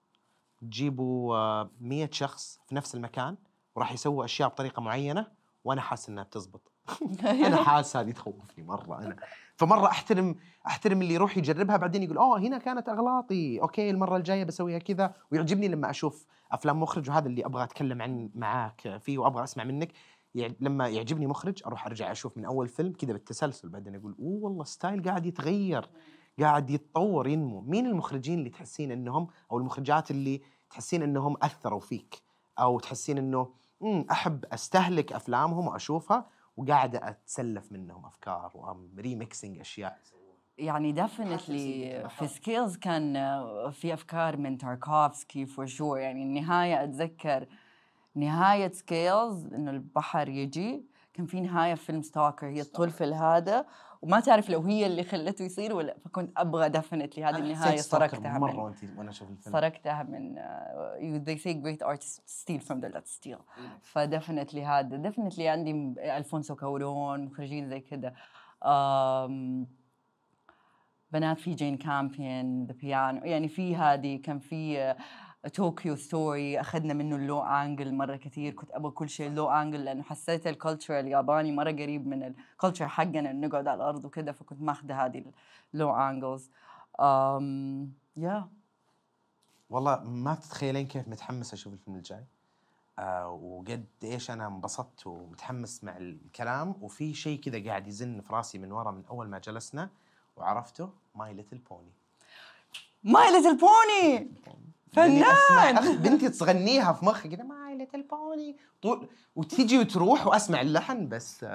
[0.65, 3.37] جيبوا 100 آه، شخص في نفس المكان
[3.75, 5.27] وراح يسووا أشياء بطريقة معينة
[5.65, 6.73] وأنا حاسس إنها بتزبط.
[7.25, 9.17] أنا حاسس هذه تخوفني مرة أنا.
[9.61, 10.35] فمرة أحترم
[10.66, 13.61] أحترم اللي يروح يجربها بعدين يقول أوه هنا كانت أغلاطي.
[13.61, 15.15] okay المرة الجاية بسويها كذا.
[15.32, 19.93] ويعجبني لما أشوف أفلام مخرج وهذا اللي أبغى أتكلم عن معاك فيه وأبغى أسمع منك.
[20.35, 23.69] يعني لما يعجبني مخرج أروح أرجع أشوف من أول فيلم كذا بالتسلسل.
[23.69, 25.91] بعدين أقول أوه والله style ه قاعد يتغير
[26.41, 27.61] قاعد يتطور ينمو.
[27.61, 32.23] مين المخرجين اللي تحسين إنهم أو المخرجات اللي تحسين إنهم أثروا فيك؟
[32.59, 33.49] أو تحسين إنه
[34.11, 36.27] أحب أستهلك أفلامهم وأشوفها
[36.61, 39.99] وقاعده أتسلف منهم أفكار و I'm remixing أشياء.
[40.59, 43.15] يعني definitely في سكيلز كان
[43.70, 47.47] في أفكار من تاركوفسكي for sure يعني النهاية أتذكر
[48.15, 50.85] نهاية سكيلز إنه البحر يجي.
[51.21, 53.67] كان في نهاية فيلم ستوكر هي الطفل هذا
[54.03, 58.41] وما تعرف لو هي اللي خلته يصير ولا فكنت أبغى definitely هذه النهاية سرقتها من
[58.41, 59.53] مرة وانت وأنا أشوف الفيلم.
[59.53, 63.39] سرقتها من uh, they say great artists steal from the let's steal.
[63.82, 68.15] ف definitely هذا definitely عندي ألفونسو كورون مخرجين زي كذا
[71.13, 74.95] بنات في جين كامبيون The Piano يعني في هذه كان في
[75.49, 79.85] Tokyo Story أخذنا منه ال low angle مرة كثير كنت أبغى كل شيء low angle
[79.85, 84.05] لأنه حسيت ال culture الياباني مرة قريب من ال culture حقنا إنه نقعد على الأرض
[84.05, 85.25] وكذا فكنت ماخذة هذه
[85.74, 86.51] ال low angles.
[88.17, 88.49] يا
[89.71, 92.25] والله ما تتخيلين كيف متحمس أشوف الفيلم الجاي.
[92.99, 96.75] آه وقد إيش أنا انبسطت ومتحمس مع الكلام.
[96.81, 99.91] وفي شيء كذا قاعد يزن في راسي من ورا من أول ما جلسنا
[100.37, 101.93] وعرفته My Little Pony
[103.05, 104.31] My Little Pony
[104.93, 110.61] أسمع فنان أخ بنتي تغنيها في مخي كذا My Little Pony طول وتيجي وتروح وأسمع
[110.61, 111.47] اللحن بس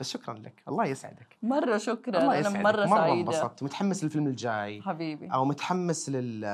[0.00, 0.62] بس شكرا لك.
[0.68, 1.36] الله يسعدك.
[1.42, 2.18] مرة شكرا.
[2.18, 2.56] الله أنا يسعدك.
[2.64, 3.20] مرة مرة سعيدة.
[3.30, 3.62] انبسطت.
[3.62, 4.82] متحمس للفيلم الجاي.
[4.82, 5.26] حبيبي.
[5.32, 6.44] أو متحمس لل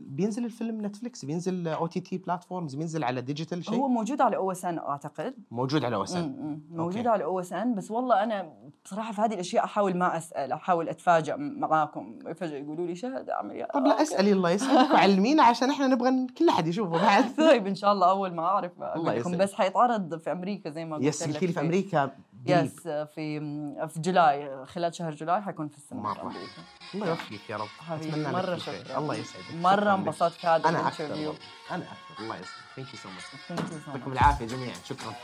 [0.00, 5.34] بينزل الفيلم نتفلكس بينزل OTT platforms بينزل على digital شيء هو موجود على OSN أعتقد
[5.50, 6.60] موجود على OSN م- م.
[6.76, 7.08] موجود okay.
[7.08, 8.52] على OSN بس والله أنا
[8.84, 13.56] بصراحة في هذه الأشياء أحاول ما أسأل أحاول اتفاجئ معاكم فجاه يقولوا لي شهد اعمل
[13.56, 17.66] يا طب لا اسالي الله يسعدك وعلمينا عشان إحنا نبغى كل أحد يشوفه بعد طيب
[17.66, 18.72] إن شاء الله أول ما أعرف
[19.16, 19.36] يسعدك.
[19.38, 22.10] بس حيتعرض في أمريكا زي ما قلت yes في أمريكا.
[22.46, 23.40] yes في
[23.88, 26.22] في July خلال شهر July حيكون في مرة.
[26.22, 26.62] أمريكا
[26.94, 27.68] الله يوفقك يا رب.
[28.02, 28.56] لك مرة.
[28.56, 28.98] شكرا.
[28.98, 29.54] الله يسعدك.
[29.54, 29.94] مرة.
[29.94, 31.34] انبسطت في هذا أنا أكثر ال interview.
[31.70, 32.22] أنا أكثر.
[32.22, 32.48] الله يسعدك.
[32.76, 33.88] Thank you so much Thank you so much.
[33.88, 34.74] يعطيكم العافية جميعا.
[34.84, 35.14] شكرا.